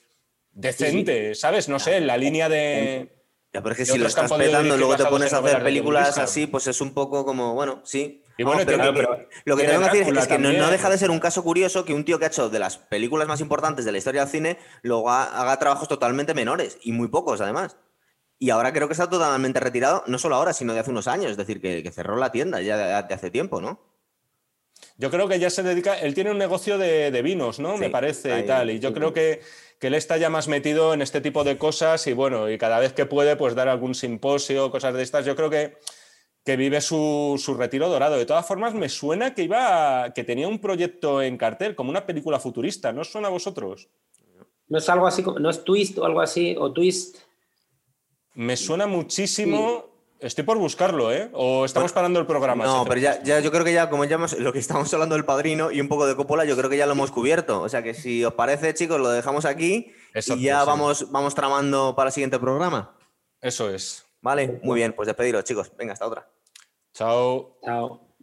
[0.53, 1.69] decente, ¿sabes?
[1.69, 3.13] No sé, en la línea de.
[3.53, 6.47] Ya, pero es que si lo estás petando, luego te pones a hacer películas así,
[6.47, 8.23] pues es un poco como, bueno, sí.
[8.37, 8.63] Y bueno,
[9.45, 11.95] lo que tengo que decir es que no, deja de ser un caso curioso que
[11.95, 14.59] un tío que ha hecho de las películas más importantes de la historia del cine
[14.83, 17.77] luego haga trabajos totalmente menores y muy pocos además.
[18.45, 21.31] Y ahora creo que está totalmente retirado, no solo ahora, sino de hace unos años,
[21.31, 23.81] es decir, que, cerró la tienda ya de, hace tiempo, ¿no?
[24.99, 27.79] Yo creo que ya se dedica, él tiene un negocio de, vinos, ¿no?
[27.79, 29.41] Me parece y tal, y yo creo que,
[29.81, 32.81] que, él está ya más metido en este tipo de cosas y bueno, y cada
[32.81, 35.79] vez que puede, pues dar algún simposio, cosas de estas, yo creo que,
[36.45, 38.19] que vive su, su, retiro dorado.
[38.19, 42.05] De todas formas, me suena que iba, que tenía un proyecto en cartel, como una
[42.05, 43.89] película futurista, ¿no os suena a vosotros?
[44.69, 47.17] ¿No es algo así, no es Twist o algo así, o Twist?
[48.35, 49.95] Me suena muchísimo.
[50.21, 51.29] Estoy por buscarlo, ¿eh?
[51.33, 52.65] O estamos parando el programa.
[52.65, 55.25] No, pero ya, ya, yo creo que ya, como ya lo que estamos hablando del
[55.25, 57.61] padrino y un poco de Coppola, yo creo que ya lo hemos cubierto.
[57.61, 61.95] O sea que si os parece, chicos, lo dejamos aquí y ya vamos, vamos tramando
[61.95, 62.97] para el siguiente programa.
[63.41, 64.07] Eso es.
[64.23, 65.71] Vale, muy bien, pues despediros, chicos.
[65.77, 66.31] Venga, hasta otra.
[66.95, 67.59] Chao.
[67.63, 68.14] Chao.